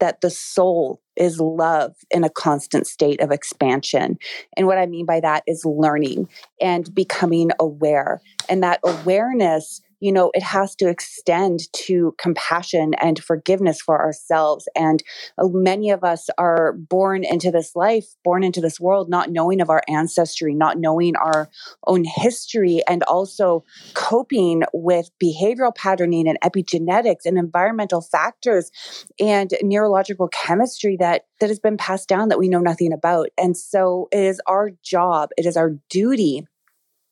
[0.00, 4.18] that the soul is love in a constant state of expansion.
[4.56, 6.28] And what I mean by that is learning
[6.60, 8.20] and becoming aware.
[8.48, 14.68] And that awareness you know, it has to extend to compassion and forgiveness for ourselves.
[14.74, 15.00] And
[15.38, 19.60] uh, many of us are born into this life, born into this world, not knowing
[19.60, 21.48] of our ancestry, not knowing our
[21.86, 23.64] own history, and also
[23.94, 28.72] coping with behavioral patterning and epigenetics and environmental factors
[29.20, 33.28] and neurological chemistry that that has been passed down that we know nothing about.
[33.38, 36.44] And so it is our job, it is our duty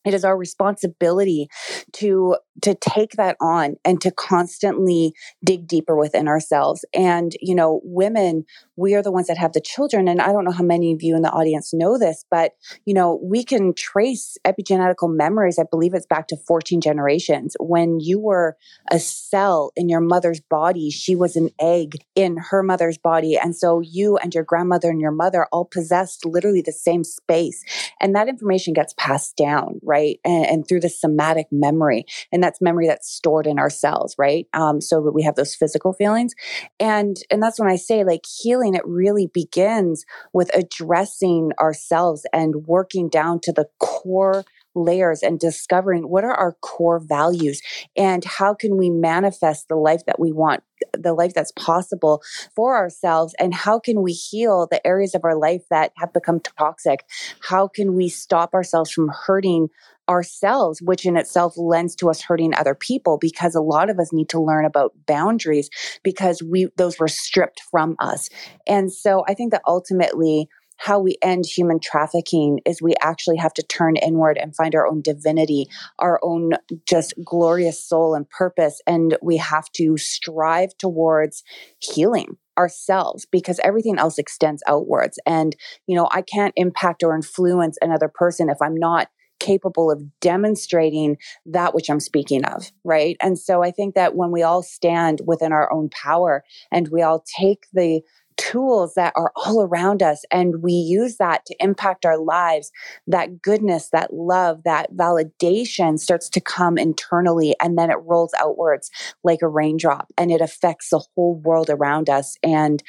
[0.03, 1.47] it is our responsibility
[1.93, 5.13] to to take that on and to constantly
[5.43, 8.43] dig deeper within ourselves and you know women
[8.75, 11.01] we are the ones that have the children and i don't know how many of
[11.01, 12.53] you in the audience know this but
[12.85, 17.99] you know we can trace epigenetical memories i believe it's back to 14 generations when
[17.99, 18.57] you were
[18.89, 23.55] a cell in your mother's body she was an egg in her mother's body and
[23.55, 27.63] so you and your grandmother and your mother all possessed literally the same space
[27.99, 30.19] and that information gets passed down right?
[30.23, 32.05] And, and, through the somatic memory.
[32.31, 34.47] And that's memory that's stored in our cells, right?
[34.53, 36.33] Um, so we have those physical feelings.
[36.79, 42.67] And and that's when I say like healing, it really begins with addressing ourselves and
[42.67, 44.43] working down to the core
[44.75, 47.61] layers and discovering what are our core values
[47.95, 52.21] and how can we manifest the life that we want the life that's possible
[52.55, 56.39] for ourselves and how can we heal the areas of our life that have become
[56.39, 57.05] toxic?
[57.41, 59.69] How can we stop ourselves from hurting
[60.09, 64.11] ourselves which in itself lends to us hurting other people because a lot of us
[64.11, 65.69] need to learn about boundaries
[66.03, 68.27] because we those were stripped from us.
[68.67, 70.49] And so i think that ultimately
[70.81, 74.87] how we end human trafficking is we actually have to turn inward and find our
[74.87, 75.67] own divinity,
[75.99, 76.53] our own
[76.87, 78.81] just glorious soul and purpose.
[78.87, 81.43] And we have to strive towards
[81.77, 85.19] healing ourselves because everything else extends outwards.
[85.27, 85.55] And,
[85.85, 89.07] you know, I can't impact or influence another person if I'm not
[89.39, 93.17] capable of demonstrating that which I'm speaking of, right?
[93.19, 97.01] And so I think that when we all stand within our own power and we
[97.01, 98.01] all take the
[98.41, 102.71] tools that are all around us and we use that to impact our lives.
[103.07, 108.89] That goodness that love that validation starts to come internally and then it rolls outwards
[109.23, 112.37] like a raindrop and it affects the whole world around us.
[112.43, 112.81] And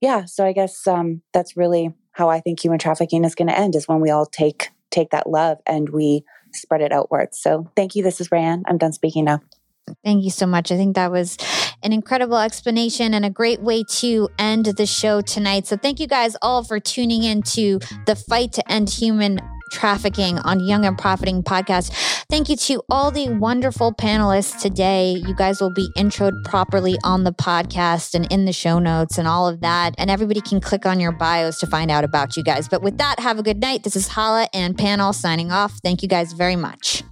[0.00, 3.58] yeah so i guess um, that's really how i think human trafficking is going to
[3.58, 7.38] end is when we all take take that love and we spread it outwards.
[7.40, 8.02] So thank you.
[8.02, 8.62] This is Rayanne.
[8.66, 9.40] I'm done speaking now.
[10.04, 10.70] Thank you so much.
[10.70, 11.38] I think that was
[11.82, 15.66] an incredible explanation and a great way to end the show tonight.
[15.66, 19.40] So, thank you guys all for tuning in to the fight to end human
[19.70, 21.92] trafficking on Young and Profiting podcast.
[22.30, 25.12] Thank you to all the wonderful panelists today.
[25.12, 29.28] You guys will be introed properly on the podcast and in the show notes and
[29.28, 29.94] all of that.
[29.98, 32.68] And everybody can click on your bios to find out about you guys.
[32.68, 33.84] But with that, have a good night.
[33.84, 35.78] This is Hala and Panel signing off.
[35.82, 37.02] Thank you guys very much.